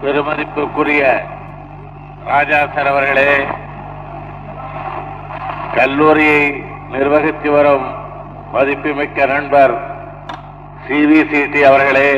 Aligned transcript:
பெருமதிப்புக்குரிய 0.00 1.02
ராஜா 2.28 2.58
sir 2.66 2.90
அவர்களே 2.90 3.30
கல்லூரியை 5.74 6.42
நிர்வகித்து 6.90 7.48
வரும் 7.50 7.86
மதிப்புமிக்க 8.52 9.26
நண்பர் 9.26 9.74
சிவிசிடி 10.86 11.60
அவர்களே 11.62 12.10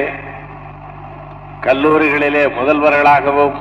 கல்லூரிகளிலே 1.63 2.45
முதல்வர்களாகவும் 2.57 3.57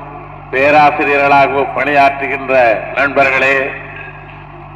பேராசிரியர்களாகவும் 0.51 1.73
பணியாற்றுகின்ற 1.75 2.53
நண்பர்களே 2.95 3.55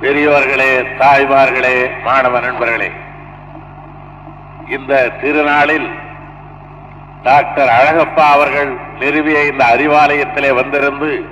பெரியவர்களே 0.01 0.71
தாய்மார்களே 0.99 1.75
மாணவ 2.05 2.39
நண்பர்களே 2.39 2.89
இந்த 4.67 4.93
திருநாளில் 5.21 5.87
டாக்டர் 7.23 7.71
அழகப்பா 7.75 8.25
அவர்கள் 8.29 8.71
நிறுவிய 8.99 9.45
இந்த 9.45 9.65
அறிவாலயத்திலே 9.75 10.55
வந்திருந்து 10.55 11.25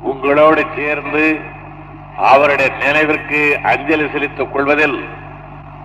உங்களோடு 0.00 0.64
சேர்ந்து 0.76 1.40
அவருடைய 2.16 2.74
நினைவிற்கு 2.74 3.58
அஞ்சலி 3.62 4.10
செலுத்திக் 4.10 4.52
கொள்வதில் 4.52 5.08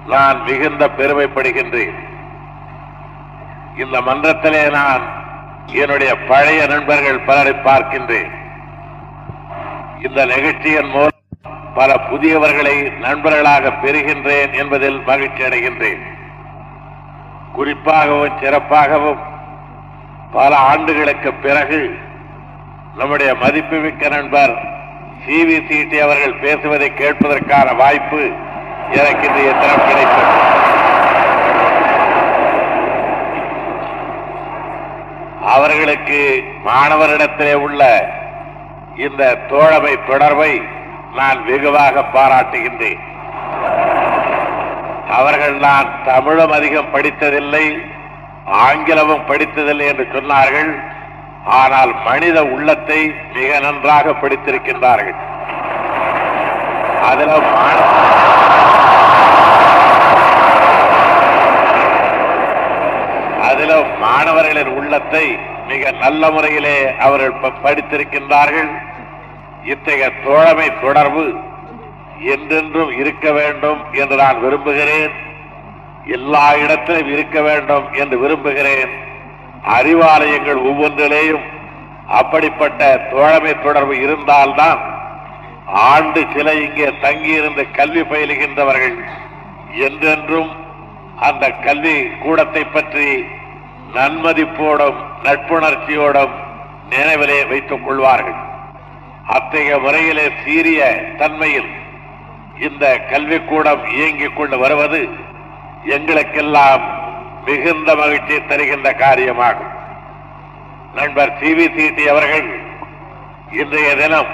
நான் 0.07 0.41
மிகுந்த 0.41 0.89
பெருமைப்படுகின்றேன். 0.97 1.97
இந்த 3.77 4.01
மன்றத்திலே 4.01 4.69
நான் 4.69 5.01
என்னுடைய 5.65 6.15
பழைய 6.15 6.67
நண்பர்கள் 6.67 7.19
பலரை 7.19 7.53
பார்க்கின்றேன். 7.53 8.31
இந்த 10.05 10.25
நிகழ்ச்சியின் 10.25 10.89
மூலம் 10.89 11.17
பல 11.75 11.99
புதியவர்களை 12.11 12.97
நண்பர்களாக 12.99 13.73
பெறுகின்றேன் 13.83 14.53
என்பதில் 14.57 15.01
மகிழ்ச்சி 15.01 15.43
அடைகின்றேன். 15.43 16.01
குறிப்பாகவும் 17.57 18.37
சிறப்பாகவும் 18.41 19.27
பல 20.31 20.55
ஆண்டுகளுக்கு 20.55 21.33
பிறகு 21.33 21.97
நம்முடைய 22.97 23.35
மதிப்புமிக்க 23.35 24.09
நண்பர் 24.09 24.53
சிவிசிடி 25.25 25.97
அவர்கள் 25.99 26.41
பேசுவதை 26.41 26.91
கேட்பதற்கான 26.97 27.75
வாய்ப்பு 27.75 28.21
எனக்கு 28.91 29.27
இந்த 29.27 29.39
எத்தனம் 29.39 29.87
கிடைத்தது. 29.87 30.35
அவர்களுக்கு 35.45 36.43
மாணவரிடத்திலே 36.65 37.53
உள்ள 37.53 38.09
இந்த 38.95 39.35
தோழமை 39.35 39.93
தொடர்பை 40.07 40.61
நான் 41.15 41.45
வெகுவாக 41.45 42.03
பாராட்டுகின்றேன். 42.13 43.03
அவர்கள் 45.09 45.55
நான் 45.57 45.89
தமிழும் 46.05 46.51
அதிகம் 46.51 46.93
படித்ததில்லை 46.93 47.65
ஆங்கிலமும் 48.65 49.27
படித்ததில்லை 49.27 49.87
என்று 49.91 50.05
சொன்னார்கள். 50.13 50.71
ஆனால் 51.59 51.91
மனித 52.05 52.37
உள்ளத்தை 52.55 52.99
மிக 53.33 53.59
நன்றாக 53.59 54.13
படித்திருக்கின்றார்கள். 54.21 55.17
அதிலும் 57.09 57.47
அதில் 57.65 57.85
அதிலும் 63.49 63.89
மாணவர்களின் 64.01 64.71
உள்ளத்தை 64.79 65.25
மிக 65.67 65.91
நல்ல 66.03 66.31
முறையிலே 66.31 66.77
அவர்கள் 67.05 67.55
படித்திருக்கின்றார்கள். 67.63 68.69
இத்தகைய 69.63 70.09
தோழமை 70.25 70.67
தொடர்பு 70.81 71.23
என்றென்றும் 72.33 72.91
இருக்க 73.01 73.31
வேண்டும் 73.39 73.81
என்று 74.01 74.15
நான் 74.23 74.41
விரும்புகிறேன். 74.43 75.13
எல்லா 76.05 76.55
இடத்திலும் 76.55 77.11
இருக்க 77.11 77.41
வேண்டும் 77.41 77.93
என்று 77.93 78.19
விரும்புகிறேன். 78.19 78.91
அறிவாலயங்கள் 79.77 80.61
ஒவ்வொன்றிலேயும் 80.69 81.45
அப்படிப்பட்ட 82.07 82.97
தோழமை 83.11 83.61
தொடர்பு 83.61 84.01
இருந்தால்தான் 84.01 84.79
ஆண்டு 85.73 86.25
சில 86.35 86.53
இங்கே 86.53 86.93
தங்கியிருந்து 87.01 87.71
கல்வி 87.71 88.01
பயிலுகின்றவர்கள் 88.01 88.97
என்றென்றும் 89.71 90.49
அந்த 91.15 91.49
கல்வி 91.49 91.95
கூடத்தை 92.23 92.63
பற்றி 92.65 93.23
நன்மதிப்போடும் 93.93 94.99
நட்புணர்ச்சியோடும் 95.23 96.33
நினைவிலே 96.89 97.47
வைத்துக் 97.47 97.85
கொள்வார்கள். 97.85 98.39
அத்தகைய 99.25 99.77
முறையிலே 99.79 100.31
சீரிய 100.43 100.81
தன்மையில் 101.17 101.69
இந்த 102.59 102.99
கல்விக்கூடம் 103.11 103.83
இயங்கிக் 103.97 104.35
கொண்டு 104.35 104.57
வருவது 104.57 105.09
எங்களுக்கெல்லாம் 105.85 106.81
மிகுந்த 107.45 107.95
மகிழ்ச்சி 107.95 108.45
தருகின்ற 108.45 108.91
காரியமாகும். 108.91 109.77
நண்பர் 110.95 111.37
சிவிசிடி 111.39 112.05
அவர்கள் 112.05 112.59
இன்றைய 113.51 113.95
தினம் 113.95 114.25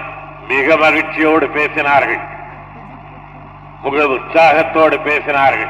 மிக 0.48 0.78
மகிழ்ச்சியோடு 0.78 1.48
பேசினார்கள். 1.48 2.20
மிக 3.84 4.08
உற்சாகத்தோடு 4.08 4.98
பேசினார்கள். 4.98 5.70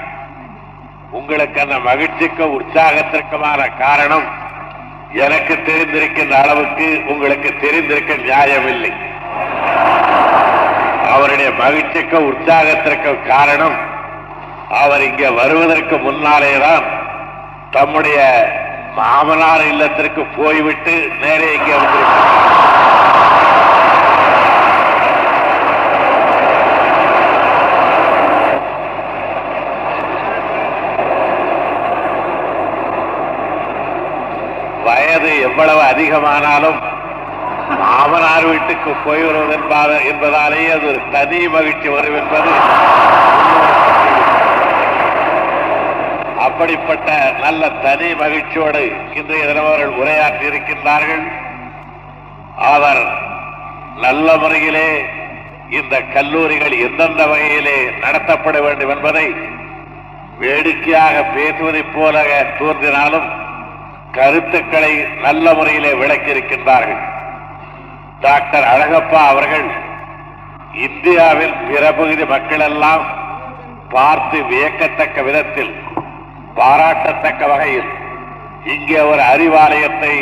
உங்களுக்கு 1.12 1.62
அந்த 1.62 1.80
மகிழ்ச்சிக்கும் 1.80 2.62
உற்சாகத்திற்குமான 2.62 3.78
காரணம் 3.80 4.24
எனக்கு 5.12 5.56
தெரிந்திருக்கின்ற 5.56 6.32
அளவுக்கு 6.32 7.04
உங்களுக்கு 7.08 7.54
தெரிந்திருக்க 7.62 8.14
நியாயமில்லை. 8.14 8.94
அவருடைய 11.12 11.52
மகிழ்ச்சிக்கும் 11.52 12.34
உற்சாகத்திற்கும் 12.34 13.28
காரணம் 13.28 13.94
அவர் 14.74 15.02
இங்கே 15.02 15.30
வருவதற்கு 15.32 15.98
முன்னாலேதான் 15.98 16.86
தம்முடைய 17.72 18.20
மாமனார் 18.96 19.66
இல்லத்திற்கு 19.68 20.26
போய்விட்டு 20.38 20.94
நேரே 21.22 21.54
இங்கே 21.54 21.76
வந்திருக்கிறார். 21.76 22.32
வயது 34.86 35.32
எவ்வளவு 35.42 35.82
அதிகமானாலும் 35.84 36.80
மாமனார் 37.82 38.46
வீட்டுக்கு 38.46 38.92
போய் 39.06 39.24
வருவது 39.24 39.56
என்பதாலேயே 40.10 40.70
அது 40.70 40.88
ஒரு 40.88 41.02
தனி 41.12 41.40
மகிழ்ச்சி 41.48 41.90
வரும் 41.90 42.18
என்பது 42.18 42.52
அப்படிப்பட்ட 46.56 47.10
நல்ல 47.44 47.62
தனி 47.84 48.10
மகிழ்ச்சியோடு 48.20 48.82
இன்றைய 49.20 49.46
தினம் 49.48 49.66
அவர்கள் 49.70 49.98
உரையாற்றி 50.02 50.46
இருக்கின்றார்கள். 50.50 51.24
அவர் 52.74 53.02
நல்ல 54.04 54.28
முறையிலே 54.44 54.90
இந்த 55.80 55.96
கல்லூரிகள் 56.14 56.76
எந்தெந்த 56.86 57.22
வகையிலே 57.32 57.76
நடத்தப்பட 58.04 58.58
வேண்டும் 58.66 58.92
என்பதை 58.96 59.26
வேடிக்கையாக 60.42 61.16
பேசுவதைப் 61.36 61.94
போல 61.96 62.24
தோன்றினாலும் 62.60 63.28
கருத்துக்களை 64.18 64.94
நல்ல 65.26 65.54
முறையிலே 65.60 65.92
விளக்கியிருக்கின்றார்கள். 66.02 67.02
டாக்டர் 68.26 68.68
அழகப்பா 68.74 69.22
அவர்கள் 69.34 69.68
இந்தியாவில் 70.88 71.58
பிற 71.70 71.84
பகுதி 72.00 72.26
மக்களெல்லாம் 72.36 73.04
பார்த்து 73.96 74.38
வியக்கத்தக்க 74.52 75.20
விதத்தில் 75.28 75.74
பாராட்டத்தக்க 76.58 77.48
வகையில் 77.48 77.90
இங்கே 78.74 79.00
ஒரு 79.12 79.22
அறிவாலயத்தை 79.34 80.14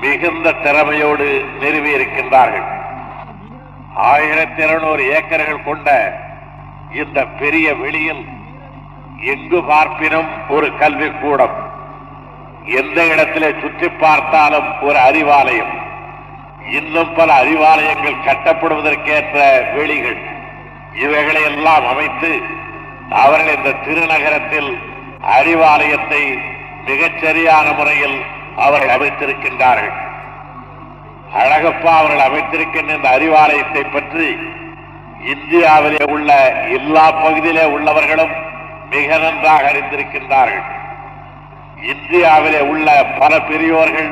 மிகுந்த 0.00 0.52
திறமையோடு 0.64 1.26
நிறுவியிருக்கின்றார்கள். 1.60 2.66
ஆயிரத்தி 4.12 4.62
இருநூறு 4.62 5.02
ஏக்கர்கள் 5.14 5.64
கொண்ட 5.64 5.88
இந்த 7.00 7.24
பெரிய 7.40 7.74
வெளியில் 7.74 8.22
எங்கு 9.32 9.58
பார்ப்பினும் 9.70 10.28
ஒரு 10.48 10.68
கல்விக்கூடம். 10.80 11.56
எந்த 12.80 12.98
இடத்திலே 13.12 13.50
சுற்றி 13.60 13.88
பார்த்தாலும் 13.88 14.68
ஒரு 14.82 14.98
அறிவாலயம். 14.98 15.72
இன்னும் 16.78 17.14
பல 17.14 17.28
அறிவாலயங்கள் 17.42 18.24
கட்டப்படுவதற்கேற்ற 18.26 19.38
வெளிகள். 19.76 20.20
இவைகளை 21.04 21.42
எல்லாம் 21.42 21.86
அமைத்து 21.86 22.30
அவர்கள் 23.24 23.56
இந்த 23.56 23.70
திருநகரத்தில் 23.86 24.70
அறிவாலயத்தை 25.26 26.38
மிகச்சரியான 26.86 27.76
முறையில் 27.76 28.24
அவர்கள் 28.56 28.94
அமைத்திருக்கின்றார்கள். 28.98 29.96
அழகப்பா 31.34 31.92
அவர்கள் 31.96 32.26
அமைத்திருக்கின்ற 32.28 32.94
இந்த 32.94 33.08
அறிவாலயத்தை 33.18 33.92
பற்றி 33.92 34.38
இந்தியாவிலே 35.24 36.04
உள்ள 36.10 36.52
எல்லா 36.68 37.10
பகுதியிலே 37.10 37.64
உள்ளவர்களும் 37.64 38.34
மிக 38.90 39.18
நன்றாக 39.18 39.72
அறிந்திருக்கின்றார்கள். 39.72 40.64
இந்தியாவிலே 41.82 42.60
உள்ள 42.60 43.04
பல 43.04 43.40
பெரியோர்கள் 43.40 44.10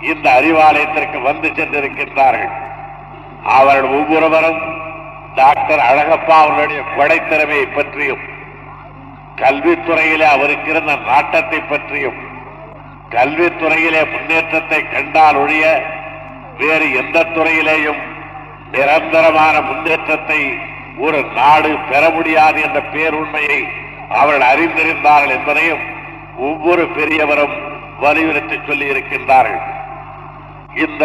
இந்த 0.00 0.30
அறிவாலயத்திற்கு 0.30 1.22
வந்து 1.22 1.48
சென்றிருக்கின்றார்கள். 1.48 2.52
அவர்கள் 3.42 3.90
ஒவ்வொருவரும் 3.90 4.60
டாக்டர் 5.34 5.78
அழகப்பா 5.78 6.36
அவர்களுடைய 6.40 6.82
படைத்திறமையை 6.96 7.66
பற்றியும் 7.74 8.32
கல்வித்துறையிலே 9.38 10.26
அவருக்கு 10.28 10.68
இருந்த 10.70 10.92
நாட்டத்தை 11.06 11.60
பற்றியும் 11.62 12.18
கல்வித்துறையிலே 13.12 14.02
முன்னேற்றத்தை 14.12 14.80
கண்டால் 14.86 15.38
ஒழிய 15.38 15.64
வேறு 16.58 16.86
எந்த 17.00 17.26
துறையிலேயும் 17.34 18.00
நிரந்தரமான 18.72 19.54
முன்னேற்றத்தை 19.60 20.40
ஒரு 20.98 21.20
நாடு 21.36 21.70
பெற 21.88 22.02
முடியாது 22.10 22.58
என்ற 22.62 22.80
பேருண்மையை 22.92 23.60
அவர்கள் 24.10 24.48
அறிந்திருந்தார்கள் 24.50 25.34
என்பதையும் 25.36 25.82
ஒவ்வொரு 26.48 26.84
பெரியவரும் 26.88 27.54
வலியுறுத்தி 28.00 28.56
சொல்லி 28.60 28.86
இருக்கின்றார்கள் 28.86 29.62
இந்த 30.82 31.04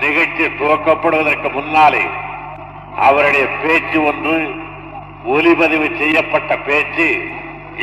நிகழ்ச்சி 0.00 0.44
துவக்கப்படுவதற்கு 0.52 1.48
முன்னாலே 1.52 2.04
அவருடைய 3.00 3.46
பேச்சு 3.62 3.98
ஒன்று 4.02 4.36
ஒலிபதிவு 5.34 5.88
செய்யப்பட்ட 5.98 6.52
பேச்சு 6.66 7.08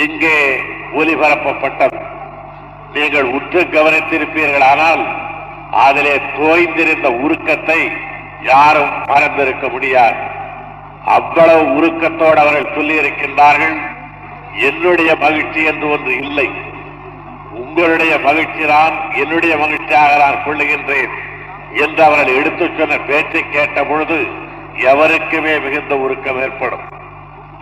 இங்கே 0.05 0.35
ஒலிபரப்பப்பட்டது 0.99 1.99
நீங்கள் 2.95 3.27
உற்று 3.37 3.61
கவனித்திருப்பீர்கள். 3.75 4.65
ஆனால் 4.71 5.03
அதிலே 5.85 6.15
தோய்ந்திருந்த 6.37 7.07
உருக்கத்தை 7.23 7.79
யாரும் 8.51 8.93
மறந்திருக்க 9.11 9.65
முடியாது. 9.75 10.21
அவ்வளவு 11.15 11.63
உருக்கத்தோடு 11.77 12.39
அவர்கள் 12.43 12.75
சொல்லி 12.75 12.95
இருக்கின்றார்கள் 13.01 13.75
என்னுடைய 14.67 15.11
மகிழ்ச்சி 15.23 15.61
என்று 15.71 15.87
ஒன்று 15.95 16.13
இல்லை. 16.25 16.47
உங்களுடைய 17.63 18.13
மகிழ்ச்சி 18.27 18.63
தான் 18.73 18.95
என்னுடைய 19.21 19.53
மகிழ்ச்சியாக 19.63 20.11
நான் 20.23 20.43
கொள்ளுகின்றேன் 20.45 21.13
என்று 21.83 22.01
அவர்கள் 22.07 22.37
எடுத்துச் 22.39 22.77
சொன்ன 22.79 22.97
பேச்சை 23.09 23.43
கேட்ட 23.55 23.83
பொழுது 23.89 24.17
எவருக்குமே 24.91 25.53
மிகுந்த 25.65 25.95
உருக்கம் 26.05 26.39
ஏற்படும். 26.45 26.85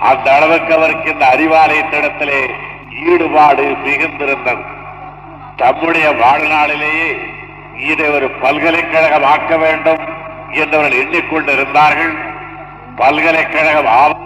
அந்த 0.01 0.35
அளவுக்கு 0.35 0.73
அவருக்கு 0.73 1.11
இந்த 1.11 1.25
அறிவாலயத்திடத்திலே 1.33 2.49
ஈடுபாடு 3.07 3.63
மிகுந்திருந்தது. 3.85 4.63
தம்முடைய 5.55 6.09
வாழ்நாளிலேயே 6.09 7.09
இதை 7.89 8.09
ஒரு 8.09 8.31
பல்கலைக்கழகம் 8.31 9.23
ஆக்க 9.23 9.57
வேண்டும் 9.57 9.99
என்றவர்கள் 10.51 11.01
எண்ணிக்கொண்டிருந்தார்கள். 11.03 12.13
பல்கலைக்கழகம் 12.95 14.17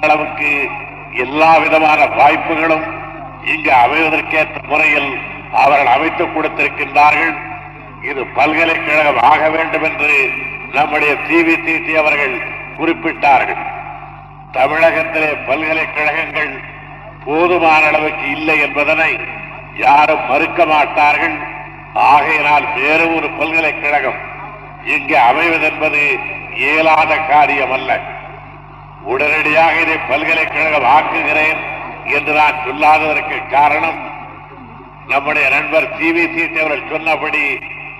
அளவுக்கு 0.00 0.68
எல்லா 1.16 1.56
விதமான 1.56 2.06
வாய்ப்புகளும் 2.06 2.84
இங்கு 3.44 3.72
அமைவதற்கேற்ற 3.72 4.62
முறையில் 4.66 5.18
அவர்கள் 5.52 5.94
அமைத்துக் 5.94 6.38
கொடுத்திருக்கின்றார்கள். 6.38 7.34
இது 8.02 8.26
பல்கலைக்கழகம் 8.26 9.20
ஆக 9.20 9.50
வேண்டும் 9.50 9.82
என்று 9.82 10.30
நம்முடைய 10.72 11.14
சிபிசிடி 11.14 11.94
அவர்கள் 11.94 12.40
குறிப்பிட்டார்கள். 12.78 13.80
தமிழகத்திலே 14.56 15.30
பல்கலைக்கழகங்கள் 15.48 16.52
போதுமான 17.24 17.82
அளவுக்கு 17.90 18.26
இல்லை 18.36 18.56
என்பதனை 18.66 19.10
யாரும் 19.84 20.26
மறுக்க 20.30 20.60
மாட்டார்கள். 20.72 21.36
ஆகையினால் 22.10 22.66
வேறு 22.76 23.04
ஒரு 23.16 23.28
பல்கலைக்கழகம் 23.38 24.18
இங்கு 24.94 25.16
அமைவதென்பது 25.30 26.02
இயலாத 26.62 27.12
காரியம் 27.32 27.74
அல்ல 27.76 27.90
உடனடியாக 29.12 29.74
இதை 29.84 29.98
பல்கலைக்கழகம் 30.10 30.88
ஆக்குகிறேன் 30.96 31.60
என்று 32.16 32.32
நான் 32.40 32.62
சொல்லாததற்கு 32.66 33.38
காரணம் 33.56 34.00
நம்முடைய 35.12 35.46
நண்பர் 35.56 35.88
சி 35.98 36.08
வி 36.16 36.24
சீட்டவர்கள் 36.34 36.90
சொன்னபடி 36.92 37.44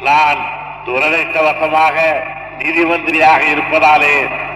நான் 0.09 0.41
துரதிருஷ்டவசமாக 0.87 1.97
நிதி 2.63 2.83
மந்திரியாக 2.91 3.43
இருப்பதாலே 3.55 4.15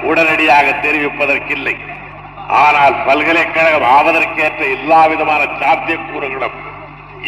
உடனடியாக 0.08 0.66
தெரிவிப்பதற்கில்லை. 0.84 1.74
ஆனால் 2.64 2.96
பல்கலைக்கழகம் 3.06 3.88
ஆவதற்கேற்ற 3.96 4.62
எல்லா 4.76 5.00
விதமான 5.12 5.42
சாத்தியக்கூறுகளும் 5.60 6.56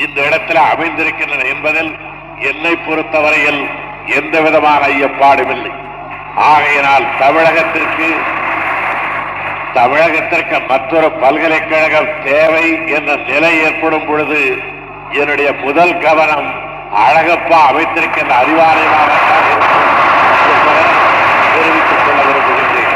இந்த 0.05 0.19
இடத்தில் 0.29 0.61
அமைந்திருக்கின்றன 0.73 1.47
என்பதில் 1.55 1.93
என்னை 2.51 2.75
பொறுத்தவரையில் 2.87 3.63
எந்த 4.19 4.35
விதமான 4.47 4.81
ஐயப்பாடும் 4.95 5.53
இல்லை. 5.57 5.73
ஆகையினால் 6.51 7.07
தமிழகத்திற்கு 7.23 8.09
தமிழகத்திற்கு 9.79 10.57
மற்றொரு 10.71 11.09
பல்கலைக்கழகம் 11.23 12.13
தேவை 12.29 12.67
என்ற 12.97 13.11
நிலை 13.31 13.53
ஏற்படும் 13.67 14.07
பொழுது 14.09 14.41
என்னுடைய 15.21 15.51
முதல் 15.65 15.95
கவனம் 16.07 16.49
அழகப்பா 17.05 17.59
அமைத்திருக்கின்ற 17.71 18.33
அறிவாலயமாக 18.43 19.11
இருக்கும் 19.51 19.85
என்பதை 20.53 20.85
தெரிவித்துக் 21.55 22.05
கொள்ள 22.07 22.21
விரும்புகின்றேன் 22.29 22.95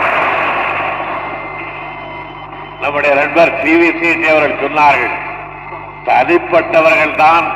நம்முடைய 2.83 3.13
நண்பர் 3.15 3.53
சி 3.61 3.73
வி 3.77 3.89
அவர்கள் 4.29 4.63
சொன்னார்கள் 4.63 5.15
தனிப்பட்டவர்கள் 6.05 7.17
தான் 7.17 7.47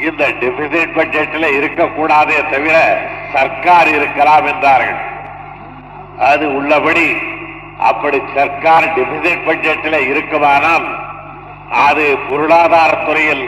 இந்த 0.00 0.24
டெபிசிட் 0.40 0.96
பட்ஜெட்டில் 0.96 1.54
இருக்கக்கூடாதே 1.56 2.38
தவிர 2.52 2.76
சர்க்கார் 3.32 3.88
இருக்கலாம் 3.88 4.46
என்றார்கள். 4.46 5.00
அது 6.22 6.44
உள்ளபடி 6.50 7.08
அப்படி 7.80 8.18
சர்க்கார் 8.34 8.86
டெபிசிட் 8.96 9.46
பட்ஜெட்டில் 9.46 10.06
இருக்குமானால் 10.06 10.86
அது 11.84 12.06
பொருளாதாரத்துறையில் 12.28 13.44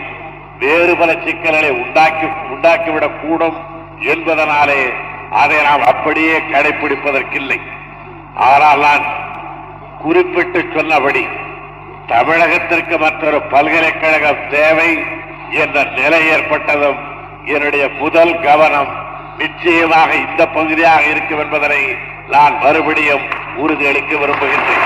வேறு 0.58 0.92
பல 0.96 1.10
சிக்கல்களை 1.24 1.70
உண்டாக்கி 1.82 2.26
உண்டாக்கிவிடக் 2.50 3.20
கூடும் 3.22 3.58
என்பதனாலே 4.06 4.82
அதை 5.32 5.58
நாம் 5.62 5.84
அப்படியே 5.84 6.36
கடைபிடிப்பதற்கில்லை 6.52 7.58
ஆனால் 8.48 8.80
நான் 8.80 9.04
குறிப்பிட்டு 10.02 10.60
சொன்னபடி 10.75 11.25
தமிழகத்திற்கு 12.06 12.99
மற்றொரு 12.99 13.38
பல்கலைக்கழகம் 13.43 14.40
தேவை 14.49 14.90
என்ற 15.62 15.84
நிலை 15.99 16.20
ஏற்பட்டதும் 16.28 16.99
என்னுடைய 17.44 17.84
முதல் 18.00 18.34
கவனம் 18.40 18.90
நிச்சயமாக 19.38 20.10
இந்த 20.14 20.43
பகுதியாக 20.49 21.02
இருக்கும் 21.02 21.38
என்பதனை 21.38 21.82
நான் 22.28 22.54
மறுபடியும் 22.62 23.25
உறுதியளிக்க 23.56 24.12
விரும்புகின்றேன். 24.19 24.84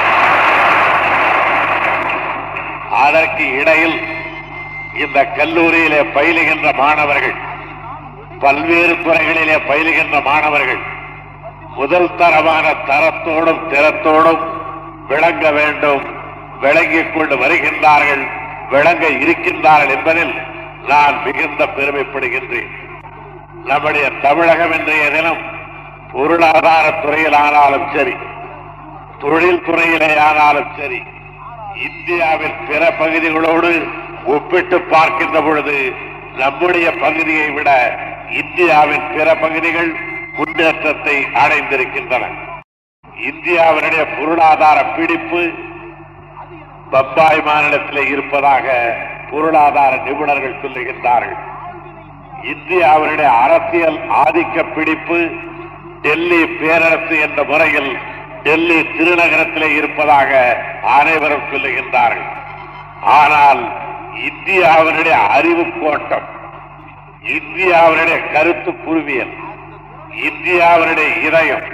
அதற்கு 3.05 3.45
இடையில் 3.61 3.97
இந்த 5.05 5.19
கல்லூரியிலே 5.39 6.01
பயிலுகின்ற 6.17 6.69
மாணவர்கள் 6.83 7.37
பல்வேறு 8.41 8.95
துறைகளிலே 9.05 9.57
பயிலுகின்ற 9.69 10.17
மாணவர்கள் 10.21 10.83
முதல் 11.77 12.11
தரமான 12.17 12.67
தரத்தோடும் 12.89 13.65
திறத்தோடும் 13.73 14.43
விளங்க 15.09 15.51
வேண்டும். 15.51 16.05
விளங்கிக் 16.61 17.15
கொண்டு 17.15 17.37
வருகின்றார்கள். 17.37 18.25
விளங்க 18.71 19.07
இருக்கின்றார்கள் 19.23 19.93
என்பதில் 19.97 20.35
நான் 20.91 21.17
மிகுந்த 21.25 21.65
பெருமைப்படுகின்றேன். 21.77 22.73
நம்முடைய 23.65 24.07
தமிழகம் 24.23 24.73
இன்றைய 24.73 25.05
தினம் 25.11 25.43
பொருளாதார 26.13 26.91
துறையில் 27.03 27.37
ஆனாலும் 27.45 27.87
சரி 27.95 28.15
தொழில் 29.19 29.63
துறையிலே 29.67 30.11
ஆனாலும் 30.19 30.71
சரி 30.79 31.01
இந்தியாவின் 31.87 32.59
பிற 32.69 32.83
பகுதிகளோடு 32.99 33.71
ஒப்பிட்டு 34.35 34.79
பார்க்கின்ற 34.81 35.41
பொழுது 35.41 35.77
நம்முடைய 36.37 36.91
பகுதியை 37.05 37.49
விட 37.51 37.71
இந்தியாவின் 38.31 39.07
பிற 39.15 39.29
பகுதிகள் 39.35 39.91
முன்னேற்றத்தை 40.37 41.17
அடைந்திருக்கின்றன. 41.43 42.25
இந்தியாவினுடைய 43.25 44.03
பொருளாதார 44.17 44.79
பிடிப்பு 44.97 45.43
பம்பாய் 46.91 47.43
மாநிலத்தில் 47.43 48.09
இருப்பதாக 48.13 48.67
பொருளாதார 49.31 49.93
நிபுணர்கள் 50.07 50.61
சொல்லுகின்றார்கள். 50.63 51.39
இந்தியாவினுடைய 52.53 53.31
அரசியல் 53.45 53.99
ஆதிக்க 54.23 54.65
பிடிப்பு 54.75 55.19
டெல்லி 56.03 56.43
பேரரசு 56.61 57.17
என்ற 57.27 57.43
முறையில் 57.45 57.91
டெல்லி 58.43 58.79
திருநகரத்திலே 58.97 59.69
இருப்பதாக 59.77 60.33
அனைவரும் 60.99 61.49
சொல்லுகின்றார்கள். 61.53 62.29
ஆனால் 63.21 63.63
இந்தியாவினுடைய 64.29 65.17
அறிவு 65.37 65.65
கோட்டம் 65.81 66.29
இந்தியாவினுடைய 67.37 68.19
கருத்து 68.33 68.73
குருவியல் 68.85 69.35
இந்தியாவினுடைய 70.29 71.09
இதயம் 71.29 71.67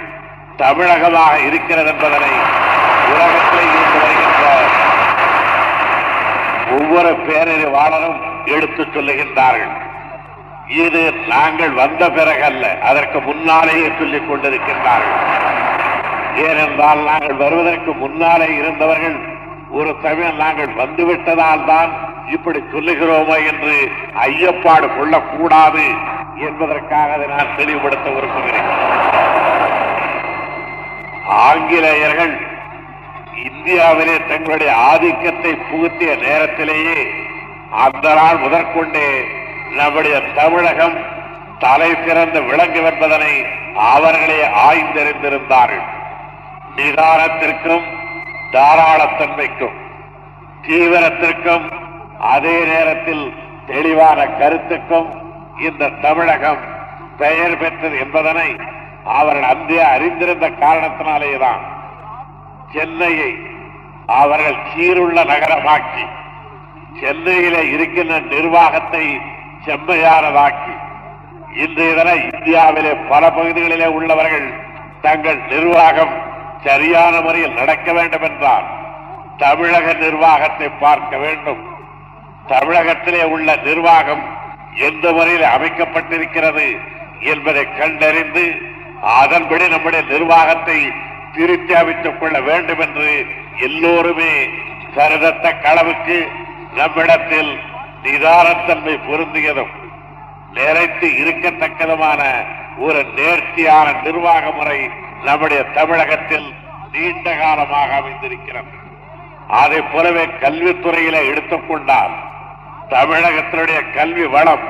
தமிழகமாக 0.61 1.33
இருக்கிறது 1.47 1.89
என்பதனை 1.93 2.31
உலகத்திலே 3.13 3.63
இருந்து 3.71 3.99
வருகின்ற 4.03 4.43
ஒவ்வொரு 6.77 7.11
பேரறிவாளரும் 7.27 8.19
எடுத்துச் 8.55 8.93
சொல்லுகின்றார்கள். 8.93 9.73
இது 10.83 11.01
நாங்கள் 11.33 11.73
வந்த 11.81 12.03
பிறகல்ல 12.17 12.65
அதற்கு 12.89 13.19
முன்னாலேயே 13.29 13.87
சொல்லிக் 13.99 14.27
கொண்டிருக்கின்றார்கள். 14.29 15.19
ஏனென்றால் 16.47 17.01
நாங்கள் 17.09 17.41
வருவதற்கு 17.43 17.91
முன்னாலே 18.03 18.47
இருந்தவர்கள் 18.59 19.17
ஒரு 19.79 19.91
சமயம் 20.03 20.41
நாங்கள் 20.43 20.71
வந்துவிட்டதால் 20.81 21.67
தான் 21.71 21.91
இப்படி 22.35 22.59
சொல்லுகிறோமோ 22.73 23.35
என்று 23.51 23.75
ஐயப்பாடு 24.27 24.87
கொள்ளக்கூடாது 24.97 25.85
என்பதற்காக 26.47 27.13
அதை 27.17 27.27
நான் 27.35 27.55
தெளிவுபடுத்த 27.57 28.07
விரும்புகிறேன். 28.15 28.69
ஆங்கிலேயர்கள் 31.27 32.33
இந்தியாவிலே 33.43 34.17
தங்களுடைய 34.27 34.75
ஆதிக்கத்தை 34.75 35.55
புகுத்திய 35.55 36.17
நேரத்திலேயே 36.17 37.07
அந்த 37.69 38.13
நாள் 38.13 38.37
முதற்கொண்டே 38.37 39.25
நம்முடைய 39.71 40.21
தமிழகம் 40.35 40.97
தலை 41.59 41.95
சிறந்து 42.05 42.41
விளங்கும் 42.41 42.85
என்பதனை 42.85 43.45
அவர்களே 43.75 44.41
ஆய்ந்தறிந்திருந்தார்கள். 44.45 45.85
நிதானத்திற்கும் 46.75 47.85
தாராளத்தன்மைக்கும் 48.51 49.77
தீவிரத்திற்கும் 50.61 51.65
அதே 52.19 52.65
நேரத்தில் 52.65 53.33
தெளிவான 53.65 54.25
கருத்துக்கும் 54.25 55.09
இந்த 55.59 55.87
தமிழகம் 55.87 56.57
பெயர் 57.17 57.57
பெற்றது 57.57 57.99
என்பதனை 57.99 58.55
அவர்கள் 59.05 59.43
அன்றே 59.43 59.77
அறிந்திருந்த 59.83 60.49
காரணத்தினாலேதான் 60.49 61.61
சென்னையை 62.71 63.31
அவர்கள் 64.05 64.57
சீருள்ள 64.73 65.23
நகரமாக்கி 65.23 66.05
சென்னையில 66.99 67.63
இருக்கின்ற 67.63 68.19
நிர்வாகத்தை 68.19 69.19
செம்மையானதாக்கி 69.65 70.73
இன்று 71.53 71.91
இதனை 71.91 72.29
இந்தியாவிலே 72.33 72.95
பல 72.95 73.29
பகுதிகளிலே 73.29 73.85
உள்ளவர்கள் 73.85 74.53
தங்கள் 75.01 75.41
நிர்வாகம் 75.49 76.13
சரியான 76.63 77.21
முறையில் 77.21 77.53
நடக்க 77.53 77.93
வேண்டும் 77.93 78.21
என்றால் 78.21 78.65
தமிழக 79.37 79.93
நிர்வாகத்தை 79.93 80.69
பார்க்க 80.69 81.17
வேண்டும். 81.17 81.61
தமிழகத்திலே 82.47 83.23
உள்ள 83.23 83.55
நிர்வாகம் 83.55 84.23
எந்த 84.73 85.11
முறையில் 85.11 85.43
அமைக்கப்பட்டிருக்கிறது 85.43 86.79
என்பதை 87.19 87.71
கண்டறிந்து 87.71 88.72
அதன்படி 89.03 89.67
நம்முடைய 89.67 90.05
நிர்வாகத்தை 90.09 90.91
திருத்தியமைத்துக் 91.33 92.17
கொள்ள 92.17 92.41
வேண்டும் 92.41 92.79
என்று 92.79 93.25
எல்லோருமே 93.59 94.49
கருதத்தக்க 94.95 95.61
அளவுக்கு 95.61 96.27
நம்மிடத்தில் 96.75 97.59
நிதானத்தன்மை 98.03 98.95
பொருந்தியதும் 99.09 99.73
நிறைத்து 100.53 101.07
இருக்கத்தக்கதுமான 101.23 102.21
ஒரு 102.77 103.05
நேர்த்தியான 103.15 103.91
நிர்வாக 104.03 104.51
முறை 104.51 104.89
நம்முடைய 105.23 105.63
தமிழகத்தில் 105.63 106.53
நீண்ட 106.91 107.35
காலமாக 107.35 107.95
அமைந்திருக்கிறது. 107.95 108.71
அதை 109.47 109.81
போலவே 109.81 110.25
கல்வித்துறையில 110.25 111.25
எடுத்துக்கொண்டால் 111.29 112.13
தமிழகத்தினுடைய 112.89 113.79
கல்வி 113.95 114.25
வளம் 114.25 114.65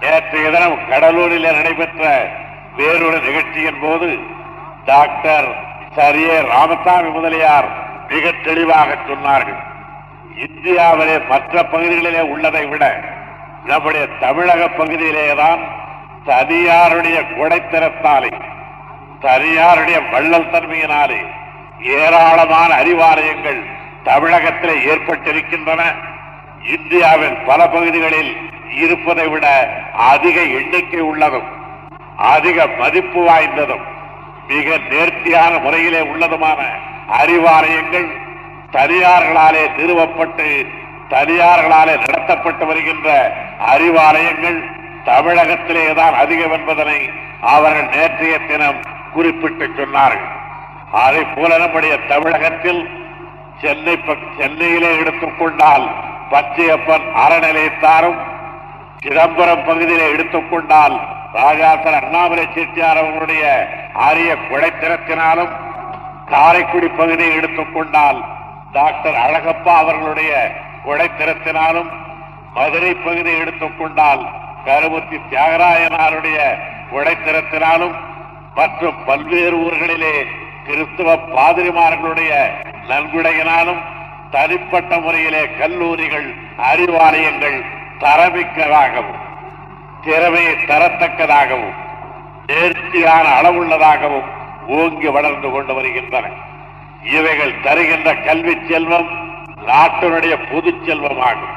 நேற்றைய 0.00 0.50
தினம் 0.50 0.88
கடலூரில் 0.90 1.52
நடைபெற்ற 1.52 2.30
வேறொரு 2.76 3.20
நிகழ்ச்சியின் 3.20 3.80
போது 3.82 4.18
டாக்டர் 4.84 5.48
சரியே 5.96 6.46
ராமசாமி 6.46 7.08
முதலியார் 7.08 7.68
மிக 8.08 8.30
தெளிவாக 8.30 8.96
சொன்னார்கள். 9.08 9.60
இந்தியாவிலே 10.36 11.18
மற்ற 11.28 11.62
பகுதிகளிலே 11.62 12.20
உள்ளதை 12.20 12.66
விட 12.66 13.00
நம்முடைய 13.64 14.06
தமிழக 14.20 14.68
பகுதியிலேதான் 14.78 15.60
தனியாருடைய 16.26 17.18
கொடைத்திறத்தாலே 17.38 18.32
தனியாருடைய 19.22 20.10
வள்ளல் 20.10 20.50
தன்மையினாலே 20.52 21.20
ஏராளமான 21.80 22.74
அறிவாலயங்கள் 22.74 23.60
தமிழகத்திலே 24.02 24.74
ஏற்பட்டிருக்கின்றன. 24.84 25.82
இந்தியாவின் 26.72 27.36
பல 27.46 27.68
பகுதிகளில் 27.68 28.36
இருப்பதை 28.74 29.28
விட 29.28 29.46
அதிக 29.92 30.40
எண்ணிக்கை 30.40 31.00
உள்ளதும். 31.00 31.61
அதிக 32.16 32.66
மதிப்பு 32.78 33.28
வாய்ந்ததும் 33.28 33.84
மிக 34.48 34.78
நேர்த்தியான 34.90 35.58
முறையிலே 35.58 36.00
உள்ளதுமான 36.00 36.60
அறிவாலயங்கள் 37.18 38.08
தனியார்களாலே 38.72 39.74
நிறுவப்பட்டு 39.76 40.66
தனியார்களாலே 41.10 41.98
நடத்தப்பட்டு 41.98 42.66
வருகின்ற 42.66 43.36
அறிவாலயங்கள் 43.66 44.70
தமிழகத்திலேதான் 45.04 46.12
அதிகம் 46.12 46.52
என்பதனை 46.52 47.10
அவர்கள் 47.40 47.96
நேற்றைய 47.96 48.38
தினம் 48.38 48.80
குறிப்பிட்டு 49.12 49.66
சொன்னார்கள். 49.66 50.30
அதை 50.92 51.24
போல 51.24 51.58
நம்முடைய 51.58 51.96
தமிழகத்தில் 51.96 52.88
சென்னை 53.60 53.96
பக்- 53.96 54.38
சென்னையிலே 54.38 54.98
எடுத்துக்கொண்டால் 54.98 55.94
பச்சையப்பன் 56.30 57.04
அறநிலையத்தாரும் 57.14 58.16
சிதம்பரம் 58.98 59.64
பகுதியிலே 59.64 60.10
எடுத்துக்கொண்டால் 60.10 61.00
ராஜாசர் 61.34 61.98
அண்ணாமலை 61.98 62.44
செட்டியார் 62.48 63.00
அவர்களுடைய 63.00 63.44
அரிய 64.06 64.30
குழைத்திறத்தினாலும் 64.48 65.52
காரைக்குடி 66.32 66.88
பகுதியை 66.92 67.32
எடுத்துக்கொண்டால் 67.36 68.20
டாக்டர் 68.72 69.16
அழகப்பா 69.22 69.74
அவர்களுடைய 69.78 70.32
குழைத்திறத்தினாலும் 70.84 71.90
மதுரை 72.54 72.92
பகுதியை 72.98 73.38
எடுத்துக்கொண்டால் 73.40 74.22
கருமுத்தி 74.66 75.18
தியாகராயனாருடைய 75.30 76.38
குழைத்திறத்தினாலும் 76.90 77.94
மற்றும் 78.56 78.98
பல்வேறு 79.06 79.56
ஊர்களிலே 79.66 80.16
கிறிஸ்துவ 80.66 81.14
பாதிரிமார்களுடைய 81.32 82.32
நன்கொடையினாலும் 82.90 83.80
தனிப்பட்ட 84.32 84.92
முறையிலே 84.98 85.42
கல்லூரிகள் 85.58 86.28
அறிவாலயங்கள் 86.68 87.58
தரமிக்கதாகவும் 88.02 89.20
திறமையை 90.04 90.54
தரத்தக்கதாகவும் 90.70 91.76
நேர்த்தியான 92.46 93.26
அளவுள்ளதாகவும் 93.38 94.28
ஓங்கி 94.78 95.08
வளர்ந்து 95.16 95.48
கொண்டு 95.50 95.72
வருகின்றன. 95.74 96.26
இவைகள் 97.16 97.60
தருகின்ற 97.66 98.08
கல்வி 98.26 98.54
செல்வம் 98.70 99.08
நாட்டினுடைய 99.68 100.34
பொது 100.50 100.70
செல்வமாகும். 100.86 101.54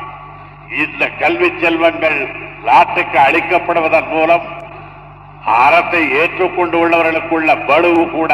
இந்த 0.84 1.10
கல்வி 1.22 1.50
செல்வங்கள் 1.62 2.20
நாட்டுக்கு 2.68 3.18
அளிக்கப்படுவதன் 3.20 4.10
மூலம் 4.14 4.46
அறத்தை 5.64 6.02
ஏற்றுக்கொண்டு 6.20 6.76
உள்ளவர்களுக்குள்ள 6.84 7.52
பலுவு 7.70 8.04
கூட 8.10 8.34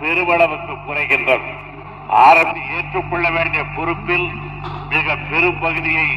பெருமளவுக்கு 0.00 0.74
குறைகின்றது. 0.86 1.48
அறத்தை 2.26 2.62
ஏற்றுக்கொள்ள 2.76 3.26
வேண்டிய 3.36 3.62
பொறுப்பில் 3.76 4.28
மிக 4.92 5.16
பெரும் 5.30 5.60
பகுதியை 5.64 6.08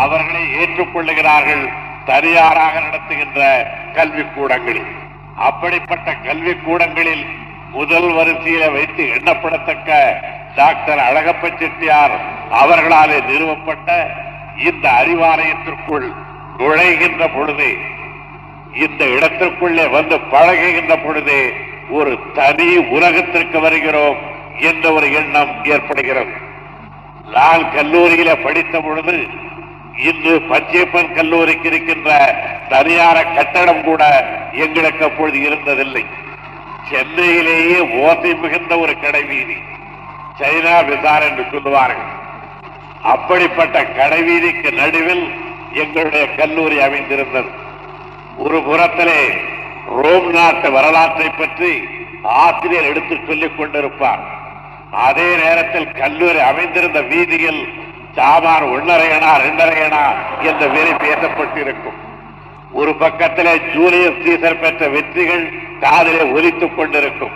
அவர்களே 0.00 0.44
ஏற்றுக்கொள்ளுகிறார்கள் 0.60 1.64
தனியாராக 2.06 2.80
நடத்துகின்ற 2.80 3.40
கல்விக் 3.94 4.34
கூடங்களில் 4.34 4.90
அப்படிப்பட்ட 5.36 6.14
கல்விக் 6.14 6.64
கூடங்களில் 6.64 7.24
முதல் 7.72 8.10
வரிசையில 8.12 8.72
வைத்து 8.72 9.04
எண்ணப்படத்தக்க 9.04 9.90
டாக்டர் 10.56 10.98
அழகப்ப 10.98 11.50
செட்டியார் 11.58 12.10
அவர்களாலே 12.50 13.24
நிறுவப்பட்ட 13.24 14.14
இந்த 14.66 14.90
அறிவாலயத்திற்குள் 15.00 16.08
நுழைகின்ற 16.58 17.28
பொழுதே 17.34 17.76
இந்த 18.74 19.04
இடத்திற்குள்ளே 19.04 19.90
வந்து 19.90 20.18
பழகுகின்ற 20.18 21.04
பொழுதே 21.04 21.52
ஒரு 21.90 22.18
தனி 22.34 22.76
உலகத்திற்கு 22.76 23.60
வருகிறோம் 23.60 24.16
என்ற 24.60 24.92
ஒரு 24.92 25.12
எண்ணம் 25.12 25.64
ஏற்படுகிறது. 25.64 26.32
நான் 27.32 27.64
கல்லூரியில 27.76 28.42
படித்த 28.42 28.80
பொழுது 28.80 29.28
இன்று 29.96 30.38
பஞ்சேப்பன் 30.38 31.14
கல்லூரிக்கு 31.14 31.68
இருக்கின்ற 31.68 32.10
தனியார 32.68 33.34
கட்டடம் 33.34 33.82
கூட 33.82 34.24
எங்களுக்கு 34.52 35.04
அப்பொழுது 35.04 35.38
இருந்ததில்லை. 35.38 36.04
சென்னையிலேயே 36.90 37.78
ஓசை 37.78 38.34
மிகுந்த 38.34 38.78
ஒரு 38.78 39.00
கடை 39.00 39.22
வீதி. 39.22 39.56
சைனா 40.38 40.84
விசார் 40.84 41.22
என்று 41.22 41.44
சொல்லுவார்கள். 41.50 42.20
அப்படிப்பட்ட 43.02 43.82
கடைவீதிக்கு 43.82 44.72
நடுவில் 44.72 45.30
எங்களுடைய 45.72 46.34
கல்லூரி 46.34 46.80
அமைந்திருந்தது. 46.80 47.48
ஒரு 48.36 48.62
புறத்திலே 48.62 49.30
ரோம் 50.02 50.30
நாட்டு 50.30 50.72
வரலாற்றை 50.72 51.28
பற்றி 51.28 51.82
ஆசிரியர் 52.22 52.84
எடுத்து 52.84 53.18
சொல்லிக் 53.26 53.60
கொண்டிருப்பார். 53.60 54.20
அதே 54.90 55.36
நேரத்தில் 55.36 55.92
கல்லூரி 55.92 56.38
அமைந்திருந்த 56.38 57.00
வீதியில் 57.00 57.90
சாமான் 58.16 58.64
ஒன்னரையனா 58.74 59.30
ரெண்டரையனா 59.44 60.02
என்ற 60.48 60.66
வெறி 60.66 60.92
பேசப்பட்டிருக்கும். 61.04 61.98
ஒரு 62.80 62.92
பக்கத்தில் 62.94 63.60
ஜூலியஸ் 63.74 64.20
சீசர் 64.24 64.60
பெற்ற 64.60 64.88
வெற்றிகள் 64.88 65.44
காதிலே 65.80 66.24
ஒலித்துக் 66.36 66.76
கொண்டிருக்கும். 66.76 67.34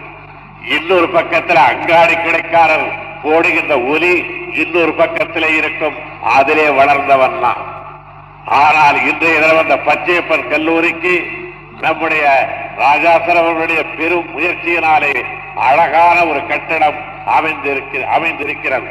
இன்னொரு 0.76 1.08
பக்கத்தில் 1.08 1.56
அங்காடி 1.56 2.14
கிடைக்காரர் 2.16 2.86
போடுகின்ற 3.22 3.74
ஒலி 3.92 4.12
இன்னொரு 4.62 4.92
பக்கத்திலே 4.92 5.50
இருக்கும். 5.54 5.96
அதிலே 6.36 6.68
வளர்ந்தவன் 6.80 7.38
நான் 7.38 7.64
ஆனால் 8.60 8.98
இன்றைய 9.08 9.40
தினம் 9.40 9.62
அந்த 9.62 9.78
பச்சையப்பன் 9.88 10.48
கல்லூரிக்கு 10.48 11.14
நம்முடைய 11.80 12.24
ராஜாசர் 12.78 13.40
அவர்களுடைய 13.42 13.80
பெரும் 13.96 14.28
முயற்சியினாலே 14.36 15.14
அழகான 15.68 16.16
ஒரு 16.26 16.40
கட்டடம் 16.46 17.00
அமைந்திருக்கிற 17.38 18.02
அமைந்திருக்கிறது. 18.16 18.90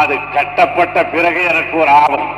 அது 0.00 0.14
கட்டப்பட்ட 0.32 1.04
பிறகு 1.04 1.44
எனக்கு 1.44 1.74
ஒரு 1.78 1.90
ஆபம். 1.90 2.28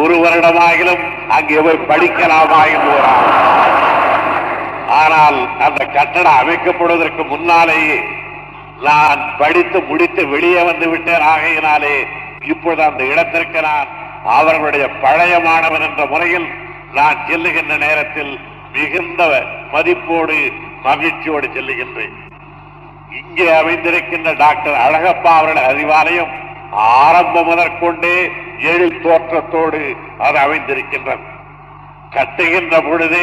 ஒரு 0.00 0.14
வருடமாகிலும் 0.22 1.02
அங்கே 1.36 1.60
போய் 1.66 1.86
படிக்கலாமா 1.90 2.60
என்று 2.74 2.90
ஒரு 2.98 3.08
ஆபம். 3.16 3.36
ஆனால் 5.00 5.38
அந்த 5.66 5.84
கட்டடம் 5.96 6.40
அமைக்கப்படுவதற்கு 6.42 7.22
முன்னாலேயே 7.28 7.98
நான் 8.80 9.20
படித்து 9.38 9.78
முடித்து 9.80 10.22
வெளியே 10.28 10.62
வந்து 10.62 10.88
விட்டேன். 10.88 11.24
ஆகையினாலே 11.32 11.94
இப்பொழுது 12.52 12.82
அந்த 12.82 13.04
இடத்திற்கு 13.04 13.60
நான் 13.60 13.88
அவர்களுடைய 14.24 14.88
பழைய 15.04 15.34
மாணவன் 15.38 15.86
என்ற 15.88 16.04
முறையில் 16.06 16.48
நான் 16.92 17.24
செல்லுகின்ற 17.28 17.76
நேரத்தில் 17.86 18.32
மிகுந்த 18.72 19.22
மதிப்போடு 19.72 20.38
மகிழ்ச்சியோடு 20.82 21.46
செல்லுகின்றேன். 21.56 22.14
இங்கே 23.20 23.48
அமைந்திருக்கின்ற 23.60 24.36
டாக்டர் 24.36 24.82
அழகப்பா 24.86 25.32
அவருடைய 25.38 25.68
அறிவாலயம் 25.72 26.32
ஆரம்பம் 26.72 27.44
முதற்கொண்டே 27.44 28.30
எழு 28.60 28.88
தோற்றத்தோடு 29.02 29.96
அது 30.18 30.38
அமைந்திருக்கின்றது. 30.38 31.24
கட்டுகின்ற 32.10 32.74
பொழுது 32.82 33.22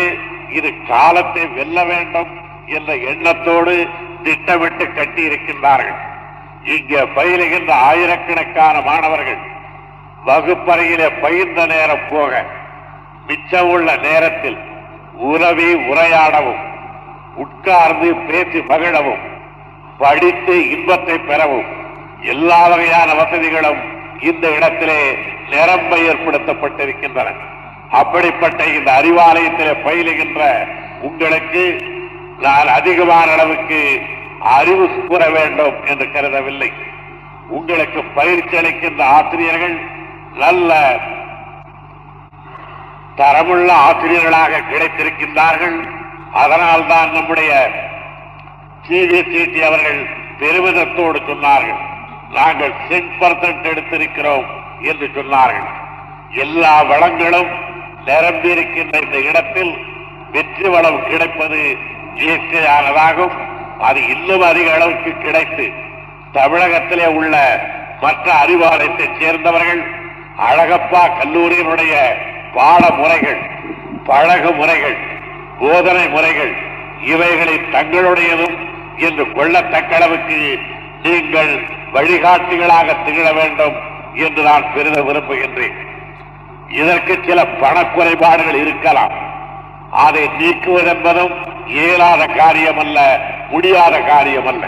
இது 0.50 0.70
காலத்தை 0.88 1.48
வெல்ல 1.48 1.84
வேண்டும் 1.84 2.32
என்ற 2.66 2.96
எண்ணத்தோடு 2.96 3.88
திட்டமிட்டு 4.24 4.94
கட்டி 4.94 5.22
இருக்கின்றார்கள் 5.24 6.00
இங்கே 6.64 7.02
பயிலுகின்ற 7.16 7.74
ஆயிரக்கணக்கான 7.74 8.82
மாணவர்கள் 8.82 9.42
வகுப்பறையிலே 10.26 11.08
பயிர்ந்த 11.22 11.66
நேரம் 11.66 12.08
போக 12.10 12.46
மிச்சமுள்ள 13.28 14.02
நேரத்தில் 14.02 14.58
உறவி 15.14 15.74
உரையாடவும் 15.74 16.64
உட்கார்ந்து 17.36 18.16
பேசி 18.16 18.60
மகிழவும் 18.60 19.24
படித்து 19.98 20.56
இன்பத்தை 20.70 21.20
பெறவும் 21.20 21.70
எல்லா 22.22 22.68
வகையான 22.68 23.14
வசதிகளும் 23.14 23.78
இந்த 24.20 24.52
இடத்திலே 24.52 25.18
நிரம்ப 25.50 25.98
ஏற்படுத்தப்பட்டிருக்கின்றன. 25.98 27.34
அப்படிப்பட்ட 27.92 28.66
இந்த 28.66 29.02
அறிவாலயத்திலே 29.02 29.74
பயிலுகின்ற 29.84 30.68
உங்களுக்கு 31.02 31.84
நான் 32.40 32.68
அதிகமான 32.68 33.32
அளவுக்கு 33.32 34.02
அறிவு 34.40 34.90
கூற 35.08 35.30
வேண்டும் 35.30 35.86
என்று 35.86 36.12
கருதவில்லை. 36.12 36.74
உங்களுக்கு 37.48 38.04
பயிற்சி 38.04 38.58
அளிக்கின்ற 38.58 39.06
ஆசிரியர்கள் 39.06 39.80
நல்ல 40.36 41.00
தரமுள்ள 43.16 43.74
ஆசிரியர்களாக 43.74 44.62
கிடைத்திருக்கின்றார்கள். 44.72 45.88
அதனால்தான் 46.34 47.12
நம்முடைய 47.12 47.72
சிபிசிடி 48.88 49.60
அவர்கள் 49.60 50.08
பெருமிதத்தோடு 50.40 51.20
சொன்னார்கள். 51.30 51.94
நாங்கள் 52.36 52.74
டென் 52.90 53.12
பர்சன்ட் 53.20 53.68
எடுத்திருக்கிறோம் 53.72 54.48
என்று 54.90 55.08
சொன்னார்கள். 55.18 55.68
எல்லா 56.44 56.74
வளங்களும் 56.92 57.52
நிரம்பியிருக்கின்ற 58.08 58.96
இந்த 59.06 59.18
இடத்தில் 59.30 59.74
வெற்றி 60.34 60.68
வளம் 60.74 61.02
கிடைப்பது 61.10 61.62
இயற்கையானதாகும் 62.24 63.36
அது 63.88 64.00
இன்னும் 64.14 64.46
அதிக 64.50 64.68
அளவுக்கு 64.74 65.12
கிடைத்து 65.24 65.66
தமிழகத்திலே 66.32 67.08
உள்ள 67.20 67.36
மற்ற 68.04 68.26
அறிவாலயத்தைச் 68.44 69.18
சேர்ந்தவர்கள் 69.22 69.82
அழகப்பா 70.48 71.04
கல்லூரியினுடைய 71.20 71.94
பாட 72.56 72.84
முறைகள் 73.00 73.42
பழகு 74.10 74.50
முறைகள் 74.60 74.98
போதனை 75.60 76.06
முறைகள் 76.16 76.54
இவைகளை 77.12 77.56
தங்களுடையதும் 77.76 78.58
என்று 79.08 79.24
கொள்ளத்தக்க 79.38 79.92
அளவுக்கு 80.00 80.40
நீங்கள் 81.06 81.52
வழிகாட்டிகளாக 81.94 82.96
திகழ 83.06 83.34
வேண்டும் 83.34 83.76
என்று 84.14 84.42
நான் 84.44 84.66
பெரித 84.74 85.02
விரும்புகின்றேன். 85.02 85.78
இதற்கு 86.70 87.14
சில 87.28 87.40
பணக்குறைபாடுகள் 87.62 88.60
இருக்கலாம். 88.62 89.14
அதை 89.92 90.24
நீக்குவதென்பதும் 90.40 91.36
இயலாத 91.68 92.26
காரியம் 92.26 92.78
அல்ல 92.78 92.98
முடியாத 93.50 94.00
காரியம் 94.00 94.48
அல்ல 94.48 94.66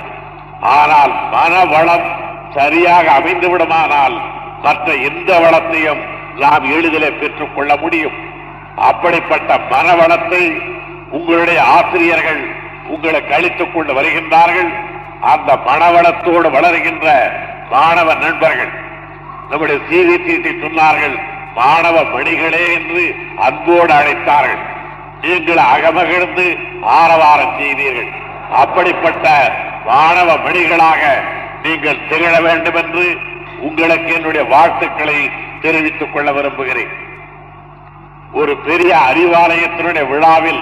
ஆனால் 0.62 1.14
மனவளம் 1.32 2.06
சரியாக 2.56 3.12
அமைந்து 3.12 3.50
விடுமானால் 3.50 4.16
மற்ற 4.62 4.94
எந்த 5.10 5.40
வளத்தையும் 5.40 6.02
நாம் 6.38 6.66
எளிதிலே 6.72 7.10
பெற்றுக் 7.12 7.56
கொள்ள 7.56 7.76
முடியும். 7.76 8.18
அப்படிப்பட்ட 8.76 9.60
மனவளத்தை 9.72 10.44
உங்களுடைய 11.12 11.60
ஆசிரியர்கள் 11.64 12.42
உங்களுக்கு 12.88 13.34
அளித்துக் 13.36 13.74
கொண்டு 13.74 13.94
வருகின்றார்கள். 14.02 14.70
அந்த 15.22 15.56
மனவளத்தோடு 15.66 16.50
வளர்கின்ற 16.52 17.32
மாணவ 17.70 18.14
நண்பர்கள். 18.14 18.72
நம்முடைய 19.50 19.82
சிவிசிடி 19.90 20.52
சொன்னார்கள் 20.64 21.16
மாணவ 21.56 22.04
மணிகளே 22.04 22.74
என்று 22.74 23.16
அன்போடு 23.36 23.94
அழைத்தார்கள். 23.94 24.64
நீங்கள் 25.22 25.58
அகமகிழ்ந்து 25.58 26.58
ஆரவாரம் 26.82 27.56
செய்தீர்கள் 27.58 28.12
அப்படிப்பட்ட 28.52 29.28
மாணவ 29.86 30.36
மணிகளாக 30.36 31.02
நீங்கள் 31.64 32.06
திகழ 32.10 32.42
வேண்டும் 32.42 32.76
என்று 32.76 33.18
உங்களுக்கு 33.60 34.14
என்னுடைய 34.14 34.46
வாழ்த்துக்களை 34.46 35.30
தெரிவித்துக் 35.62 36.14
கொள்ள 36.14 36.32
விரும்புகிறேன். 36.32 37.06
ஒரு 38.32 38.58
பெரிய 38.58 38.96
அறிவாலயத்தினுடைய 39.10 40.08
விழாவில் 40.08 40.62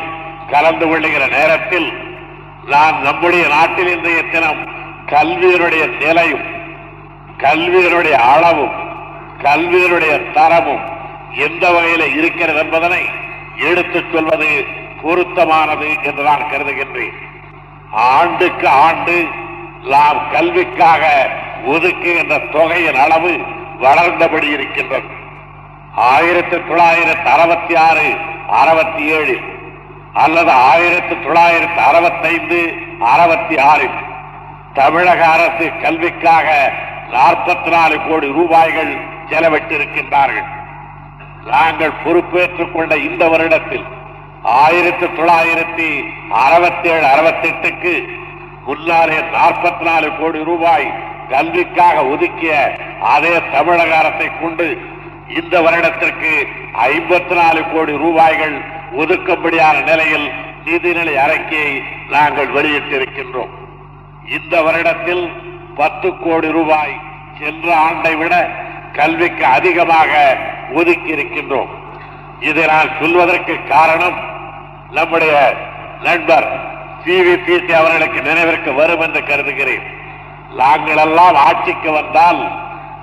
கலந்து 0.51 0.87
கொள்ளுகிற 0.87 1.27
நேரத்தில் 1.27 2.04
நான் 2.65 3.01
நம்முடைய 3.01 3.47
நாட்டில் 3.47 3.87
இன்றைய 3.87 4.23
தினம் 4.23 4.61
கல்வியினுடைய 5.05 5.83
நிலையும் 5.97 6.45
கல்வியினுடைய 7.37 8.11
அளவும் 8.11 8.75
கல்வியினுடைய 9.43 10.31
தரமும் 10.31 10.83
எந்த 11.37 11.71
வகையில் 11.71 12.15
இருக்கிறது 12.17 12.59
என்பதனை 12.59 13.03
எடுத்துச் 13.69 14.11
சொல்வது 14.13 14.49
பொருத்தமானது 15.01 15.87
என்று 16.03 16.23
நான் 16.23 16.49
கருதுகின்றேன். 16.51 17.17
ஆண்டுக்கு 17.91 18.67
ஆண்டு 18.69 19.17
நாம் 19.83 20.31
கல்விக்காக 20.31 21.03
ஒதுக்குகின்ற 21.67 22.51
தொகையின் 22.51 22.99
அளவு 22.99 23.33
வளர்ந்தபடி 23.79 24.47
இருக்கின்றது. 24.47 25.09
ஆயிரத்தி 25.95 26.55
தொள்ளாயிரத்தி 26.55 27.29
அறுபத்தி 27.35 27.75
ஆறு 27.75 28.07
அறுபத்தி 28.47 29.03
ஏழு 29.05 29.35
அல்லது 30.23 30.51
ஆயிரத்தி 30.71 31.15
தொள்ளாயிரத்தி 31.25 31.81
அறுபத்தைந்து 31.89 32.59
அறுபத்தி 33.13 33.55
ஆறில் 33.71 33.97
தமிழக 34.73 35.21
அரசு 35.35 35.65
கல்விக்காக 35.83 36.47
நாற்பத்தி 37.15 37.69
நாலு 37.73 37.95
கோடி 38.07 38.27
ரூபாய்கள் 38.37 38.93
செலவிட்டிருக்கின்றார்கள். 39.29 40.47
நாங்கள் 41.51 41.99
பொறுப்பேற்றுக் 42.03 42.73
கொண்ட 42.75 42.93
இந்த 43.07 43.23
வருடத்தில் 43.27 43.85
ஆயிரத்தி 44.61 45.07
தொள்ளாயிரத்தி 45.17 45.89
அறுபத்தி 46.45 46.87
ஏழு 46.89 47.05
அறுபத்தி 47.13 47.47
எட்டுக்கு 47.51 47.93
முன்னாலே 48.67 49.19
நாற்பத்தி 49.35 49.83
நாலு 49.89 50.07
கோடி 50.19 50.39
ரூபாய் 50.43 50.87
கல்விக்காக 51.33 51.97
ஒதுக்கிய 52.13 52.53
அதே 53.13 53.33
தமிழக 53.53 53.91
அரசை 54.01 54.29
கொண்டு 54.41 54.67
இந்த 55.39 55.61
வருடத்திற்கு 55.61 56.33
ஐம்பத்தி 56.89 57.35
நாலு 57.41 57.61
கோடி 57.73 57.93
ரூபாய்கள் 58.05 58.57
ஒதுக்கும்படியான 58.99 59.83
நிலையில் 59.83 60.27
நிதிநிலை 60.65 61.15
அறிக்கையை 61.25 61.73
நாங்கள் 62.09 62.53
வெளியிட்டிருக்கின்றோம். 62.57 63.53
இந்த 64.35 64.61
வருடத்தில் 64.61 65.25
பத்து 65.75 66.09
கோடி 66.17 66.51
ரூபாய் 66.51 66.95
சென்ற 67.39 67.67
ஆண்டை 67.77 68.15
விட 68.15 68.33
கல்விக்கு 68.97 69.45
அதிகமாக 69.45 70.11
ஒதுக்கி 70.73 71.11
இருக்கின்றோம் 71.15 71.71
இதை 72.39 72.63
நான் 72.65 72.89
சொல்வதற்கு 72.99 73.53
காரணம் 73.73 74.17
நம்முடைய 74.97 75.33
நண்பர் 76.03 76.47
சிவிபிசி 77.05 77.73
அவர்களுக்கு 77.79 78.21
நினைவிற்கு 78.21 78.73
வரும் 78.73 79.03
என்று 79.05 79.21
கருதுகிறேன். 79.23 79.85
நாங்கள் 80.61 81.01
எல்லாம் 81.05 81.35
ஆட்சிக்கு 81.47 81.91
வந்தால் 81.91 82.41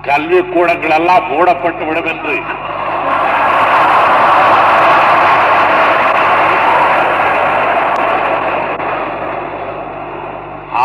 கல்வி 0.03 0.41
கூடங்கள் 0.45 0.95
எல்லாம் 0.99 1.29
மூடப்பட்டு 1.31 1.85
விடும் 1.85 2.11
என்று. 2.13 2.37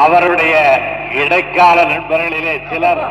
அவருடைய 0.08 0.56
இடைக்கால 1.22 1.78
நண்பர்களிலே 1.92 2.56
சிலர் 2.70 3.02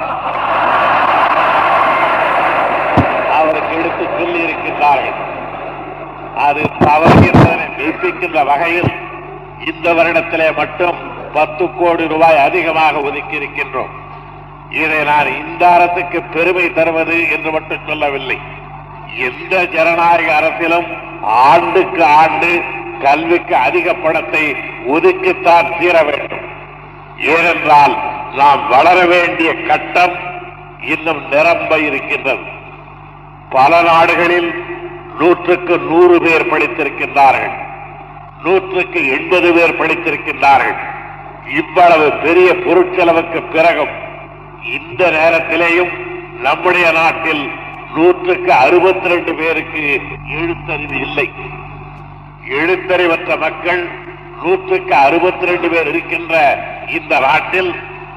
அவருக்கு 3.38 3.74
எடுத்து 3.80 4.04
சொல்லி 4.18 4.40
இருக்கின்றார்கள் 4.46 5.18
அது 6.44 6.62
தவறு 6.86 7.16
என்பதனை 7.28 7.66
மெய்ப்பிக்கின்ற 7.76 8.40
வகையில் 8.50 8.90
இந்த 9.70 9.86
வருடத்திலே 9.98 10.48
மட்டும் 10.60 10.98
பத்து 11.36 11.64
கோடி 11.78 12.04
ரூபாய் 12.12 12.44
அதிகமாக 12.48 13.00
ஒதுக்கி 13.08 13.36
இருக்கின்றோம் 13.40 13.94
இதை 14.80 15.00
நான் 15.10 15.28
இந்த 15.42 15.62
அரசுக்கு 15.76 16.18
பெருமை 16.34 16.66
தருவது 16.78 17.16
என்று 17.34 17.50
மட்டும் 17.56 17.86
சொல்லவில்லை. 17.88 18.38
எந்த 19.28 19.54
ஜனநாயக 19.74 20.28
அரசிலும் 20.40 20.88
ஆண்டுக்கு 21.44 22.02
ஆண்டு 22.20 22.50
கல்விக்கு 23.04 23.54
அதிக 23.66 23.94
பணத்தை 24.04 24.44
ஒதுக்கித்தான் 24.94 25.72
தீர 25.78 25.96
வேண்டும். 26.08 26.45
ஏனென்றால் 27.18 27.96
நாம் 28.34 28.68
வளர 28.68 29.06
வேண்டிய 29.06 29.54
கட்டம் 29.54 30.16
இன்னும் 30.80 31.28
நிரம்ப 31.28 31.78
இருக்கின்றது. 31.78 32.42
பல 33.50 33.82
நாடுகளில் 33.82 34.64
நூற்றுக்கு 35.18 35.78
நூறு 35.78 36.20
பேர் 36.20 36.46
படித்திருக்கின்றார்கள். 36.46 37.52
நூற்றுக்கு 38.44 39.08
எண்பது 39.08 39.52
பேர் 39.52 39.78
படித்திருக்கின்றார்கள். 39.80 40.76
இவ்வளவு 41.56 42.12
பெரிய 42.12 42.52
பொருட்செலவுக்கு 42.52 43.50
பிறகும் 43.50 43.94
இந்த 44.80 45.10
நேரத்திலேயும் 45.10 45.90
நம்முடைய 46.40 46.92
நாட்டில் 46.92 47.50
நூற்றுக்கு 47.94 48.52
அறுபத்தி 48.52 49.08
ரெண்டு 49.08 49.34
பேருக்கு 49.34 50.00
எழுத்தறிவு 50.30 51.00
இல்லை. 51.00 51.32
எழுத்தறிவற்ற 52.48 53.38
மக்கள் 53.38 53.88
நூற்றுக்கு 54.42 54.94
அறுபத்தி 54.94 55.46
ரெண்டு 55.46 55.68
பேர் 55.68 55.86
இருக்கின்ற 55.86 56.58
இந்த 56.88 57.18
நாட்டில் 57.18 57.74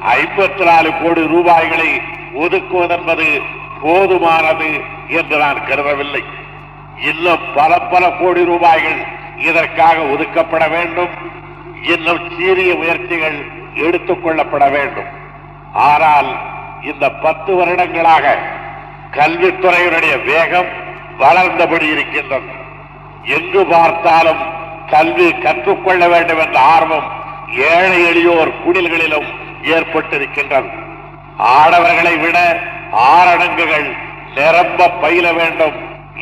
ஐம்பத்தி 0.07 0.65
நாலு 0.65 0.93
கோடி 1.01 1.27
ரூபாய்களை 1.27 2.01
ஒதுக்குவதென்பது 2.35 3.41
போதுமானது 3.83 4.81
என்று 5.07 5.37
நான் 5.37 5.65
கருதவில்லை. 5.65 6.23
இன்னும் 7.05 7.39
பல 7.55 7.79
பல 7.79 8.11
கோடி 8.11 8.45
ரூபாய்கள் 8.45 9.05
இதற்காக 9.37 9.97
ஒதுக்கப்பட 9.97 10.69
வேண்டும். 10.69 11.09
இன்னும் 11.83 12.31
சீரிய 12.37 12.75
முயற்சிகள் 12.75 13.45
எடுத்துக் 13.73 14.25
கொள்ளப்பட 14.25 14.69
வேண்டும். 14.69 15.09
ஆனால் 15.73 16.35
இந்த 16.83 17.11
பத்து 17.11 17.55
வருடங்களாக 17.55 18.37
கல்வித்துறையினுடைய 19.11 20.25
வேகம் 20.25 20.67
வளர்ந்தபடி 21.17 21.91
இருக்கின்றது. 21.91 22.51
எங்கு 23.23 23.65
பார்த்தாலும் 23.65 24.57
கல்வி 24.91 25.27
கற்றுக்கொள்ள 25.45 26.03
வேண்டும் 26.07 26.41
என்ற 26.45 26.59
ஆர்வம் 26.75 27.07
ஏழை 27.71 27.99
எளியோர் 28.11 28.51
குடில்களிலும் 28.63 29.29
ஏற்பட்டிருக்கின்றது. 29.75 30.69
ஆடவர்களை 31.57 32.13
விட 32.19 32.37
ஆறடங்குகள் 33.13 33.87
நிரம்ப 34.35 34.89
பயில 35.03 35.25
வேண்டும் 35.39 35.77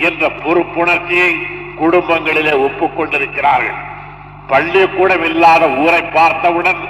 என்ற 0.07 0.29
பொறுப்புணர்ச்சியை 0.43 1.31
குடும்பங்களிலே 1.81 2.53
ஒப்புக்கொண்டிருக்கிறார்கள். 2.67 3.77
பள்ளிக்கூடம் 4.47 5.23
இல்லாத 5.23 5.63
ஊரை 5.83 6.01
பார்த்தவுடன் 6.17 6.81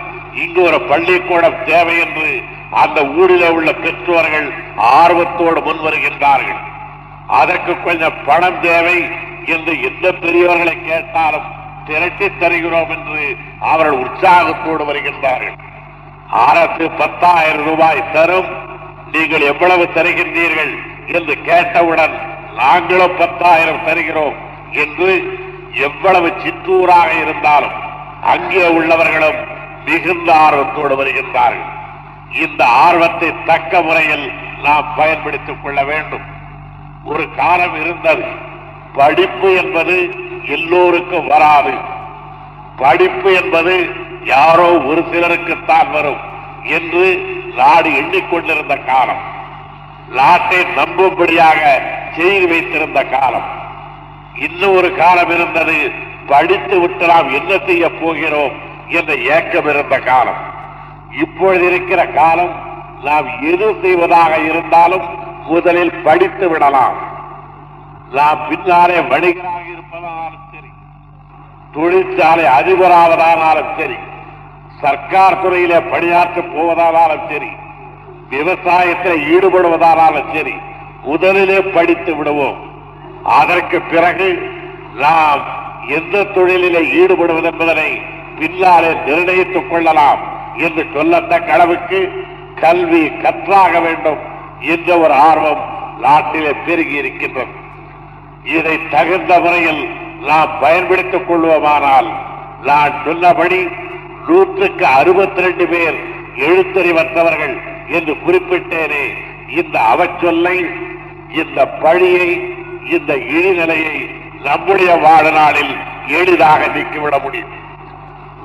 இங்கு 0.43 0.61
ஒரு 0.61 0.79
பள்ளிக்கூடம் 0.81 1.59
தேவை 1.65 1.95
என்று 2.05 2.29
அந்த 2.83 2.99
ஊரிலே 3.19 3.49
உள்ள 3.49 3.69
பெற்றோர்கள் 3.83 4.47
ஆர்வத்தோடு 4.97 5.59
முன் 5.67 5.81
வருகின்றார்கள் 5.85 6.59
அதற்கு 7.39 7.73
கொஞ்சம் 7.85 8.19
பணம் 8.25 8.59
தேவை 8.61 8.97
என்று 9.53 9.73
எந்த 9.89 10.05
பெரியவர்களை 10.23 10.75
கேட்டாலும் 10.83 11.47
திரட்டி 11.87 12.37
தருகிறோம் 12.37 12.89
என்று 12.89 13.37
அவர்கள் 13.59 13.97
உற்சாகத்தோடு 13.97 14.93
வருகின்றார்கள். 14.93 15.57
அரசு 16.29 16.91
பத்தாயிரம் 16.91 17.65
ரூபாய் 17.65 18.11
தரும் 18.13 18.49
நீங்கள் 19.11 19.41
எவ்வளவு 19.41 19.83
தருகின்றீர்கள் 19.83 20.73
என்று 21.07 21.41
கேட்டவுடன் 21.41 22.19
நாங்களும் 22.55 23.17
பத்தாயிரம் 23.17 23.85
தருகிறோம் 23.85 24.33
என்று 24.71 25.39
எவ்வளவு 25.71 26.27
சிற்றூராக 26.27 27.21
இருந்தாலும் 27.21 27.71
அங்கே 28.23 28.67
உள்ளவர்களும் 28.67 29.39
மிகுந்த 29.85 30.33
ஆர்வத்தோடு 30.33 31.03
வருகின்றார்கள். 31.03 31.75
இந்த 32.41 32.65
ஆர்வத்தை 32.65 33.33
தக்க 33.45 33.81
முறையில் 33.81 34.31
நாம் 34.63 34.93
பயன்படுத்திக் 34.95 35.63
கொள்ள 35.63 35.83
வேண்டும். 35.83 36.25
ஒரு 37.03 37.29
காலம் 37.35 37.75
இருந்தது. 37.75 38.25
படிப்பு 38.93 39.55
என்பது 39.55 40.25
எல்லோருக்கும் 40.47 41.27
வராது. 41.27 41.71
படிப்பு 42.75 43.33
என்பது 43.43 43.89
யாரோ 44.23 44.67
ஒரு 44.77 45.01
சிலருக்குத்தான் 45.01 45.91
வரும் 45.91 46.17
என்று 46.63 47.05
நாடு 47.55 47.89
எண்ணிக்கொண்டிருந்த 47.89 48.75
காலம். 48.85 49.21
நாட்டை 50.09 50.57
நம்பும்படியாக 50.61 51.81
செய்து 52.15 52.47
வைத்திருந்த 52.47 53.03
காலம். 53.03 53.47
இன்னும் 54.39 54.75
ஒரு 54.75 54.95
காலம் 54.95 55.29
இருந்தது 55.29 55.91
படித்து 56.27 56.79
விட்டு 56.79 57.07
நாம் 57.07 57.33
என்ன 57.33 57.57
செய்ய 57.65 57.89
போகிறோம் 57.89 58.51
என்ற 58.87 59.15
ஏக்கம் 59.15 59.69
இருந்த 59.69 59.99
காலம். 59.99 60.41
இப்பொழுது 61.21 61.65
இருக்கிற 61.65 62.05
காலம் 62.05 62.53
நாம் 63.03 63.27
எது 63.53 63.75
செய்வதாக 63.81 64.37
இருந்தாலும் 64.37 65.05
முதலில் 65.45 65.93
படித்து 65.93 66.49
விடலாம். 66.49 66.95
நாம் 68.11 68.47
பின்னாலே 68.49 68.99
வணிகராக 68.99 69.65
இருப்பதானாலும் 69.87 70.45
சரி. 70.51 70.69
தொழிற்சாலை 71.73 72.45
அதிபராவதானாலும் 72.45 73.77
சரி 73.77 73.95
சர்க்கார் 74.81 75.41
துறையிலே 75.41 75.79
பணியாற்ற 75.81 76.41
போவதானாலும் 76.41 77.31
சரி 77.31 77.49
விவசாயத்தில் 78.29 79.23
ஈடுபடுவதானாலும் 79.33 80.33
சரி 80.33 80.53
முதலிலே 81.03 81.61
படித்து 81.61 82.15
விடுவோம். 82.15 82.57
அதற்கு 83.23 83.81
பிறகு 83.81 84.51
நாம் 84.95 85.41
எந்த 85.87 86.23
தொழிலிலே 86.23 86.81
ஈடுபடுவது 86.93 87.43
என்பதனை 87.43 88.01
பின்னாலே 88.39 88.93
நிர்ணயித்துக் 89.05 89.69
கொள்ளலாம் 89.69 90.19
என்று 90.55 90.83
சொல்லத்தக்க 90.83 91.47
அளவுக்கு 91.47 92.25
கல்வி 92.55 93.09
கற்றாக 93.09 93.79
வேண்டும் 93.79 94.19
என்ற 94.59 94.97
ஒரு 94.97 95.13
ஆர்வம் 95.13 95.63
நாட்டிலே 95.99 96.53
பெருகி 96.65 96.93
இருக்கின்றது. 96.93 97.65
இதை 98.55 98.75
தகுந்த 98.89 99.31
முறையில் 99.43 99.81
நாம் 100.29 100.51
பயன்படுத்திக் 100.61 101.27
கொள்வோமானால் 101.29 102.09
நான் 102.69 102.93
சொன்னபடி 103.05 103.59
நூற்றுக்கு 104.27 104.85
அறுபத்தி 104.99 105.41
ரெண்டு 105.45 105.65
பேர் 105.67 105.97
எழுத்தறிவற்றவர்கள் 106.47 107.55
என்று 107.97 108.13
குறிப்பிட்டேனே. 108.25 109.05
இந்த 109.59 109.75
அவச்சொல்லை 109.93 110.57
இந்த 111.41 111.59
பழியை 111.83 112.29
இந்த 112.95 113.11
இழிநிலையை 113.35 113.97
நம்முடைய 114.43 114.91
வாழ்நாளில் 115.05 115.73
எளிதாக 116.19 116.67
நீக்கிவிட 116.75 117.15
முடியும். 117.23 117.53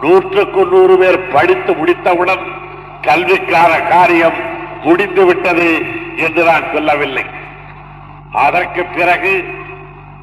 நூற்றுக்கு 0.03 0.62
நூறு 0.73 0.95
பேர் 1.03 1.19
படித்து 1.35 1.73
முடித்தவுடன் 1.81 2.45
கல்விக்கான 3.07 3.73
காரியம் 3.88 4.38
முடிந்துவிட்டது 4.85 5.69
என்று 6.25 6.43
நான் 6.51 6.71
சொல்லவில்லை. 6.73 7.25
அதற்கு 8.47 8.85
பிறகு 8.97 9.33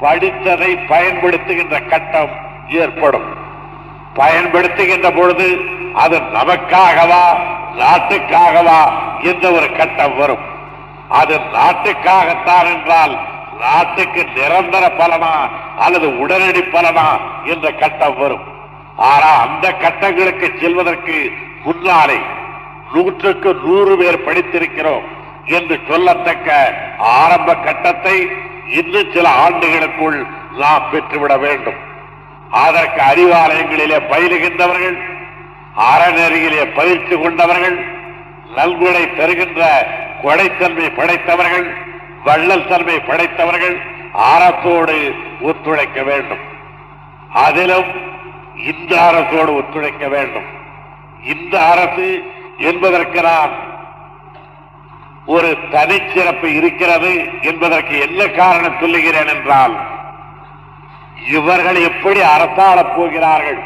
படித்ததை 0.02 0.72
பயன்படுத்துகின்ற 0.90 1.88
கட்டம் 1.88 2.30
ஏற்படும். 2.68 3.28
பயன்படுத்துகின்ற 4.16 5.18
பொழுது 5.18 5.48
அது 5.94 6.18
நமக்காகவா 6.18 7.24
நாட்டுக்காகவா 7.80 8.80
என்ற 9.22 9.52
ஒரு 9.52 9.76
கட்டம் 9.78 10.18
வரும். 10.18 10.46
அது 11.10 11.40
நாட்டுக்காகத்தான் 11.54 12.68
என்றால் 12.74 13.20
நாட்டுக்கு 13.60 14.26
நிரந்தர 14.36 14.92
பலனா 14.98 15.34
அல்லது 15.78 16.20
உடனடி 16.20 16.62
பலனா 16.62 17.08
என்ற 17.44 17.72
கட்டம் 17.72 18.18
வரும். 18.18 18.46
ஆனா 18.96 19.32
அந்த 19.46 19.72
கட்டங்களுக்கு 19.72 20.58
செல்வதற்கு 20.62 21.32
முன்னாலே 21.64 22.20
நூற்றுக்கு 22.94 23.54
நூறு 23.54 23.98
பேர் 23.98 24.26
படித்திருக்கிறோம் 24.28 25.08
என்று 25.46 25.80
சொல்லத்தக்க 25.90 26.50
ஆரம்ப 26.98 27.56
கட்டத்தை 27.56 28.48
இன்னும் 28.78 29.12
சில 29.14 29.30
ஆண்டுகளுக்குள் 29.30 30.26
நாம் 30.58 30.90
பெற்றுவிட 30.92 31.38
வேண்டும். 31.40 31.80
அதற்கு 32.50 33.02
அறிவாலயங்களிலே 33.12 33.98
பயிலுகின்றவர்கள் 34.12 34.98
அறநெறியிலே 35.92 36.64
பயிற்சி 36.76 37.16
கொண்டவர்கள் 37.22 37.78
நல்குடை 38.56 39.04
தருகின்ற 39.18 39.62
கொடைத்தன்மை 40.24 40.88
படைத்தவர்கள் 40.96 41.68
வள்ளல் 42.24 42.68
தன்மை 42.68 43.00
படைத்தவர்கள் 43.00 43.78
அரசோடு 44.32 44.98
ஒத்துழைக்க 45.42 46.04
வேண்டும். 46.04 46.44
அதிலும் 47.46 47.90
இந்த 48.72 48.92
அரசோடு 49.10 49.52
ஒத்துழைக்க 49.56 50.08
வேண்டும். 50.08 50.48
இந்த 51.34 51.56
அரசு 51.66 52.08
என்பதற்கு 52.58 53.22
நான் 53.22 53.54
ஒரு 55.34 55.50
தனிச்சிறப்பு 55.72 56.48
இருக்கிறது 56.60 57.12
என்பதற்கு 57.42 57.96
என்ன 58.00 58.22
காரணம் 58.28 58.80
சொல்லுகிறேன் 58.80 59.32
என்றால் 59.36 59.76
இவர்கள் 61.32 61.80
எப்படி 61.90 62.20
அரசாளப் 62.36 62.94
போகிறார்கள் 62.96 63.60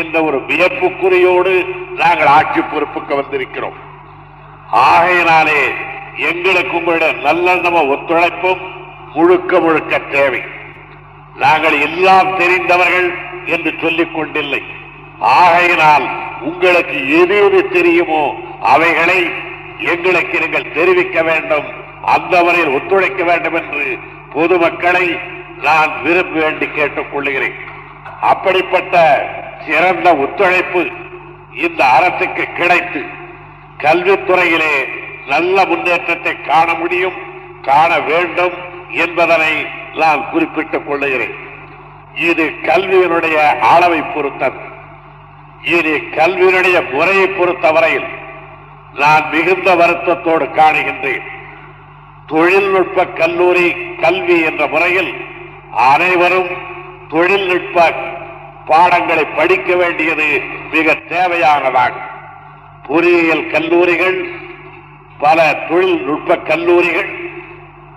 என்ற 0.00 0.16
ஒரு 0.22 0.38
வியப்புக்குறியோடு 0.48 1.52
நாங்கள் 1.96 2.30
ஆட்சி 2.36 2.60
பொறுப்புக்கு 2.60 3.14
வந்திருக்கிறோம். 3.20 3.78
ஆகையினாலே 4.86 5.62
எங்களுக்கு 6.30 6.76
உங்களுடைய 6.76 7.12
நல்லெண்ணம 7.26 7.82
ஒத்துழைப்பும் 7.94 8.62
முழுக்க 9.14 9.60
முழுக்க 9.60 9.98
தேவை. 9.98 10.42
நாங்கள் 11.36 11.76
எல்லாம் 11.80 12.30
தெரிந்தவர்கள் 12.38 13.08
என்று 13.46 13.70
சொல்லிக் 13.82 14.14
கொண்டில்லை. 14.14 14.62
ஆகையினால் 15.38 16.06
உங்களுக்கு 16.40 16.98
எது 17.20 17.36
எது 17.46 17.60
தெரியுமோ 17.68 18.24
அவைகளை 18.74 19.20
எங்களுக்கு 19.84 20.40
நீங்கள் 20.40 20.72
தெரிவிக்க 20.72 21.22
வேண்டும் 21.22 21.68
அந்த 22.14 22.42
வரையில் 22.42 22.74
ஒத்துழைக்க 22.74 23.22
வேண்டும் 23.24 23.54
என்று 23.54 23.84
பொதுமக்களை 24.32 25.06
நான் 25.62 25.92
விரும்ப 26.02 26.40
வேண்டி 26.40 26.66
கேட்டுக் 26.66 27.12
கொள்கிறேன் 27.12 27.56
அப்படிப்பட்ட 28.20 28.96
சிறந்த 29.66 30.08
ஒத்துழைப்பு 30.16 30.82
இந்த 31.54 31.84
அரசுக்கு 31.84 32.44
கிடைத்து 32.52 33.00
கல்வித்துறையிலே 33.78 34.74
நல்ல 35.26 35.64
முன்னேற்றத்தை 35.66 36.40
காண 36.40 36.74
முடியும் 36.74 37.18
காண 37.62 37.98
வேண்டும் 38.00 38.56
என்பதனை 39.04 39.52
நான் 39.94 40.28
குறிப்பிட்டுக் 40.30 40.86
கொள்ளுகிறேன் 40.86 41.36
இது 42.14 42.44
கல்வியினுடைய 42.62 43.36
அளவை 43.74 44.00
பொறுத்தது. 44.14 44.58
இது 45.76 45.92
கல்வியினுடைய 46.10 46.90
முறையை 46.90 47.26
பொறுத்தவரையில் 47.28 48.08
நான் 48.94 49.28
மிகுந்த 49.30 49.74
வருத்தத்தோடு 49.74 50.44
காணுகின்றேன். 50.44 51.22
தொழில்நுட்ப 52.26 53.06
கல்லூரி 53.06 53.72
கல்வி 54.00 54.42
என்ற 54.42 54.66
முறையில் 54.66 55.14
அனைவரும் 55.70 56.48
தொழில்நுட்ப 57.08 57.92
பாடங்களை 58.66 59.24
படிக்க 59.24 59.76
வேண்டியது 59.76 60.42
மிக 60.72 60.92
தேவையானதாகும். 60.92 62.10
பொறியியல் 62.88 63.50
கல்லூரிகள் 63.50 64.28
பல 65.18 65.54
தொழில்நுட்ப 65.68 66.36
கல்லூரிகள் 66.36 67.10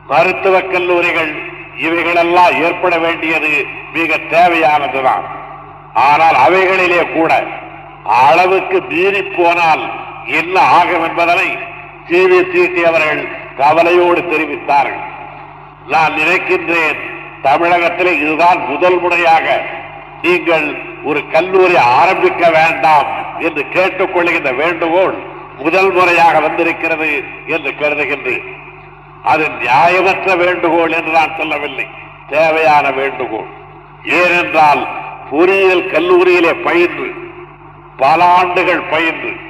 மருத்துவக் 0.07 0.71
கல்லூரிகள் 0.71 1.35
இவைகளெல்லாம் 1.77 2.61
ஏற்பட 2.61 2.97
வேண்டியது 2.97 3.65
மிக 3.93 4.17
தேவையானதுதான். 4.17 5.25
ஆனால் 5.93 6.35
அவைகளிலே 6.47 7.13
கூட 7.13 7.43
அளவுக்கு 8.03 8.81
மீறி 8.81 9.21
போனால் 9.21 10.03
என்ன 10.25 10.59
ஆகும் 10.59 11.03
என்பதனை 11.03 11.57
டிவி 12.09 12.51
தீட்டி 12.51 12.83
அவர்கள் 12.83 13.27
கவலையோடு 13.57 14.21
தெரிவித்தார்கள். 14.21 15.03
நான் 15.87 16.13
நினைக்கின்றேன் 16.13 16.99
தமிழகத்தில் 17.41 18.19
இதுதான் 18.21 18.59
முதல் 18.67 18.99
முறையாக 18.99 19.61
நீங்கள் 20.21 20.83
ஒரு 21.03 21.29
கல்லூரி 21.29 21.75
ஆரம்பிக்க 21.75 22.49
வேண்டாம் 22.49 23.39
என்று 23.39 23.65
கேட்டுக்கொள்கின்ற 23.73 24.55
வேண்டுகோள் 24.55 25.15
முதல் 25.57 25.91
முறையாக 25.91 26.39
வந்திருக்கிறது 26.39 27.23
என்று 27.45 27.71
கருதுகின்றேன். 27.71 28.45
அது 29.23 29.47
நியாயமற்ற 29.47 30.37
வேண்டுகோள் 30.37 30.91
என்று 30.91 31.11
நான் 31.11 31.35
சொல்லவில்லை. 31.37 31.87
தேவையான 32.29 32.91
வேண்டுகோள். 32.91 33.47
ஏனென்றால் 34.03 34.87
பொறியியல் 35.29 35.89
கல்லூரியிலே 35.91 36.53
பயின்று 36.63 37.13
பல 37.97 38.25
ஆண்டுகள் 38.25 38.81
பயின்று 38.81 39.44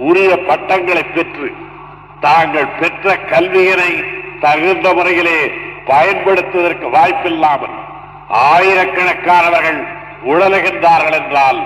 உரிய 0.00 0.30
பட்டங்களை 0.48 1.04
பெற்று 1.06 1.48
தாங்கள் 2.20 2.74
பெற்ற 2.80 3.14
கல்வியினை 3.30 3.92
தகுந்த 4.40 4.88
முறையிலே 4.94 5.38
பயன்படுத்துவதற்கு 5.86 6.86
வாய்ப்பில்லாமல் 6.90 7.76
ஆயிரக்கணக்கானவர்கள் 8.48 9.80
உழலுகின்றார்கள் 10.24 11.16
என்றால் 11.20 11.60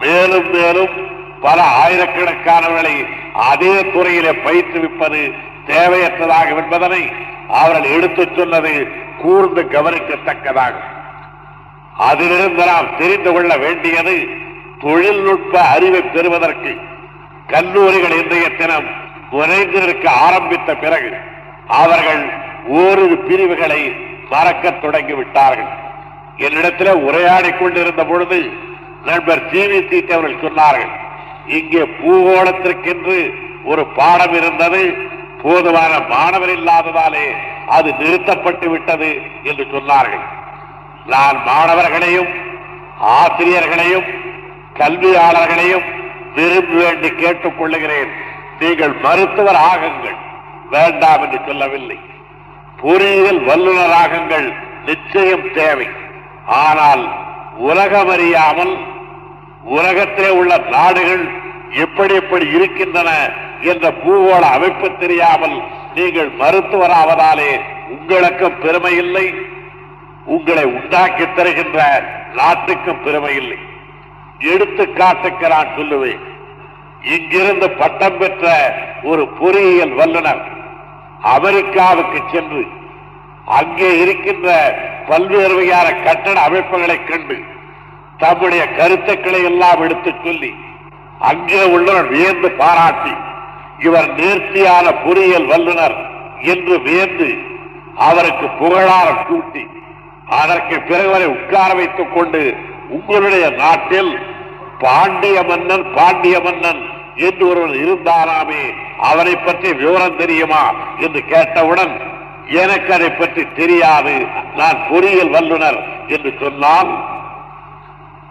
மேலும் 0.00 0.48
மேலும் 0.50 0.92
பல 1.40 1.58
ஆயிரக்கணக்கானவர்களை 1.82 2.96
அதே 3.44 3.74
துறையிலே 3.92 4.32
பயிற்றுவிப்பது 4.46 5.20
தேவையற்றதாகும் 5.66 6.60
என்பதனை 6.62 7.02
அவர்கள் 7.52 7.94
எடுத்துச் 7.96 8.36
சொன்னது 8.36 8.72
கூர்ந்து 9.22 9.62
கவனிக்கத்தக்கதாகும் 9.66 10.88
அதிலிருந்து 12.08 12.64
நாம் 12.66 12.94
தெரிந்து 12.98 13.30
கொள்ள 13.32 13.52
வேண்டியது 13.56 14.14
தொழில்நுட்ப 14.80 15.54
அறிவை 15.72 16.02
பெறுவதற்கு 16.06 16.72
கல்லூரிகள் 17.52 18.16
இன்றைய 18.20 18.46
தினம் 18.60 18.88
குறைந்திருக்க 19.32 20.06
ஆரம்பித்த 20.26 20.70
பிறகு 20.74 21.10
அவர்கள் 21.82 22.22
ஓரிரு 22.78 23.16
பிரிவுகளை 23.28 23.82
மறக்கத் 24.30 24.82
தொடங்கி 24.82 25.12
விட்டார்கள் 25.12 25.70
என்னிடத்தில் 26.38 26.92
உரையாடிக் 27.06 27.60
கொண்டிருந்த 27.60 28.02
பொழுது 28.04 28.38
நண்பர் 29.04 29.42
ஜிவி 29.52 29.78
சீட்டி 29.90 30.12
அவர்கள் 30.16 30.42
சொன்னார்கள் 30.44 30.92
இங்கே 31.58 31.82
பூகோளத்திற்கென்று 31.98 33.16
ஒரு 33.64 33.82
பாடம் 33.98 34.34
இருந்தது 34.34 34.82
போதுமான 35.42 35.92
மாணவர் 36.12 36.52
இல்லாததாலே 36.56 37.26
அது 37.76 37.88
நிறுத்தப்பட்டு 37.98 38.66
விட்டது 38.70 39.10
என்று 39.42 39.64
சொன்னார்கள். 39.72 40.24
நான் 41.06 41.38
மாணவர்களையும் 41.46 42.30
ஆசிரியர்களையும் 43.18 44.08
கல்வியாளர்களையும் 44.80 45.86
விரும்பி 46.34 46.74
வேண்டி 46.74 47.08
கேட்டுக் 47.08 47.58
கொள்ளுகிறேன் 47.58 48.10
நீங்கள் 48.60 48.92
மருத்துவர் 48.92 49.60
ஆகுங்கள். 49.70 50.18
வேண்டாம் 50.70 51.22
என்று 51.22 51.40
சொல்லவில்லை. 51.46 51.98
பொறியியல் 52.76 53.40
வல்லுநராகுங்கள் 53.46 54.52
நிச்சயம் 54.86 55.52
தேவை. 55.52 55.88
ஆனால் 56.46 57.02
உலகம் 57.56 58.08
அறியாமல் 58.08 58.78
உலகத்திலே 59.64 60.30
உள்ள 60.30 60.58
நாடுகள் 60.58 61.24
எப்படி 61.70 62.14
எப்படி 62.14 62.46
இருக்கின்றன 62.48 63.10
என்ற 63.60 63.90
பூகோள 63.90 64.40
அமைப்பு 64.40 64.96
தெரியாமல் 64.98 65.62
நீங்கள் 65.94 66.30
மருத்துவராவதாலே 66.38 67.60
உங்களுக்கும் 67.88 68.58
பெருமை 68.58 68.96
இல்லை. 68.96 69.34
உங்களை 70.24 70.64
உண்டாக்கி 70.64 71.26
தருகின்ற 71.26 71.80
நாட்டுக்கும் 72.34 73.02
பெருமை 73.02 73.34
இல்லை. 73.36 73.58
எடுத்துக்காட்டுக்கு 74.46 75.46
நான் 75.48 75.74
சொல்லுவேன் 75.76 76.22
இங்கிருந்து 77.10 77.66
பட்டம் 77.76 78.18
பெற்ற 78.18 78.46
ஒரு 79.02 79.22
பொறியியல் 79.38 79.94
வல்லுனர் 80.00 80.42
அமெரிக்காவுக்கு 81.30 82.20
சென்று 82.32 82.62
அங்கே 83.58 83.90
இருக்கின்ற 84.02 84.48
பல்வேறு 85.08 85.54
வகையான 85.54 85.88
கட்டட 86.04 86.36
அமைப்புகளை 86.40 86.96
கண்டு 87.02 87.36
தம்முடைய 88.20 88.62
கருத்துக்களை 88.78 89.40
எல்லாம் 89.44 89.82
எடுத்துச் 89.84 90.22
சொல்லி 90.24 90.50
அங்கே 91.22 91.62
உள்ளவர் 91.74 92.08
வியந்து 92.08 92.48
பாராட்டி 92.58 93.14
இவர் 93.84 94.08
நேர்த்தியான 94.18 94.86
பொறியியல் 95.02 95.48
வல்லுநர் 95.52 95.96
என்று 96.44 96.74
வியந்து 96.86 97.28
அவருக்கு 98.00 98.46
புகழாரம் 98.58 99.22
சூட்டி 99.26 99.64
அதற்கு 100.34 100.76
பிறகு 100.80 101.10
வரை 101.10 101.28
உட்கார 101.28 101.70
வைத்துக் 101.74 102.14
கொண்டு 102.14 102.42
உங்களுடைய 102.90 103.50
நாட்டில் 103.62 104.12
பாண்டிய 104.78 105.42
மன்னன் 105.48 105.84
பாண்டிய 105.94 106.36
மன்னன் 106.40 106.80
என்று 107.26 107.44
ஒருவன் 107.48 107.74
இருந்தாராமே 107.82 108.62
அவரை 109.10 109.34
பற்றி 109.36 109.70
விவரம் 109.72 110.16
தெரியுமா 110.16 110.62
என்று 110.96 111.20
கேட்டவுடன் 111.24 111.94
எனக்கு 112.62 112.90
அதை 112.92 113.10
பற்றி 113.10 113.42
தெரியாது 113.54 114.14
நான் 114.56 114.78
பொறியியல் 114.90 115.34
வல்லுனர் 115.34 115.80
என்று 116.06 116.30
சொன்னால் 116.40 116.90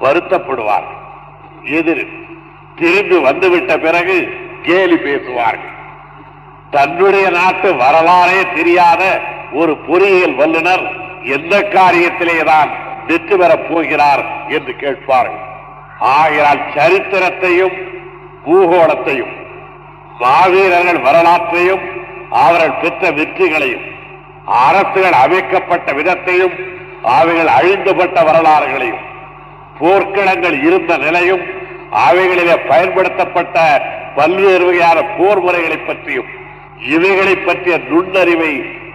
வருத்தப்படுவார். 0.01 0.87
எதிர் 1.77 2.05
திரும்பி 2.75 3.17
வந்துவிட்ட 3.17 3.71
பிறகு 3.77 4.17
கேலி 4.61 4.97
பேசுவார்கள். 4.97 5.75
தன்னுடைய 6.71 7.29
நாட்டு 7.29 7.69
வரலாறே 7.75 8.41
தெரியாத 8.55 9.03
ஒரு 9.53 9.73
பொறியியல் 9.87 10.37
வல்லுனர் 10.37 10.85
எந்த 11.37 11.55
காரியத்திலேதான் 11.75 12.71
வெற்றி 13.09 13.35
பெறப் 13.41 13.67
போகிறார் 13.69 14.23
என்று 14.57 14.73
கேட்பார்கள். 14.81 15.43
ஆகிறால் 16.15 16.61
சரித்திரத்தையும் 16.75 17.75
பூகோளத்தையும் 18.45 19.33
மாவீரர்கள் 20.21 20.99
வரலாற்றையும் 21.07 21.83
அவர்கள் 22.43 22.79
பெற்ற 22.81 23.11
வெற்றிகளையும் 23.19 23.85
அரசுகள் 24.65 25.17
அமைக்கப்பட்ட 25.25 25.91
விதத்தையும் 25.99 26.55
அவைகள் 27.17 27.51
அழிந்துபட்ட 27.57 28.17
வரலாறுகளையும் 28.29 29.03
போர்க்களங்கள் 29.79 30.57
இருந்த 30.67 30.93
நிலையும் 30.97 31.43
அவைகளிலே 32.07 32.55
பயன்படுத்தப்பட்ட 32.71 33.57
பல்வேறு 34.17 34.63
வகையான 34.65 34.99
போர் 35.17 35.41
முறைகளை 35.45 35.77
பற்றியும் 35.79 36.29
இவைகளை 36.95 37.35
பற்றிய 37.37 37.75
நுண்ணறிவை 37.89 38.51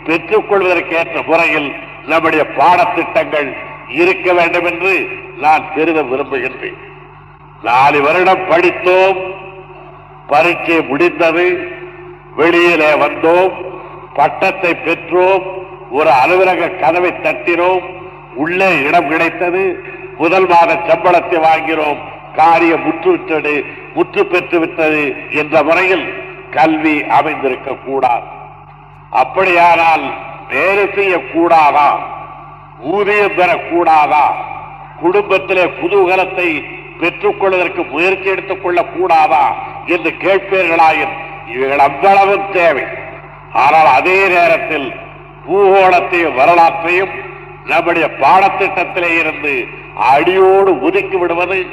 பெற்றுக் 0.07 0.49
கொள்வதற்கேற்ற 0.51 1.19
முறையில் 1.31 1.69
நம்முடைய 2.11 2.43
பாடத்திட்டங்கள் 2.59 3.49
இருக்க 3.89 4.33
வேண்டும் 4.33 4.65
என்று 4.65 4.93
நான் 5.37 5.65
பெரிதும் 5.75 6.11
விரும்புகின்றேன். 6.11 6.79
நாலு 7.63 8.01
வருடம் 8.01 8.47
படித்தோம் 8.49 9.19
பரீட்சை 10.29 10.79
முடிந்தது 10.89 11.47
வெளியிலே 12.37 12.93
வந்தோம் 12.97 13.53
பட்டத்தை 14.15 14.73
பெற்றோம் 14.87 15.45
ஒரு 15.91 16.11
அலுவலக 16.13 16.69
கதவை 16.81 17.11
தட்டினோம் 17.17 17.85
உள்ளே 18.35 18.71
இடம் 18.85 19.09
கிடைத்தது 19.09 19.63
முதல் 20.19 20.47
மாத 20.47 20.71
சம்பளத்தை 20.89 21.39
வாங்கினோம் 21.39 22.01
காரியம் 22.37 22.85
முற்றுவிட்டது 22.87 23.55
முற்று 23.95 24.25
பெற்று 24.25 24.59
விட்டது 24.59 25.03
என்ற 25.31 25.63
முறையில் 25.63 26.07
கல்வி 26.51 26.97
அமைந்திருக்க 27.09 27.77
கூடாது 27.87 28.27
அப்படியானால் 29.13 30.05
வேறு 30.49 30.85
செய்யக்கூடாதான் 30.95 32.03
ஊதியம் 32.85 33.37
பெறக்கூடாதா 33.37 34.27
குடும்பத்திலே 35.01 35.65
குதூகலத்தை 35.65 36.65
பெற்றுக்கொள்வதற்கு 37.01 37.91
முயற்சி 37.91 38.29
எடுத்துக் 38.29 38.63
கொள்ளக் 38.63 38.93
கூடாதா 38.99 39.55
என்று 39.87 40.11
கேட்பீர்களாயின் 40.11 41.15
இவைகள் 41.47 41.79
அவ்வளவும் 41.79 42.51
தேவை. 42.53 42.83
ஆனால் 43.53 43.87
அதே 43.87 44.29
நேரத்தில் 44.29 44.95
பூகோளத்தையும் 45.49 46.35
வரலாற்றையும் 46.35 47.09
நம்முடைய 47.65 48.11
பாடத்திட்டத்திலே 48.21 49.19
இருந்து 49.19 49.67
அடியோடு 49.97 50.83
ஒதுக்கி 50.83 51.17
விடுவது 51.17 51.67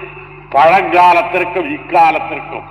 பழங்காலத்திற்கும் 0.52 1.78
இக்காலத்திற்கும் 1.78 2.67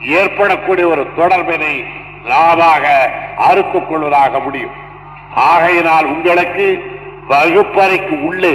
ஏற்படக்கூடிய 0.00 0.88
ஒரு 0.88 1.06
தொடர்பினை 1.16 1.84
நாமாக 2.24 3.12
அறுத்துக் 3.36 3.88
கொள்வதாக 3.88 4.38
முடியும். 4.38 4.86
ஆகையினால் 5.34 6.04
உங்களுக்கு 6.04 6.96
வகுப்பறைக்கு 7.30 8.14
உள்ளே 8.28 8.54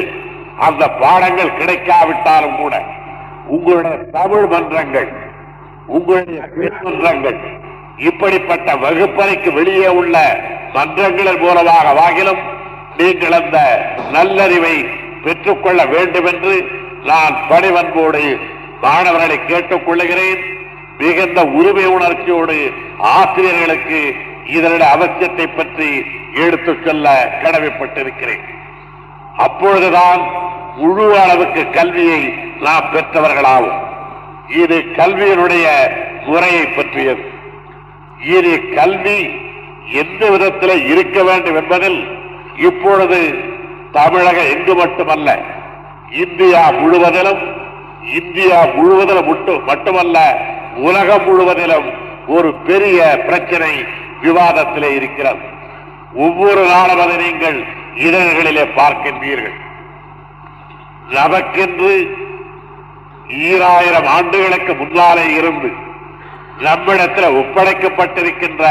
அந்த 0.68 0.84
பாடங்கள் 1.02 1.58
கிடைக்காவிட்டாலும் 1.60 2.58
கூட 2.58 2.76
உங்களுடைய 3.48 3.98
தமிழ் 4.18 4.46
மன்றங்கள் 4.46 5.10
உங்களுடைய 5.88 6.42
மன்றங்கள் 6.84 7.40
இப்படிப்பட்ட 8.10 8.76
வகுப்பறைக்கு 8.76 9.50
வெளியே 9.54 9.90
உள்ள 10.00 10.16
மன்றங்களின் 10.74 11.42
மூலமாக 11.44 11.88
வாகிலும் 12.00 12.42
நீங்கள் 12.98 13.36
அந்த 13.42 13.58
நல்லறிவை 14.12 14.76
பெற்றுக்கொள்ள 15.24 15.82
வேண்டும் 15.86 16.26
என்று 16.26 16.56
நான் 17.04 17.36
பணிவன்போடு 17.50 18.24
மாணவர்களை 18.82 19.38
கேட்டுக் 19.46 19.86
கொள்ளுகிறேன் 19.86 20.42
மிகுந்த 20.98 21.40
உரிமை 21.60 21.86
உணர்ச்சியோடு 21.86 22.58
ஆசிரியர்களுக்கு 23.18 24.02
இதனுடைய 24.56 24.90
அவசியத்தை 24.96 25.48
பற்றி 25.56 25.90
எடுத்துச் 26.46 26.84
சொல்ல 26.86 27.08
கடமைப்பட்டிருக்கிறேன். 27.44 28.44
அப்பொழுதுதான் 29.38 30.22
முழு 30.78 31.06
அளவுக்கு 31.20 31.70
கல்வியை 31.70 32.22
நாம் 32.60 32.90
பெற்றவர்களாகும் 32.94 33.80
இது 34.48 34.78
கல்வியினுடைய 34.98 35.66
முறையை 36.26 36.66
பற்றியது. 36.66 37.24
இது 38.20 38.52
கல்வி 38.76 39.18
எந்த 40.02 40.30
விதத்தில் 40.30 40.86
இருக்க 40.86 41.24
வேண்டும் 41.24 41.56
என்பதில் 41.56 42.00
இப்பொழுது 42.58 43.20
தமிழக 43.92 44.38
எங்கு 44.54 44.76
மட்டுமல்ல 44.76 45.30
இந்தியா 46.24 46.72
முழுவதிலும் 46.72 47.42
இந்தியா 48.20 48.60
முழுவதிலும் 48.76 49.28
மட்டும் 49.28 49.64
மட்டுமல்ல 49.66 50.18
உலகம் 50.78 51.26
முழுவதிலும் 51.26 51.88
ஒரு 52.28 52.54
பெரிய 52.54 53.00
பிரச்சனை 53.28 53.72
விவாதத்திலே 54.22 54.90
இருக்கிறது. 54.96 55.42
ஒவ்வொரு 56.14 56.62
நாளும் 56.66 57.00
அதை 57.00 57.16
நீங்கள் 57.18 57.60
இதழ்களிலே 57.96 58.66
பார்க்கின்றீர்கள். 58.76 59.58
நமக்கென்று 61.10 61.92
ஈராயிரம் 63.28 64.06
ஆண்டுகளுக்கு 64.06 64.76
முன்னாலே 64.76 65.34
இருந்து 65.34 65.72
நம்மிடத்தில் 66.58 67.36
ஒப்படைக்கப்பட்டிருக்கின்ற 67.42 68.66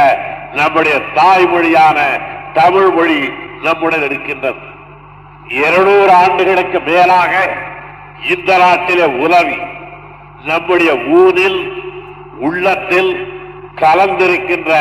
நம்முடைய 0.52 1.00
தாய்மொழியான 1.14 1.98
தமிழ் 2.52 2.90
மொழி 2.90 3.32
நம்முடன் 3.62 4.04
இருக்கின்றது. 4.04 4.58
இருநூறு 5.48 6.12
ஆண்டுகளுக்கு 6.12 6.80
மேலாக 6.80 7.56
இந்த 8.28 8.58
நாட்டிலே 8.58 9.06
உதவி 9.06 9.56
நம்முடைய 10.44 10.96
ஊரில் 10.96 11.61
உள்ளத்தில் 12.38 13.40
கலந்திருக்கின்ற 13.76 14.72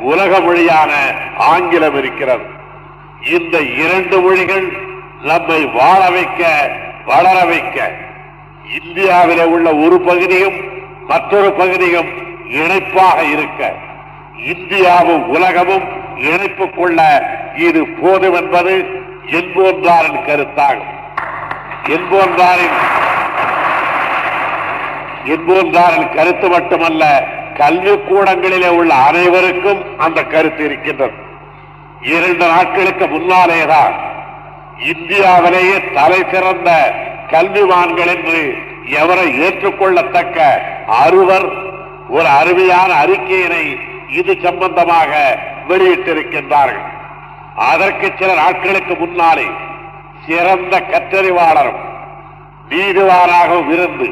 உலக 0.00 0.40
மொழியான 0.40 0.92
ஆங்கிலம் 1.38 1.98
இருக்கிறது. 1.98 2.58
இந்த 3.20 3.60
இரண்டு 3.60 4.20
மொழிகள் 4.20 4.72
நம்மை 5.22 5.66
வாழ 5.66 6.10
வைக்க 6.10 6.70
வளர 7.04 7.44
வைக்க. 7.44 7.90
இந்தியாவில 8.78 9.44
உள்ள 9.44 9.74
ஒரு 9.74 10.00
பகுதியும் 10.00 10.54
மற்றொரு 11.06 11.52
பகுதியும் 11.52 12.08
இணைப்பாக 12.50 13.22
இருக்க. 13.22 13.72
இந்தியாவும் 14.36 15.24
உலகமும் 15.24 15.84
இணைப்பு 16.16 16.70
கொள்ள 16.70 17.00
இது 17.54 17.86
போதும் 17.86 18.34
என்பது 18.34 18.88
என்போன்றாரின் 19.26 20.22
கருத்தாகும் 20.28 20.92
என்போன்றாரின் 21.86 22.76
என்போன்றாரின் 25.24 26.14
கருத்து 26.14 26.48
மட்டுமல்ல 26.48 27.26
கல்வி 27.54 27.90
கூடங்களிலே 27.90 28.68
உள்ள 28.68 28.94
அனைவருக்கும் 28.94 29.98
அந்த 29.98 30.22
கருத்து 30.22 30.64
இருக்கின்றது. 30.64 31.29
இரண்டு 32.02 32.46
நாட்களுக்கு 32.46 33.06
முன்னாலேதான் 33.06 33.94
இந்தியாவிலேயே 34.92 35.76
தலை 35.92 36.20
சிறந்த 36.30 36.70
கல்விமான்கள் 37.30 38.10
என்று 38.16 38.40
எவரை 39.00 39.26
ஏற்றுக்கொள்ளத்தக்க 39.46 40.38
அறுவர் 40.86 41.48
ஒரு 42.08 42.26
அருமையான 42.26 42.90
அறிக்கையினை 43.04 43.64
இது 44.08 44.36
சம்பந்தமாக 44.42 45.38
வெளியிட்டிருக்கின்றார்கள். 45.68 46.86
அதற்கு 47.54 48.12
சில 48.18 48.34
நாட்களுக்கு 48.34 48.94
முன்னாலே 48.94 49.46
சிறந்த 50.26 50.80
கற்றறிவாளரும் 50.80 51.80
நீதிவானாகவும் 52.70 53.70
இருந்து 53.72 54.08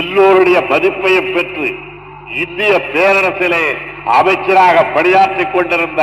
எல்லோருடைய 0.00 0.60
மதிப்பையும் 0.60 1.32
பெற்று 1.32 1.70
இந்திய 2.42 2.72
பேரரசிலே 2.92 3.64
அமைச்சராக 4.04 4.84
பணியாற்றிக் 4.84 5.54
கொண்டிருந்த 5.54 6.02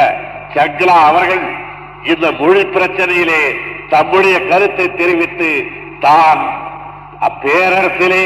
சக்லா 0.57 0.97
அவர்கள் 1.09 1.43
இந்த 2.03 2.27
மொழி 2.39 2.63
பிரச்சனையிலே 2.75 3.41
தம்முடைய 3.89 4.37
கருத்தை 4.47 4.85
தெரிவித்து 4.95 5.49
தான் 5.99 6.41
அப்பேரரசிலே 7.27 8.25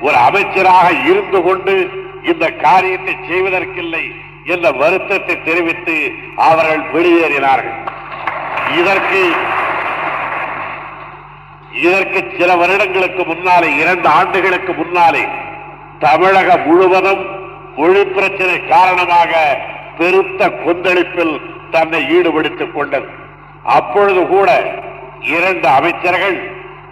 ஒரு 0.00 0.16
அமைச்சராக 0.28 0.86
இருந்து 1.10 1.38
கொண்டு 1.42 1.74
இந்த 2.22 2.46
காரியத்தை 2.64 3.14
செய்வதற்கில்லை 3.28 4.04
என்ற 4.54 4.70
வருத்தத்தை 4.80 5.36
தெரிவித்து 5.42 5.96
அவர்கள் 6.48 6.82
வெளியேறினார்கள். 6.94 7.78
இதற்கு 8.80 9.22
இதற்கு 11.84 12.20
சில 12.38 12.50
வருடங்களுக்கு 12.56 13.22
முன்னாலே 13.24 13.70
இரண்டு 13.76 14.08
ஆண்டுகளுக்கு 14.08 14.72
முன்னாலே 14.72 15.24
தமிழகம் 15.98 16.64
முழுவதும் 16.66 17.24
மொழி 17.76 18.04
பிரச்சனை 18.06 18.56
காரணமாக 18.68 19.32
பெருத்த 19.98 20.48
கொந்தளிப்பில் 20.64 21.36
தன்னை 21.70 22.00
ஈடுபடுத்திக் 22.16 22.74
கொண்டது. 22.74 23.08
அப்பொழுது 23.62 24.26
கூட 24.26 24.50
இரண்டு 25.20 25.68
அமைச்சர்கள் 25.68 26.36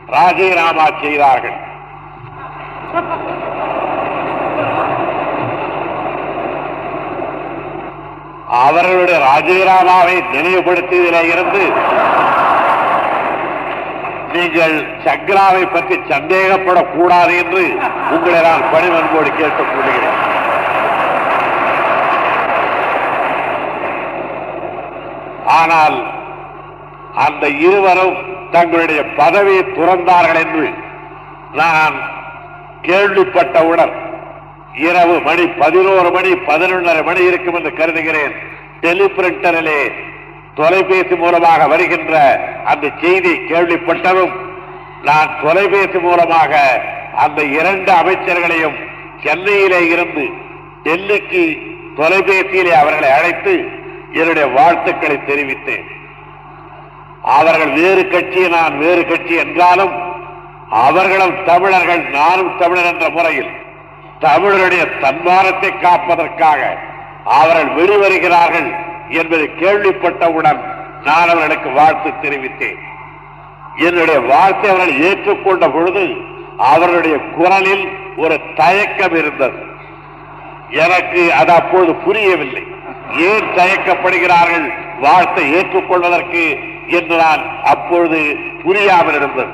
ராஜினாமா 0.06 0.86
செய்தார்கள். 1.02 1.56
அவர்களுடைய 8.64 9.18
ராஜினாமாவை 9.30 10.16
நினைவுபடுத்தியதிலே 10.34 11.22
இருந்து 11.32 11.62
நீங்கள் 14.34 14.74
சக்ராவை 15.04 15.64
பற்றி 15.72 15.96
சந்தேகப்படக்கூடாது 16.12 17.32
என்று 17.42 17.64
உங்களை 18.10 18.40
நான் 18.40 18.70
பணிவன்போடு 18.72 19.30
கேட்டுக் 19.40 19.72
கொள்கிறேன். 19.74 20.18
ஆனால் 25.46 25.96
அந்த 27.14 27.48
இருவரும் 27.48 28.16
தங்களுடைய 28.50 29.04
பதவியை 29.04 29.62
துறந்தார்கள் 29.62 30.40
என்று 30.44 30.74
நான் 31.52 31.94
கேள்விப்பட்டவுடன் 32.82 33.92
இரவு 34.72 35.20
மணி 35.20 35.46
பதினோரு 35.46 36.10
மணி 36.10 36.28
பதினொன்றரை 36.28 37.04
மணி 37.04 37.24
இருக்கும் 37.24 37.54
என்று 37.54 37.72
கருதுகிறேன். 37.74 38.34
டெலிபிரிண்டரிலே 38.80 39.92
தொலைபேசி 40.54 41.16
மூலமாக 41.16 41.66
வருகின்ற 41.66 42.14
அந்த 42.64 42.90
செய்தி 43.00 43.30
கேள்விப்பட்டதும் 43.30 44.32
நான் 45.02 45.38
தொலைபேசி 45.42 45.98
மூலமாக 45.98 46.80
அந்த 47.14 47.42
இரண்டு 47.42 47.92
அமைச்சர்களையும் 47.92 48.76
சென்னையிலே 49.24 49.86
இருந்து 49.86 50.24
டெல்லிக்கு 50.82 51.44
தொலைபேசியிலே 51.96 52.70
அவர்களை 52.70 53.10
அழைத்து 53.10 53.73
என்னுடைய 54.20 54.46
வாழ்த்துக்களை 54.48 55.16
தெரிவித்தேன். 55.26 55.86
அவர்கள் 57.38 57.72
வேறு 57.72 58.02
கட்சி 58.08 58.48
நான் 58.48 58.74
வேறு 58.78 59.02
கட்சி 59.06 59.34
என்றாலும் 59.34 59.94
அவர்களும் 60.84 61.36
தமிழர்கள் 61.44 62.02
நானும் 62.08 62.52
தமிழர் 62.58 62.90
என்ற 62.92 63.08
முறையில் 63.08 63.52
தமிழருடைய 64.20 64.82
தன்மானத்தை 65.00 65.70
காப்பதற்காக 65.76 66.60
அவர்கள் 67.38 67.70
வெளிவருகிறார்கள் 67.78 68.68
என்பதை 69.08 69.46
கேள்விப்பட்டவுடன் 69.62 70.60
நான் 71.04 71.28
அவர்களுக்கு 71.28 71.70
வாழ்த்து 71.70 72.10
தெரிவித்தேன். 72.22 72.80
என்னுடைய 73.76 74.18
வாழ்த்தை 74.32 74.68
அவர்கள் 74.68 75.00
ஏற்றுக்கொண்ட 75.08 75.64
பொழுது 75.72 76.04
அவர்களுடைய 76.56 77.16
குரலில் 77.36 77.84
ஒரு 78.16 78.36
தயக்கம் 78.54 79.16
இருந்தது. 79.20 79.60
எனக்கு 80.84 81.20
அது 81.32 81.52
அப்பொழுது 81.52 81.94
புரியவில்லை. 82.06 82.64
ஏன் 83.30 83.48
தயக்கப்படுகிறார்கள் 83.58 84.66
வாழ்த்தை 85.04 85.44
ஏற்றுக்கொள்வதற்கு 85.58 86.44
என்று 86.98 87.16
நான் 87.24 87.42
அப்பொழுது 87.72 88.20
புரியாமல் 88.64 89.18
இருந்தது 89.20 89.52